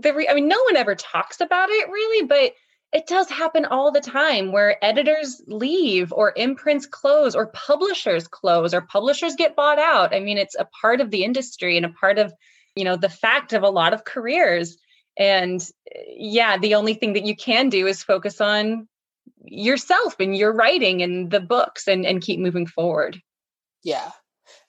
the 0.00 0.12
re- 0.16 0.28
I 0.28 0.34
mean, 0.34 0.48
no 0.48 0.62
one 0.64 0.76
ever 0.76 0.94
talks 0.94 1.40
about 1.40 1.68
it 1.68 1.88
really, 1.90 2.26
but 2.26 2.54
it 2.94 3.06
does 3.06 3.28
happen 3.28 3.66
all 3.66 3.92
the 3.92 4.00
time 4.00 4.52
where 4.52 4.82
editors 4.82 5.42
leave 5.46 6.10
or 6.12 6.32
imprints 6.36 6.86
close 6.86 7.34
or 7.34 7.48
publishers 7.48 8.26
close 8.26 8.72
or 8.72 8.80
publishers 8.80 9.36
get 9.36 9.54
bought 9.54 9.78
out. 9.78 10.14
I 10.14 10.20
mean, 10.20 10.38
it's 10.38 10.56
a 10.58 10.66
part 10.80 11.02
of 11.02 11.10
the 11.10 11.24
industry 11.24 11.76
and 11.76 11.84
a 11.84 11.90
part 11.90 12.18
of 12.18 12.32
you 12.74 12.84
know 12.84 12.96
the 12.96 13.10
fact 13.10 13.52
of 13.52 13.62
a 13.62 13.70
lot 13.70 13.92
of 13.92 14.04
careers. 14.04 14.78
And 15.18 15.60
uh, 15.94 16.00
yeah, 16.16 16.56
the 16.56 16.76
only 16.76 16.94
thing 16.94 17.12
that 17.12 17.26
you 17.26 17.36
can 17.36 17.68
do 17.68 17.86
is 17.86 18.02
focus 18.02 18.40
on 18.40 18.88
yourself 19.44 20.16
and 20.20 20.36
your 20.36 20.52
writing 20.52 21.02
and 21.02 21.30
the 21.30 21.40
books 21.40 21.86
and 21.88 22.06
and 22.06 22.22
keep 22.22 22.40
moving 22.40 22.66
forward. 22.66 23.20
Yeah. 23.82 24.10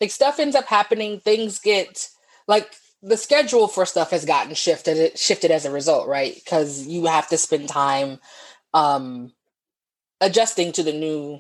Like 0.01 0.11
stuff 0.11 0.39
ends 0.39 0.55
up 0.55 0.65
happening 0.65 1.19
things 1.19 1.59
get 1.59 2.09
like 2.47 2.73
the 3.01 3.17
schedule 3.17 3.67
for 3.67 3.85
stuff 3.85 4.11
has 4.11 4.25
gotten 4.25 4.53
shifted 4.53 5.17
shifted 5.17 5.51
as 5.51 5.65
a 5.65 5.71
result 5.71 6.07
right? 6.07 6.35
Because 6.35 6.87
you 6.87 7.05
have 7.05 7.27
to 7.29 7.37
spend 7.37 7.69
time 7.69 8.19
um 8.73 9.31
adjusting 10.21 10.71
to 10.73 10.83
the 10.83 10.93
new 10.93 11.39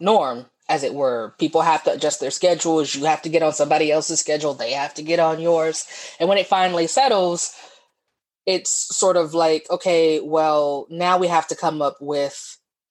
norm 0.00 0.46
as 0.68 0.84
it 0.84 0.94
were. 0.94 1.34
People 1.38 1.62
have 1.62 1.82
to 1.82 1.92
adjust 1.92 2.20
their 2.20 2.30
schedules. 2.30 2.94
You 2.94 3.06
have 3.06 3.22
to 3.22 3.28
get 3.28 3.42
on 3.42 3.52
somebody 3.52 3.90
else's 3.90 4.20
schedule. 4.20 4.54
They 4.54 4.72
have 4.72 4.94
to 4.94 5.02
get 5.02 5.18
on 5.18 5.40
yours. 5.40 5.84
And 6.20 6.28
when 6.28 6.38
it 6.38 6.46
finally 6.46 6.86
settles 6.86 7.52
it's 8.46 8.96
sort 8.96 9.16
of 9.16 9.34
like 9.34 9.66
okay 9.70 10.20
well 10.20 10.86
now 10.90 11.18
we 11.18 11.28
have 11.28 11.46
to 11.46 11.56
come 11.56 11.82
up 11.82 11.96
with 12.00 12.49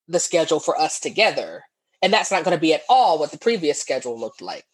the 0.09 0.19
schedule 0.19 0.59
for 0.59 0.79
us 0.79 0.99
together. 0.99 1.63
And 2.01 2.11
that's 2.11 2.31
not 2.31 2.43
going 2.43 2.57
to 2.57 2.61
be 2.61 2.73
at 2.73 2.83
all 2.89 3.19
what 3.19 3.31
the 3.31 3.37
previous 3.37 3.79
schedule 3.79 4.19
looked 4.19 4.41
like. 4.41 4.65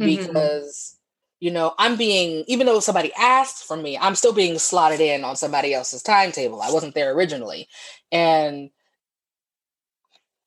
Mm-hmm. 0.00 0.26
Because, 0.28 0.96
you 1.40 1.50
know, 1.50 1.74
I'm 1.78 1.96
being, 1.96 2.44
even 2.46 2.66
though 2.66 2.80
somebody 2.80 3.12
asked 3.18 3.64
for 3.64 3.76
me, 3.76 3.98
I'm 3.98 4.14
still 4.14 4.32
being 4.32 4.58
slotted 4.58 5.00
in 5.00 5.24
on 5.24 5.36
somebody 5.36 5.74
else's 5.74 6.02
timetable. 6.02 6.62
I 6.62 6.70
wasn't 6.70 6.94
there 6.94 7.12
originally. 7.12 7.68
And 8.12 8.70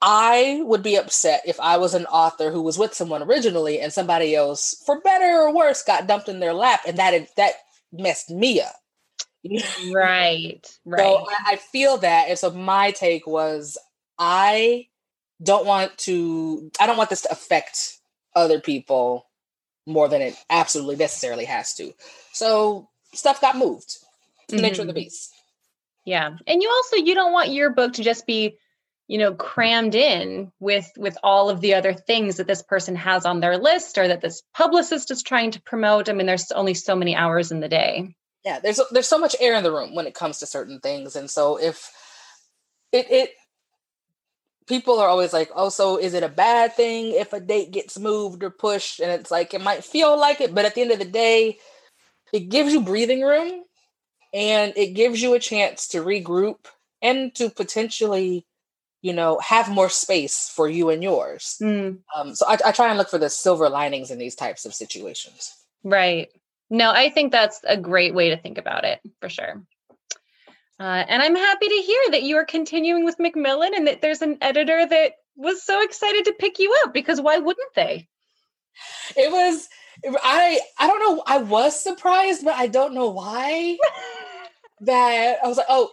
I 0.02 0.62
would 0.64 0.82
be 0.82 0.96
upset 0.96 1.42
if 1.46 1.60
I 1.60 1.78
was 1.78 1.94
an 1.94 2.06
author 2.06 2.52
who 2.52 2.62
was 2.62 2.78
with 2.78 2.94
someone 2.94 3.22
originally 3.22 3.82
and 3.82 3.92
somebody 3.92 4.34
else, 4.34 4.82
for 4.86 5.02
better 5.02 5.42
or 5.42 5.54
worse, 5.54 5.84
got 5.84 6.08
dumped 6.08 6.30
in 6.30 6.40
their 6.40 6.54
lap 6.54 6.82
and 6.88 6.98
that 6.98 7.28
that 7.36 7.54
messed 7.92 8.30
me 8.30 8.62
up. 8.62 8.76
right, 9.94 10.80
right. 10.86 11.00
So 11.00 11.28
I, 11.30 11.54
I 11.54 11.56
feel 11.58 11.98
that. 11.98 12.30
And 12.30 12.40
so 12.40 12.52
my 12.52 12.92
take 12.92 13.28
was 13.28 13.78
I 14.20 14.88
don't 15.42 15.66
want 15.66 15.98
to 16.00 16.70
I 16.80 16.86
don't 16.86 16.98
want 16.98 17.10
this 17.10 17.22
to 17.22 17.32
affect 17.32 17.98
other 18.36 18.60
people 18.60 19.28
more 19.86 20.08
than 20.08 20.22
it 20.22 20.36
absolutely 20.50 20.98
necessarily 20.98 21.46
has 21.46 21.74
to. 21.76 21.94
So 22.34 22.90
stuff 23.14 23.42
got 23.42 23.58
moved. 23.58 23.98
Mm-hmm. 24.50 24.62
Nature 24.62 24.82
of 24.82 24.88
the 24.88 24.94
beast. 24.94 25.34
Yeah. 26.06 26.32
And 26.46 26.62
you 26.62 26.70
also 26.70 26.98
you 26.98 27.16
don't 27.16 27.32
want 27.32 27.52
your 27.52 27.72
book 27.72 27.94
to 27.94 28.04
just 28.04 28.28
be 28.28 28.58
you 29.10 29.18
know 29.18 29.34
crammed 29.34 29.96
in 29.96 30.52
with 30.60 30.90
with 30.98 31.18
all 31.24 31.50
of 31.50 31.62
the 31.62 31.74
other 31.74 31.94
things 31.94 32.38
that 32.38 32.48
this 32.48 32.62
person 32.62 32.96
has 32.96 33.26
on 33.26 33.40
their 33.40 33.58
list 33.58 33.98
or 33.98 34.08
that 34.08 34.22
this 34.22 34.44
publicist 34.54 35.12
is 35.12 35.24
trying 35.24 35.52
to 35.52 35.62
promote 35.64 36.08
i 36.08 36.14
mean 36.14 36.28
there's 36.28 36.52
only 36.52 36.76
so 36.76 36.96
many 36.96 37.16
hours 37.16 37.52
in 37.52 37.60
the 37.60 37.68
day 37.68 38.16
yeah 38.46 38.60
there's 38.60 38.80
there's 38.92 39.08
so 39.08 39.18
much 39.18 39.36
air 39.42 39.56
in 39.56 39.64
the 39.64 39.72
room 39.72 39.96
when 39.96 40.06
it 40.06 40.14
comes 40.14 40.38
to 40.38 40.46
certain 40.46 40.80
things 40.80 41.16
and 41.16 41.30
so 41.30 41.58
if 41.58 41.92
it 42.92 43.10
it 43.10 43.30
people 44.70 45.00
are 45.00 45.10
always 45.10 45.34
like, 45.34 45.50
oh, 45.56 45.70
so 45.70 45.98
is 45.98 46.14
it 46.14 46.24
a 46.24 46.30
bad 46.30 46.74
thing 46.74 47.12
if 47.14 47.34
a 47.34 47.40
date 47.40 47.72
gets 47.72 48.00
moved 48.00 48.44
or 48.44 48.52
pushed? 48.52 49.02
And 49.02 49.12
it's 49.12 49.32
like, 49.32 49.54
it 49.54 49.62
might 49.62 49.84
feel 49.84 50.18
like 50.18 50.40
it, 50.40 50.56
but 50.56 50.64
at 50.64 50.76
the 50.76 50.82
end 50.82 50.92
of 50.92 51.00
the 51.00 51.06
day, 51.06 51.58
it 52.32 52.48
gives 52.48 52.72
you 52.72 52.82
breathing 52.82 53.24
room 53.24 53.64
and 54.32 54.72
it 54.78 54.94
gives 54.94 55.22
you 55.22 55.34
a 55.34 55.40
chance 55.40 55.88
to 55.90 56.04
regroup 56.04 56.68
and 57.02 57.34
to 57.36 57.50
potentially, 57.50 58.46
you 59.02 59.12
know, 59.12 59.40
have 59.40 59.70
more 59.70 59.90
space 59.90 60.50
for 60.56 60.70
you 60.70 60.92
and 60.92 61.02
yours. 61.02 61.58
Mm. 61.62 62.00
Um, 62.16 62.36
so 62.36 62.46
I, 62.48 62.58
I 62.64 62.72
try 62.72 62.90
and 62.90 62.98
look 62.98 63.10
for 63.10 63.18
the 63.18 63.30
silver 63.30 63.70
linings 63.70 64.12
in 64.12 64.20
these 64.20 64.36
types 64.36 64.66
of 64.66 64.76
situations. 64.76 65.56
Right. 65.84 66.30
No, 66.70 66.92
I 66.92 67.10
think 67.10 67.32
that's 67.32 67.60
a 67.64 67.76
great 67.76 68.14
way 68.14 68.30
to 68.30 68.38
think 68.38 68.60
about 68.60 68.84
it 68.84 69.02
for 69.20 69.30
sure. 69.30 69.64
Uh, 70.80 71.04
and 71.08 71.22
I'm 71.22 71.36
happy 71.36 71.68
to 71.68 71.76
hear 71.76 72.02
that 72.12 72.24
you 72.24 72.38
are 72.38 72.46
continuing 72.46 73.04
with 73.04 73.20
Macmillan 73.20 73.74
and 73.76 73.88
that 73.88 74.02
there's 74.02 74.22
an 74.22 74.38
editor 74.42 74.86
that 74.86 75.14
was 75.36 75.64
so 75.64 75.82
excited 75.84 76.26
to 76.26 76.34
pick 76.34 76.60
you 76.60 76.74
up 76.84 76.94
because 76.94 77.20
why 77.20 77.38
wouldn't 77.38 77.74
they? 77.76 78.08
It 79.18 79.32
was 79.32 79.68
I 80.24 80.60
I 80.78 80.88
don't 80.88 81.00
know 81.00 81.24
I 81.26 81.40
was 81.40 81.82
surprised 81.82 82.46
but 82.46 82.56
I 82.56 82.68
don't 82.68 82.94
know 82.94 83.10
why 83.10 83.78
that 84.82 85.38
I 85.44 85.48
was 85.48 85.58
like 85.58 85.66
oh 85.70 85.90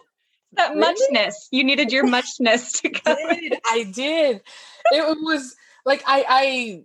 that 0.53 0.69
really? 0.69 0.79
muchness 0.79 1.49
you 1.51 1.63
needed 1.65 1.91
your 1.91 2.07
muchness 2.07 2.81
to 2.81 2.89
come. 2.89 3.17
I 3.27 3.35
did, 3.35 3.59
I 3.65 3.83
did. 3.93 4.41
It 4.91 5.17
was 5.21 5.55
like 5.85 6.03
I 6.07 6.25
I 6.29 6.83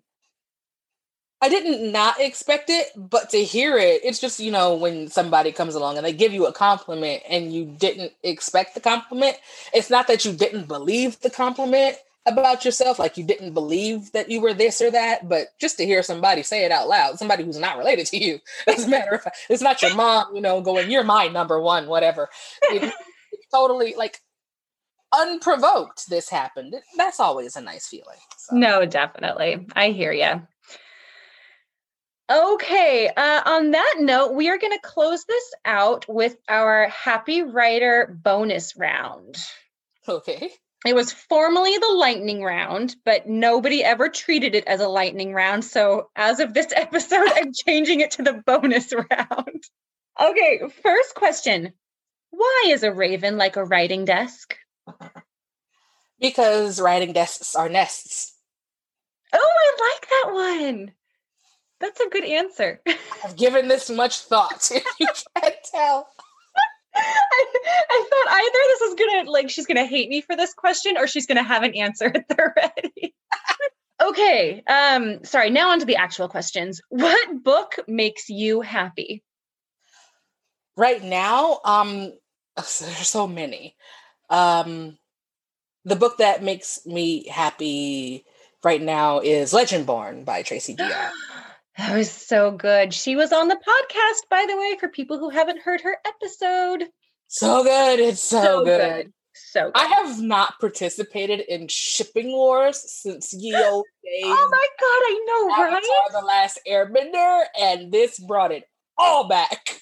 I 1.42 1.48
didn't 1.48 1.90
not 1.90 2.20
expect 2.20 2.70
it, 2.70 2.90
but 2.96 3.30
to 3.30 3.38
hear 3.38 3.76
it, 3.76 4.02
it's 4.04 4.20
just, 4.20 4.38
you 4.38 4.52
know, 4.52 4.76
when 4.76 5.08
somebody 5.08 5.50
comes 5.50 5.74
along 5.74 5.96
and 5.96 6.06
they 6.06 6.12
give 6.12 6.32
you 6.32 6.46
a 6.46 6.52
compliment 6.52 7.24
and 7.28 7.52
you 7.52 7.64
didn't 7.64 8.12
expect 8.22 8.74
the 8.74 8.80
compliment, 8.80 9.36
it's 9.74 9.90
not 9.90 10.06
that 10.06 10.24
you 10.24 10.32
didn't 10.32 10.68
believe 10.68 11.18
the 11.18 11.30
compliment 11.30 11.96
about 12.26 12.64
yourself, 12.64 13.00
like 13.00 13.16
you 13.16 13.24
didn't 13.24 13.54
believe 13.54 14.12
that 14.12 14.30
you 14.30 14.40
were 14.40 14.54
this 14.54 14.80
or 14.80 14.92
that, 14.92 15.28
but 15.28 15.48
just 15.58 15.78
to 15.78 15.84
hear 15.84 16.04
somebody 16.04 16.44
say 16.44 16.64
it 16.64 16.70
out 16.70 16.86
loud, 16.86 17.18
somebody 17.18 17.42
who's 17.42 17.58
not 17.58 17.76
related 17.76 18.06
to 18.06 18.24
you, 18.24 18.38
as 18.68 18.84
a 18.84 18.88
matter 18.88 19.10
of 19.10 19.22
fact, 19.22 19.38
it's 19.50 19.62
not 19.62 19.82
your 19.82 19.96
mom, 19.96 20.32
you 20.36 20.40
know, 20.40 20.60
going, 20.60 20.92
you're 20.92 21.02
my 21.02 21.26
number 21.26 21.60
one, 21.60 21.88
whatever. 21.88 22.28
It, 22.70 22.84
it's 23.32 23.46
totally 23.52 23.96
like 23.96 24.20
unprovoked, 25.12 26.08
this 26.08 26.28
happened. 26.28 26.76
That's 26.96 27.18
always 27.18 27.56
a 27.56 27.60
nice 27.60 27.88
feeling. 27.88 28.18
So. 28.36 28.54
No, 28.54 28.86
definitely. 28.86 29.66
I 29.74 29.90
hear 29.90 30.12
you. 30.12 30.46
Okay, 32.32 33.10
uh, 33.14 33.42
on 33.44 33.72
that 33.72 33.96
note, 33.98 34.32
we 34.32 34.48
are 34.48 34.56
going 34.56 34.72
to 34.72 34.80
close 34.82 35.24
this 35.26 35.54
out 35.66 36.06
with 36.08 36.34
our 36.48 36.88
Happy 36.88 37.42
Writer 37.42 38.18
bonus 38.22 38.74
round. 38.74 39.36
Okay. 40.08 40.50
It 40.86 40.94
was 40.94 41.12
formerly 41.12 41.76
the 41.76 41.92
lightning 41.94 42.42
round, 42.42 42.96
but 43.04 43.28
nobody 43.28 43.84
ever 43.84 44.08
treated 44.08 44.54
it 44.54 44.66
as 44.66 44.80
a 44.80 44.88
lightning 44.88 45.34
round. 45.34 45.62
So, 45.62 46.08
as 46.16 46.40
of 46.40 46.54
this 46.54 46.68
episode, 46.74 47.28
I'm 47.34 47.52
changing 47.66 48.00
it 48.00 48.12
to 48.12 48.22
the 48.22 48.42
bonus 48.46 48.94
round. 48.94 49.62
Okay, 50.18 50.60
first 50.82 51.14
question 51.14 51.74
Why 52.30 52.68
is 52.68 52.82
a 52.82 52.92
raven 52.92 53.36
like 53.36 53.56
a 53.56 53.64
writing 53.64 54.06
desk? 54.06 54.56
Because 56.18 56.80
writing 56.80 57.12
desks 57.12 57.54
are 57.54 57.68
nests. 57.68 58.34
Oh, 59.34 59.38
I 59.38 59.92
like 59.92 60.08
that 60.08 60.32
one. 60.32 60.92
That's 61.82 62.00
a 62.00 62.08
good 62.08 62.24
answer. 62.24 62.80
I've 63.24 63.36
given 63.36 63.66
this 63.66 63.90
much 63.90 64.20
thought. 64.20 64.70
If 64.72 64.84
you 65.00 65.08
can't 65.36 65.56
tell. 65.74 66.06
I, 66.94 67.46
I, 67.90 68.06
thought 68.10 68.32
either 68.34 68.58
this 68.68 68.80
is 68.82 68.94
gonna 68.94 69.30
like 69.30 69.50
she's 69.50 69.66
gonna 69.66 69.86
hate 69.86 70.08
me 70.08 70.20
for 70.20 70.36
this 70.36 70.54
question 70.54 70.96
or 70.96 71.06
she's 71.08 71.26
gonna 71.26 71.42
have 71.42 71.62
an 71.64 71.74
answer 71.74 72.06
at 72.14 72.28
the 72.28 72.52
ready. 72.54 73.14
okay. 74.00 74.62
Um, 74.68 75.24
sorry, 75.24 75.50
now 75.50 75.70
on 75.70 75.80
to 75.80 75.86
the 75.86 75.96
actual 75.96 76.28
questions. 76.28 76.80
What 76.90 77.42
book 77.42 77.76
makes 77.88 78.28
you 78.28 78.60
happy? 78.60 79.24
Right 80.76 81.02
now, 81.02 81.60
um, 81.64 82.12
there's 82.56 83.08
so 83.08 83.26
many. 83.26 83.74
Um, 84.30 84.98
the 85.84 85.96
book 85.96 86.18
that 86.18 86.44
makes 86.44 86.86
me 86.86 87.26
happy 87.26 88.24
right 88.62 88.80
now 88.80 89.18
is 89.18 89.52
Legendborn 89.52 90.24
by 90.24 90.42
Tracy 90.42 90.76
Deonn. 90.76 91.10
That 91.78 91.96
was 91.96 92.10
so 92.10 92.50
good. 92.50 92.92
She 92.92 93.16
was 93.16 93.32
on 93.32 93.48
the 93.48 93.56
podcast, 93.56 94.28
by 94.28 94.46
the 94.48 94.56
way, 94.56 94.76
for 94.78 94.88
people 94.88 95.18
who 95.18 95.30
haven't 95.30 95.62
heard 95.62 95.80
her 95.80 95.96
episode. 96.06 96.88
So 97.28 97.64
good. 97.64 97.98
It's 97.98 98.22
so, 98.22 98.42
so 98.42 98.64
good. 98.64 99.04
good. 99.04 99.12
So 99.34 99.64
good. 99.64 99.72
I 99.74 99.86
have 99.86 100.20
not 100.20 100.60
participated 100.60 101.40
in 101.40 101.68
shipping 101.68 102.32
wars 102.32 102.78
since 103.00 103.32
ye 103.32 103.54
old 103.56 103.86
oh 104.04 104.04
days. 104.04 104.24
Oh 104.24 104.48
my 104.50 104.66
god, 104.80 105.02
I 105.06 105.24
know, 105.26 105.54
Avatar, 105.54 105.80
right? 105.80 106.12
The 106.12 106.26
Last 106.26 106.60
Airbender, 106.68 107.44
and 107.58 107.90
this 107.90 108.18
brought 108.18 108.52
it 108.52 108.64
all 108.98 109.28
back. 109.28 109.80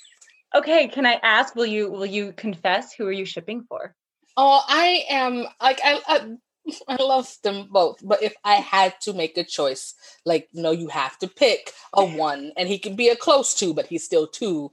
Okay, 0.55 0.89
can 0.89 1.07
I 1.07 1.19
ask? 1.23 1.55
Will 1.55 1.67
you 1.67 1.91
will 1.91 2.07
you 2.07 2.33
confess? 2.33 2.93
Who 2.93 3.07
are 3.07 3.13
you 3.13 3.25
shipping 3.25 3.65
for? 3.69 3.95
Oh, 4.37 4.63
I 4.67 5.05
am 5.09 5.47
like 5.61 5.81
I, 5.85 6.01
I 6.07 6.37
I 6.89 7.03
love 7.03 7.37
them 7.43 7.69
both, 7.71 7.99
but 8.03 8.23
if 8.23 8.35
I 8.45 8.55
had 8.55 9.01
to 9.03 9.13
make 9.13 9.37
a 9.39 9.45
choice, 9.45 9.95
like 10.25 10.49
no, 10.53 10.71
you 10.71 10.89
have 10.89 11.19
to 11.19 11.29
pick 11.29 11.73
a 11.95 12.05
one, 12.05 12.53
and 12.57 12.69
he 12.69 12.79
can 12.79 12.97
be 12.97 13.09
a 13.09 13.17
close 13.17 13.55
two, 13.55 13.75
but 13.75 13.87
he's 13.87 14.05
still 14.05 14.27
two. 14.27 14.71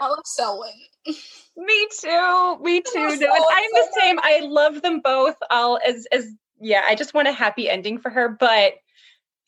I 0.00 0.08
love 0.08 0.24
Selwyn. 0.24 0.70
Me 1.56 1.88
too. 2.00 2.58
Me 2.60 2.82
too. 2.82 3.16
No, 3.16 3.32
I'm 3.32 3.70
the 3.72 3.88
same. 3.98 4.18
I 4.20 4.40
love 4.42 4.82
them 4.82 5.00
both. 5.00 5.36
I'll 5.50 5.78
as 5.86 6.06
as 6.12 6.30
yeah. 6.60 6.82
I 6.86 6.94
just 6.94 7.14
want 7.14 7.28
a 7.28 7.32
happy 7.32 7.70
ending 7.70 7.98
for 7.98 8.10
her, 8.10 8.28
but 8.28 8.74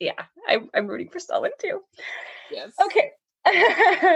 yeah, 0.00 0.12
I, 0.48 0.60
I'm 0.74 0.86
rooting 0.86 1.10
for 1.10 1.18
Selwyn 1.18 1.50
too. 1.60 1.82
Yes. 2.50 2.72
Okay. 2.82 3.10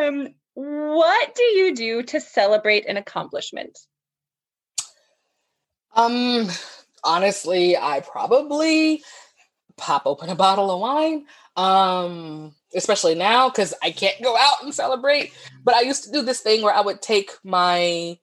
um, 0.06 0.28
what 0.54 1.34
do 1.34 1.42
you 1.42 1.74
do 1.74 2.02
to 2.02 2.20
celebrate 2.20 2.88
an 2.88 2.96
accomplishment? 2.96 3.78
Um 5.94 6.48
honestly, 7.04 7.76
I 7.76 8.00
probably 8.00 9.02
pop 9.76 10.02
open 10.06 10.28
a 10.28 10.34
bottle 10.34 10.70
of 10.70 10.80
wine. 10.80 11.26
Um, 11.56 12.54
especially 12.74 13.14
now 13.14 13.48
because 13.48 13.74
I 13.82 13.90
can't 13.90 14.22
go 14.22 14.36
out 14.36 14.62
and 14.62 14.74
celebrate. 14.74 15.32
But 15.64 15.74
I 15.74 15.82
used 15.82 16.04
to 16.04 16.12
do 16.12 16.22
this 16.22 16.40
thing 16.40 16.62
where 16.62 16.74
I 16.74 16.80
would 16.80 17.02
take 17.02 17.32
my 17.44 18.18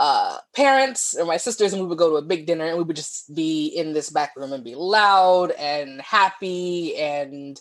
uh 0.00 0.38
parents 0.56 1.16
or 1.16 1.24
my 1.24 1.36
sisters 1.36 1.72
and 1.72 1.80
we 1.80 1.86
would 1.86 1.98
go 1.98 2.10
to 2.10 2.16
a 2.16 2.22
big 2.22 2.46
dinner 2.46 2.64
and 2.64 2.76
we 2.76 2.82
would 2.82 2.96
just 2.96 3.32
be 3.32 3.66
in 3.68 3.92
this 3.92 4.10
back 4.10 4.34
room 4.34 4.52
and 4.52 4.64
be 4.64 4.74
loud 4.74 5.52
and 5.52 6.00
happy 6.00 6.96
and 6.96 7.60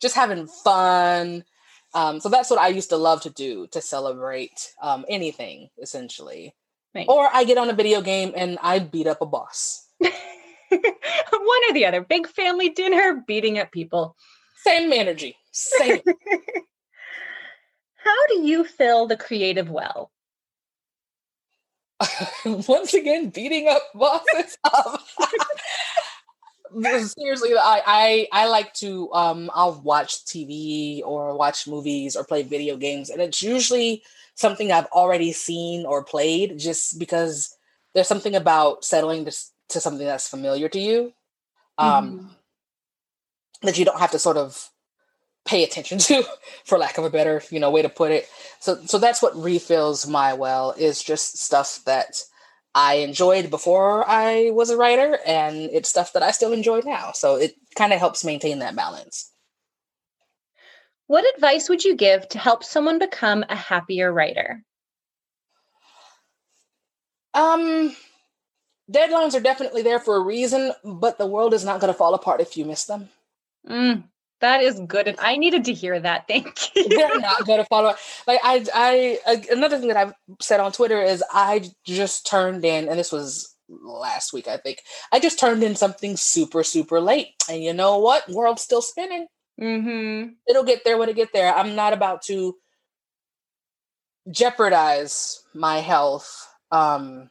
just 0.00 0.14
having 0.14 0.46
fun. 0.46 1.44
Um, 1.94 2.20
so 2.20 2.28
that's 2.28 2.50
what 2.50 2.60
I 2.60 2.68
used 2.68 2.90
to 2.90 2.96
love 2.96 3.20
to 3.22 3.30
do 3.30 3.66
to 3.72 3.80
celebrate 3.80 4.72
um, 4.80 5.04
anything 5.08 5.70
essentially. 5.80 6.54
Nice. 6.94 7.06
Or 7.08 7.28
I 7.32 7.44
get 7.44 7.58
on 7.58 7.70
a 7.70 7.74
video 7.74 8.00
game 8.00 8.32
and 8.36 8.58
I 8.62 8.78
beat 8.78 9.06
up 9.06 9.20
a 9.20 9.26
boss. 9.26 9.88
One 11.30 11.62
or 11.68 11.74
the 11.74 11.86
other. 11.86 12.00
Big 12.00 12.26
family 12.26 12.70
dinner, 12.70 13.22
beating 13.26 13.58
up 13.58 13.72
people. 13.72 14.16
Same 14.56 14.92
energy. 14.92 15.36
Same. 15.52 16.00
How 17.96 18.26
do 18.28 18.40
you 18.40 18.64
fill 18.64 19.06
the 19.06 19.16
creative 19.16 19.70
well? 19.70 20.10
Once 22.44 22.94
again, 22.94 23.30
beating 23.30 23.68
up 23.68 23.82
bosses. 23.94 24.58
Um, 24.64 24.98
seriously, 27.06 27.52
I, 27.54 27.82
I 27.86 28.28
I 28.32 28.46
like 28.48 28.72
to 28.74 29.12
um 29.12 29.50
I'll 29.54 29.80
watch 29.82 30.24
TV 30.24 31.02
or 31.04 31.36
watch 31.36 31.68
movies 31.68 32.16
or 32.16 32.24
play 32.24 32.42
video 32.42 32.76
games, 32.76 33.10
and 33.10 33.22
it's 33.22 33.42
usually 33.42 34.02
something 34.34 34.72
I've 34.72 34.86
already 34.86 35.32
seen 35.32 35.86
or 35.86 36.02
played, 36.02 36.58
just 36.58 36.98
because 36.98 37.54
there's 37.94 38.08
something 38.08 38.34
about 38.34 38.84
settling 38.84 39.24
this 39.24 39.51
to 39.70 39.80
something 39.80 40.06
that's 40.06 40.28
familiar 40.28 40.68
to 40.68 40.78
you 40.78 41.12
um, 41.78 41.88
mm-hmm. 41.88 42.26
that 43.62 43.78
you 43.78 43.84
don't 43.84 44.00
have 44.00 44.10
to 44.12 44.18
sort 44.18 44.36
of 44.36 44.68
pay 45.44 45.64
attention 45.64 45.98
to 46.08 46.24
for 46.64 46.78
lack 46.78 46.98
of 46.98 47.04
a 47.04 47.10
better 47.10 47.42
you 47.50 47.60
know 47.60 47.70
way 47.70 47.82
to 47.82 47.88
put 47.88 48.12
it. 48.12 48.28
So 48.60 48.76
so 48.86 48.98
that's 48.98 49.22
what 49.22 49.36
refills 49.36 50.06
my 50.06 50.34
well 50.34 50.74
is 50.76 51.02
just 51.02 51.38
stuff 51.38 51.80
that 51.86 52.22
i 52.74 52.94
enjoyed 52.94 53.50
before 53.50 54.08
i 54.08 54.48
was 54.52 54.70
a 54.70 54.76
writer 54.78 55.18
and 55.26 55.68
it's 55.72 55.90
stuff 55.90 56.14
that 56.14 56.22
i 56.22 56.30
still 56.30 56.52
enjoy 56.52 56.80
now. 56.84 57.12
So 57.12 57.36
it 57.36 57.54
kind 57.76 57.92
of 57.92 57.98
helps 57.98 58.24
maintain 58.24 58.60
that 58.60 58.76
balance. 58.76 59.30
What 61.06 61.24
advice 61.34 61.68
would 61.68 61.84
you 61.84 61.94
give 61.94 62.28
to 62.30 62.38
help 62.38 62.64
someone 62.64 62.98
become 62.98 63.44
a 63.48 63.56
happier 63.56 64.10
writer? 64.10 64.62
Um 67.34 67.94
deadlines 68.92 69.34
are 69.34 69.40
definitely 69.40 69.82
there 69.82 69.98
for 69.98 70.16
a 70.16 70.20
reason, 70.20 70.72
but 70.84 71.18
the 71.18 71.26
world 71.26 71.54
is 71.54 71.64
not 71.64 71.80
going 71.80 71.92
to 71.92 71.98
fall 71.98 72.14
apart 72.14 72.40
if 72.40 72.56
you 72.56 72.64
miss 72.64 72.84
them. 72.84 73.08
Mm, 73.68 74.04
that 74.40 74.62
is 74.62 74.80
good, 74.86 75.08
and 75.08 75.18
I 75.20 75.36
needed 75.36 75.64
to 75.66 75.72
hear 75.72 75.98
that. 75.98 76.26
Thank 76.28 76.74
you. 76.74 76.88
They're 76.88 77.20
not 77.20 77.46
going 77.46 77.58
to 77.58 77.66
follow. 77.66 77.94
Like 78.26 78.40
I, 78.42 78.66
I, 78.74 79.44
another 79.50 79.78
thing 79.78 79.88
that 79.88 79.96
I've 79.96 80.14
said 80.40 80.60
on 80.60 80.72
Twitter 80.72 81.00
is 81.00 81.24
I 81.32 81.70
just 81.84 82.26
turned 82.26 82.64
in, 82.64 82.88
and 82.88 82.98
this 82.98 83.12
was 83.12 83.52
last 83.68 84.32
week, 84.32 84.48
I 84.48 84.56
think. 84.56 84.82
I 85.12 85.20
just 85.20 85.38
turned 85.38 85.62
in 85.62 85.76
something 85.76 86.16
super, 86.16 86.62
super 86.62 87.00
late. 87.00 87.28
And 87.50 87.62
you 87.62 87.72
know 87.72 87.98
what? 87.98 88.28
World's 88.28 88.62
still 88.62 88.82
spinning. 88.82 89.26
Mm-hmm. 89.60 90.30
It'll 90.48 90.64
get 90.64 90.84
there 90.84 90.98
when 90.98 91.08
it 91.08 91.16
get 91.16 91.32
there. 91.32 91.54
I'm 91.54 91.74
not 91.74 91.92
about 91.92 92.22
to 92.22 92.56
jeopardize 94.30 95.42
my 95.54 95.78
health 95.78 96.48
um, 96.70 97.30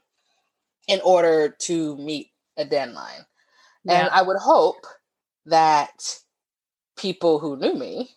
in 0.88 1.00
order 1.04 1.56
to 1.60 1.98
meet 1.98 2.32
a 2.58 2.66
deadline. 2.66 3.26
Yeah. 3.84 4.02
And 4.02 4.10
I 4.10 4.22
would 4.22 4.38
hope 4.38 4.86
that 5.46 6.20
people 6.98 7.40
who 7.40 7.58
knew 7.58 7.74
me 7.74 8.10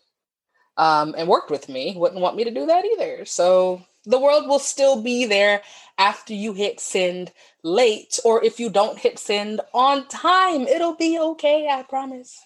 um, 0.76 1.14
and 1.16 1.28
worked 1.28 1.50
with 1.50 1.68
me 1.68 1.94
wouldn't 1.96 2.20
want 2.20 2.36
me 2.36 2.44
to 2.44 2.50
do 2.50 2.66
that 2.66 2.84
either. 2.84 3.24
So 3.24 3.82
the 4.04 4.18
world 4.18 4.46
will 4.46 4.58
still 4.58 5.00
be 5.00 5.24
there 5.24 5.62
after 5.96 6.34
you 6.34 6.52
hit 6.52 6.80
send 6.80 7.32
late, 7.62 8.18
or 8.24 8.44
if 8.44 8.60
you 8.60 8.68
don't 8.68 8.98
hit 8.98 9.18
send 9.18 9.60
on 9.72 10.06
time, 10.08 10.62
it'll 10.62 10.96
be 10.96 11.18
okay. 11.18 11.68
I 11.70 11.82
promise. 11.84 12.38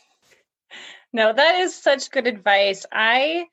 No, 1.12 1.32
that 1.32 1.60
is 1.60 1.74
such 1.74 2.10
good 2.10 2.26
advice. 2.26 2.84
I, 2.92 3.46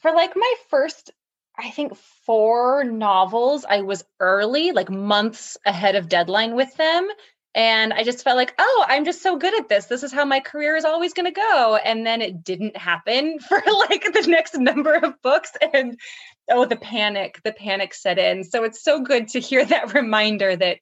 for 0.00 0.12
like 0.12 0.34
my 0.34 0.54
first, 0.70 1.12
I 1.58 1.70
think 1.70 1.96
four 2.26 2.84
novels, 2.84 3.64
I 3.68 3.82
was 3.82 4.04
early, 4.20 4.72
like 4.72 4.90
months 4.90 5.58
ahead 5.66 5.96
of 5.96 6.08
deadline 6.08 6.54
with 6.54 6.74
them. 6.76 7.08
And 7.54 7.92
I 7.92 8.02
just 8.02 8.24
felt 8.24 8.38
like, 8.38 8.54
oh, 8.58 8.84
I'm 8.88 9.04
just 9.04 9.20
so 9.20 9.36
good 9.36 9.58
at 9.58 9.68
this. 9.68 9.84
This 9.84 10.02
is 10.02 10.12
how 10.12 10.24
my 10.24 10.40
career 10.40 10.74
is 10.74 10.86
always 10.86 11.12
going 11.12 11.26
to 11.26 11.38
go. 11.38 11.76
And 11.76 12.06
then 12.06 12.22
it 12.22 12.42
didn't 12.42 12.76
happen 12.76 13.38
for 13.48 13.62
like 13.88 14.04
the 14.12 14.26
next 14.26 14.56
number 14.56 14.94
of 14.94 15.20
books. 15.22 15.52
And 15.72 15.98
oh, 16.50 16.64
the 16.64 16.76
panic, 16.76 17.40
the 17.44 17.52
panic 17.52 17.92
set 17.92 18.18
in. 18.18 18.44
So 18.44 18.64
it's 18.64 18.82
so 18.82 19.02
good 19.02 19.28
to 19.28 19.40
hear 19.40 19.64
that 19.64 19.92
reminder 19.94 20.56
that 20.56 20.78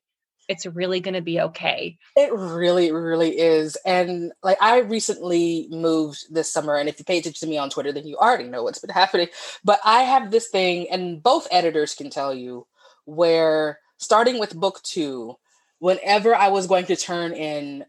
it's 0.51 0.67
really 0.67 0.99
going 0.99 1.15
to 1.15 1.21
be 1.21 1.41
okay. 1.41 1.97
It 2.17 2.33
really, 2.35 2.91
really 2.91 3.39
is. 3.39 3.77
And 3.87 4.33
like 4.43 4.59
I 4.61 4.81
recently 4.81 5.69
moved 5.71 6.27
this 6.29 6.53
summer, 6.53 6.75
and 6.75 6.89
if 6.89 6.99
you 6.99 7.05
pay 7.05 7.19
attention 7.19 7.47
to 7.47 7.51
me 7.51 7.57
on 7.57 7.71
Twitter, 7.71 7.93
then 7.93 8.05
you 8.05 8.17
already 8.17 8.49
know 8.49 8.65
what's 8.65 8.81
been 8.81 8.91
happening. 8.91 9.29
But 9.63 9.79
I 9.85 10.03
have 10.03 10.33
this 10.33 10.49
thing, 10.49 10.91
and 10.91 11.23
both 11.23 11.47
editors 11.53 11.95
can 11.95 12.11
tell 12.11 12.35
you, 12.35 12.67
where 13.05 13.79
starting 13.99 14.41
with 14.41 14.57
book 14.57 14.83
two, 14.83 15.37
whenever 15.79 16.35
I 16.35 16.49
was 16.49 16.67
going 16.67 16.87
to 16.87 16.97
turn 16.97 17.33
in 17.33 17.85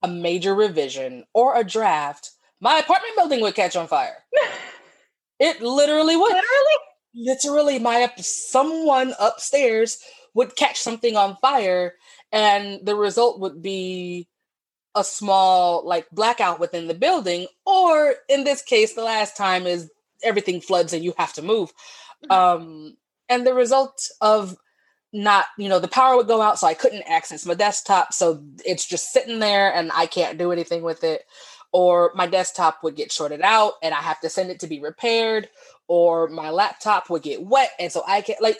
a 0.00 0.06
major 0.06 0.54
revision 0.54 1.24
or 1.34 1.56
a 1.56 1.64
draft, 1.64 2.30
my 2.60 2.78
apartment 2.78 3.16
building 3.16 3.40
would 3.40 3.56
catch 3.56 3.74
on 3.74 3.88
fire. 3.88 4.18
it 5.40 5.60
literally 5.60 6.16
would. 6.16 6.32
Literally? 6.32 6.76
Literally, 7.16 7.78
my 7.80 8.08
someone 8.18 9.14
upstairs 9.18 9.98
would 10.34 10.56
catch 10.56 10.80
something 10.80 11.16
on 11.16 11.36
fire, 11.36 11.94
and 12.32 12.84
the 12.84 12.96
result 12.96 13.40
would 13.40 13.62
be 13.62 14.28
a 14.94 15.02
small 15.04 15.86
like 15.86 16.08
blackout 16.10 16.60
within 16.60 16.86
the 16.88 16.94
building, 16.94 17.46
or 17.66 18.14
in 18.28 18.44
this 18.44 18.62
case, 18.62 18.94
the 18.94 19.02
last 19.02 19.36
time 19.36 19.66
is 19.66 19.90
everything 20.22 20.60
floods 20.60 20.92
and 20.92 21.04
you 21.04 21.14
have 21.18 21.32
to 21.34 21.42
move. 21.42 21.72
Mm-hmm. 22.24 22.32
Um, 22.32 22.96
and 23.28 23.46
the 23.46 23.54
result 23.54 24.08
of 24.20 24.56
not 25.14 25.46
you 25.56 25.68
know 25.68 25.78
the 25.78 25.88
power 25.88 26.16
would 26.16 26.26
go 26.26 26.42
out 26.42 26.58
so 26.58 26.66
i 26.66 26.74
couldn't 26.74 27.04
access 27.08 27.46
my 27.46 27.54
desktop 27.54 28.12
so 28.12 28.42
it's 28.64 28.84
just 28.84 29.12
sitting 29.12 29.38
there 29.38 29.72
and 29.72 29.92
i 29.94 30.06
can't 30.06 30.38
do 30.38 30.50
anything 30.50 30.82
with 30.82 31.04
it 31.04 31.22
or 31.72 32.10
my 32.16 32.26
desktop 32.26 32.82
would 32.82 32.96
get 32.96 33.12
shorted 33.12 33.40
out 33.40 33.74
and 33.80 33.94
i 33.94 33.98
have 33.98 34.18
to 34.18 34.28
send 34.28 34.50
it 34.50 34.58
to 34.58 34.66
be 34.66 34.80
repaired 34.80 35.48
or 35.86 36.28
my 36.28 36.50
laptop 36.50 37.08
would 37.08 37.22
get 37.22 37.40
wet 37.40 37.70
and 37.78 37.92
so 37.92 38.02
i 38.08 38.20
can't 38.20 38.42
like 38.42 38.58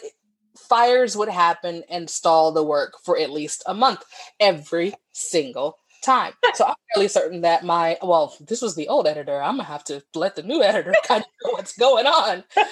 fires 0.57 1.15
would 1.15 1.29
happen 1.29 1.83
and 1.89 2.09
stall 2.09 2.51
the 2.51 2.63
work 2.63 2.93
for 3.03 3.17
at 3.17 3.31
least 3.31 3.63
a 3.65 3.73
month 3.73 4.03
every 4.39 4.93
single 5.13 5.77
time 6.03 6.33
so 6.53 6.65
i'm 6.65 6.75
fairly 6.93 7.07
certain 7.07 7.41
that 7.41 7.65
my 7.65 7.97
well 8.03 8.35
this 8.41 8.61
was 8.61 8.75
the 8.75 8.87
old 8.87 9.07
editor 9.07 9.41
i'm 9.41 9.55
gonna 9.57 9.63
have 9.63 9.83
to 9.83 10.03
let 10.13 10.35
the 10.35 10.43
new 10.43 10.61
editor 10.61 10.93
kind 11.03 11.23
of 11.23 11.27
know 11.43 11.51
what's 11.53 11.77
going 11.77 12.05
on 12.05 12.43
um, 12.57 12.65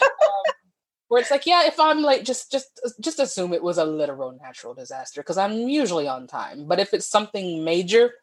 where 1.14 1.22
it's 1.22 1.30
like, 1.30 1.46
yeah, 1.46 1.68
if 1.68 1.80
I'm 1.80 2.02
like 2.02 2.24
just 2.24 2.52
just 2.52 2.82
just 3.00 3.20
assume 3.20 3.54
it 3.54 3.62
was 3.62 3.78
a 3.78 3.86
literal 3.86 4.36
natural 4.42 4.74
disaster 4.74 5.22
because 5.22 5.38
I'm 5.38 5.70
usually 5.70 6.08
on 6.08 6.26
time. 6.26 6.68
But 6.68 6.80
if 6.80 6.92
it's 6.92 7.08
something 7.08 7.64
major, 7.64 8.14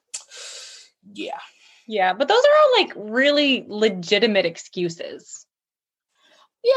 yeah. 1.13 1.39
Yeah, 1.87 2.15
but 2.15 2.27
those 2.27 2.43
are 2.43 2.51
all 2.65 2.83
like 2.83 2.93
really 2.97 3.65
legitimate 3.69 4.45
excuses. 4.45 5.47
Yeah, 6.65 6.73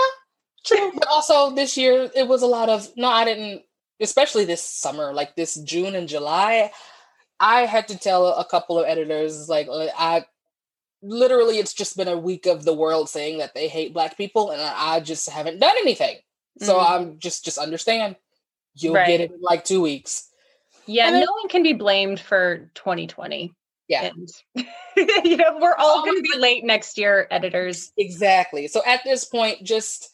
true. 0.65 0.91
but 0.93 1.07
also 1.07 1.51
this 1.51 1.77
year 1.77 2.09
it 2.15 2.27
was 2.27 2.41
a 2.41 2.47
lot 2.47 2.69
of 2.69 2.87
no, 2.95 3.09
I 3.09 3.25
didn't 3.25 3.63
especially 3.99 4.45
this 4.45 4.61
summer, 4.61 5.13
like 5.13 5.35
this 5.35 5.55
June 5.55 5.95
and 5.95 6.07
July, 6.07 6.71
I 7.39 7.61
had 7.61 7.87
to 7.89 7.97
tell 7.97 8.27
a 8.27 8.45
couple 8.45 8.79
of 8.79 8.85
editors 8.85 9.49
like 9.49 9.67
I 9.71 10.25
literally 11.03 11.57
it's 11.57 11.73
just 11.73 11.97
been 11.97 12.07
a 12.07 12.17
week 12.17 12.45
of 12.45 12.63
the 12.63 12.73
world 12.73 13.09
saying 13.09 13.37
that 13.39 13.53
they 13.53 13.67
hate 13.67 13.93
black 13.93 14.15
people 14.15 14.51
and 14.51 14.61
i 14.61 15.01
just 15.01 15.29
haven't 15.29 15.59
done 15.59 15.75
anything 15.81 16.15
so 16.61 16.77
mm. 16.77 16.89
i'm 16.89 17.19
just 17.19 17.43
just 17.43 17.57
understand 17.57 18.15
you'll 18.75 18.93
right. 18.93 19.07
get 19.07 19.19
it 19.19 19.31
in 19.31 19.41
like 19.41 19.65
two 19.65 19.81
weeks 19.81 20.29
yeah 20.85 21.11
then, 21.11 21.19
no 21.19 21.31
one 21.41 21.49
can 21.49 21.61
be 21.61 21.73
blamed 21.73 22.21
for 22.21 22.69
2020 22.75 23.51
yeah 23.89 24.11
and, 24.15 24.29
you 25.25 25.35
know 25.35 25.57
we're 25.59 25.75
all 25.75 26.05
going 26.05 26.15
to 26.15 26.31
be 26.31 26.39
late 26.39 26.63
next 26.63 26.97
year 26.97 27.27
editors 27.29 27.91
exactly 27.97 28.67
so 28.67 28.81
at 28.87 29.01
this 29.03 29.25
point 29.25 29.61
just 29.61 30.09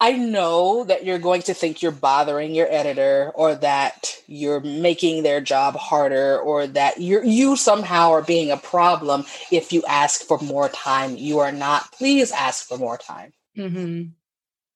I 0.00 0.12
know 0.12 0.84
that 0.84 1.04
you're 1.04 1.18
going 1.18 1.42
to 1.42 1.54
think 1.54 1.82
you're 1.82 1.90
bothering 1.90 2.54
your 2.54 2.70
editor 2.70 3.32
or 3.34 3.56
that 3.56 4.16
you're 4.28 4.60
making 4.60 5.24
their 5.24 5.40
job 5.40 5.74
harder 5.74 6.38
or 6.38 6.68
that 6.68 6.98
you 6.98 7.22
you 7.24 7.56
somehow 7.56 8.12
are 8.12 8.22
being 8.22 8.52
a 8.52 8.56
problem 8.56 9.24
if 9.50 9.72
you 9.72 9.82
ask 9.88 10.22
for 10.22 10.38
more 10.38 10.68
time. 10.68 11.16
You 11.16 11.40
are 11.40 11.50
not. 11.50 11.90
Please 11.92 12.30
ask 12.30 12.68
for 12.68 12.78
more 12.78 12.96
time. 12.96 13.32
Mm-hmm. 13.56 14.10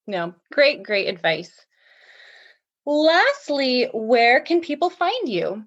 No, 0.09 0.35
great, 0.51 0.83
great 0.83 1.07
advice. 1.07 1.53
Lastly, 2.85 3.89
where 3.93 4.41
can 4.41 4.61
people 4.61 4.91
find 4.91 5.29
you? 5.29 5.65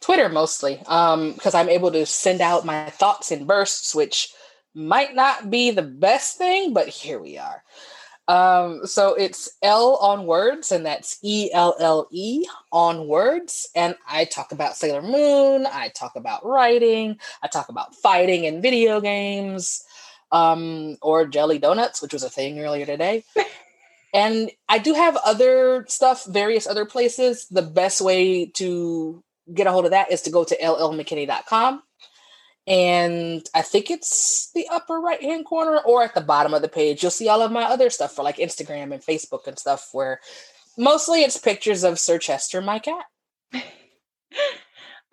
Twitter 0.00 0.28
mostly, 0.28 0.76
because 0.78 1.54
um, 1.54 1.60
I'm 1.60 1.68
able 1.68 1.92
to 1.92 2.04
send 2.04 2.40
out 2.40 2.64
my 2.64 2.90
thoughts 2.90 3.30
in 3.30 3.44
bursts, 3.44 3.94
which 3.94 4.32
might 4.78 5.14
not 5.14 5.50
be 5.50 5.72
the 5.72 5.82
best 5.82 6.38
thing, 6.38 6.72
but 6.72 6.88
here 6.88 7.18
we 7.20 7.36
are. 7.36 7.64
Um, 8.28 8.86
so 8.86 9.14
it's 9.14 9.50
Elle 9.62 9.96
on 9.96 10.26
words, 10.26 10.70
and 10.70 10.86
that's 10.86 11.18
E 11.22 11.50
L 11.52 11.74
L 11.80 12.06
E 12.12 12.46
on 12.70 13.08
words. 13.08 13.68
And 13.74 13.96
I 14.06 14.26
talk 14.26 14.52
about 14.52 14.76
Sailor 14.76 15.02
Moon, 15.02 15.66
I 15.66 15.88
talk 15.88 16.14
about 16.14 16.44
writing, 16.46 17.18
I 17.42 17.48
talk 17.48 17.70
about 17.70 17.94
fighting 17.96 18.44
in 18.44 18.62
video 18.62 19.00
games, 19.00 19.82
um, 20.30 20.96
or 21.02 21.26
jelly 21.26 21.58
donuts, 21.58 22.00
which 22.00 22.12
was 22.12 22.22
a 22.22 22.30
thing 22.30 22.60
earlier 22.60 22.86
today. 22.86 23.24
and 24.14 24.50
I 24.68 24.78
do 24.78 24.94
have 24.94 25.16
other 25.24 25.86
stuff, 25.88 26.24
various 26.26 26.66
other 26.66 26.84
places. 26.84 27.46
The 27.50 27.62
best 27.62 28.00
way 28.00 28.46
to 28.46 29.24
get 29.52 29.66
a 29.66 29.72
hold 29.72 29.86
of 29.86 29.90
that 29.92 30.12
is 30.12 30.22
to 30.22 30.30
go 30.30 30.44
to 30.44 30.56
llmckinney.com 30.56 31.82
and 32.68 33.48
I 33.54 33.62
think 33.62 33.90
it's 33.90 34.50
the 34.54 34.68
upper 34.70 35.00
right 35.00 35.22
hand 35.22 35.46
corner 35.46 35.78
or 35.78 36.02
at 36.02 36.14
the 36.14 36.20
bottom 36.20 36.52
of 36.52 36.60
the 36.60 36.68
page. 36.68 37.02
You'll 37.02 37.10
see 37.10 37.28
all 37.28 37.40
of 37.40 37.50
my 37.50 37.62
other 37.62 37.88
stuff 37.88 38.14
for 38.14 38.22
like 38.22 38.36
Instagram 38.36 38.92
and 38.92 39.02
Facebook 39.02 39.46
and 39.46 39.58
stuff 39.58 39.88
where 39.92 40.20
mostly 40.76 41.22
it's 41.22 41.38
pictures 41.38 41.82
of 41.82 41.98
Sir 41.98 42.18
Chester, 42.18 42.60
my 42.60 42.78
cat. 42.78 43.06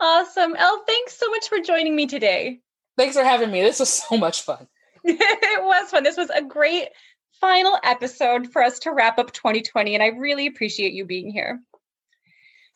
awesome. 0.01 0.53
Elle, 0.57 0.83
thanks 0.85 1.17
so 1.17 1.29
much 1.29 1.47
for 1.47 1.59
joining 1.59 1.95
me 1.95 2.07
today. 2.07 2.59
Thanks 2.97 3.15
for 3.15 3.23
having 3.23 3.51
me. 3.51 3.61
This 3.61 3.79
was 3.79 3.89
so 3.89 4.17
much 4.17 4.41
fun. 4.41 4.67
it 5.05 5.63
was 5.63 5.89
fun. 5.89 6.03
This 6.03 6.17
was 6.17 6.29
a 6.29 6.41
great 6.41 6.89
final 7.39 7.79
episode 7.83 8.51
for 8.51 8.63
us 8.63 8.79
to 8.79 8.91
wrap 8.91 9.17
up 9.17 9.31
2020, 9.31 9.93
and 9.93 10.03
I 10.03 10.07
really 10.07 10.47
appreciate 10.47 10.91
you 10.91 11.05
being 11.05 11.31
here. 11.31 11.61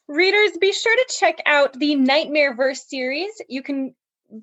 Readers, 0.08 0.58
be 0.58 0.72
sure 0.72 0.96
to 0.96 1.14
check 1.20 1.40
out 1.46 1.74
the 1.74 1.96
Nightmare 1.96 2.56
Verse 2.56 2.88
series. 2.88 3.42
You 3.50 3.62
can 3.62 3.94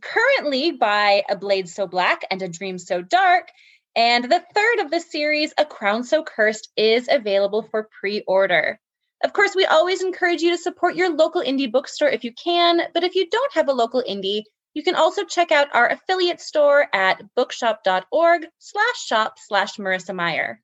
currently 0.00 0.72
buy 0.72 1.22
A 1.28 1.36
Blade 1.36 1.68
So 1.68 1.86
Black 1.86 2.22
and 2.30 2.42
A 2.42 2.48
Dream 2.48 2.78
So 2.78 3.02
Dark. 3.02 3.48
And 3.94 4.24
the 4.24 4.44
third 4.54 4.80
of 4.80 4.90
the 4.90 5.00
series, 5.00 5.54
A 5.56 5.64
Crown 5.64 6.04
So 6.04 6.22
Cursed, 6.22 6.68
is 6.76 7.08
available 7.10 7.62
for 7.62 7.88
pre 8.00 8.22
order. 8.26 8.78
Of 9.24 9.32
course, 9.32 9.54
we 9.54 9.64
always 9.64 10.02
encourage 10.02 10.42
you 10.42 10.50
to 10.50 10.58
support 10.58 10.94
your 10.94 11.10
local 11.10 11.42
indie 11.42 11.70
bookstore 11.70 12.10
if 12.10 12.22
you 12.22 12.32
can, 12.32 12.82
but 12.92 13.04
if 13.04 13.14
you 13.14 13.28
don't 13.30 13.54
have 13.54 13.68
a 13.68 13.72
local 13.72 14.02
indie, 14.06 14.42
you 14.74 14.82
can 14.82 14.94
also 14.94 15.24
check 15.24 15.50
out 15.50 15.74
our 15.74 15.88
affiliate 15.88 16.40
store 16.40 16.86
at 16.94 17.22
bookshop.org 17.34 18.46
slash 18.58 19.06
shop 19.06 19.36
slash 19.38 19.76
Marissa 19.76 20.14
Meyer. 20.14 20.60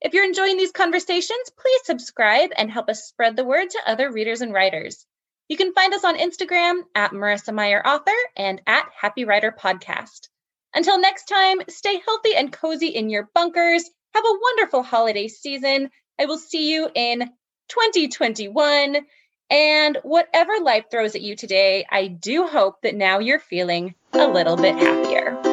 If 0.00 0.14
you're 0.14 0.24
enjoying 0.24 0.56
these 0.56 0.70
conversations, 0.70 1.50
please 1.58 1.80
subscribe 1.84 2.50
and 2.56 2.70
help 2.70 2.88
us 2.88 3.08
spread 3.08 3.34
the 3.34 3.44
word 3.44 3.70
to 3.70 3.90
other 3.90 4.12
readers 4.12 4.40
and 4.40 4.52
writers. 4.52 5.04
You 5.48 5.56
can 5.56 5.72
find 5.72 5.94
us 5.94 6.04
on 6.04 6.18
Instagram 6.18 6.80
at 6.94 7.12
Marissa 7.12 7.54
Meyer 7.54 7.80
Author 7.86 8.16
and 8.36 8.60
at 8.66 8.86
Happy 9.00 9.24
Writer 9.24 9.54
Podcast. 9.56 10.28
Until 10.74 11.00
next 11.00 11.26
time, 11.26 11.60
stay 11.68 12.00
healthy 12.04 12.34
and 12.34 12.52
cozy 12.52 12.88
in 12.88 13.10
your 13.10 13.30
bunkers. 13.32 13.88
Have 14.14 14.24
a 14.24 14.38
wonderful 14.42 14.82
holiday 14.82 15.28
season. 15.28 15.90
I 16.18 16.26
will 16.26 16.38
see 16.38 16.72
you 16.72 16.88
in 16.92 17.20
2021. 17.68 18.96
And 19.48 19.98
whatever 20.02 20.54
life 20.60 20.86
throws 20.90 21.14
at 21.14 21.22
you 21.22 21.36
today, 21.36 21.86
I 21.88 22.08
do 22.08 22.48
hope 22.48 22.82
that 22.82 22.96
now 22.96 23.20
you're 23.20 23.38
feeling 23.38 23.94
a 24.12 24.26
little 24.26 24.56
bit 24.56 24.74
happier. 24.74 25.45